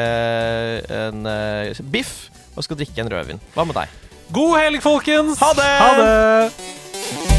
[0.92, 2.26] en eh, biff
[2.56, 3.40] og skal drikke en rødvin.
[3.56, 4.02] Hva med deg?
[4.32, 5.38] God helg, folkens!
[5.38, 5.62] Ha det!
[5.62, 7.35] Ha det.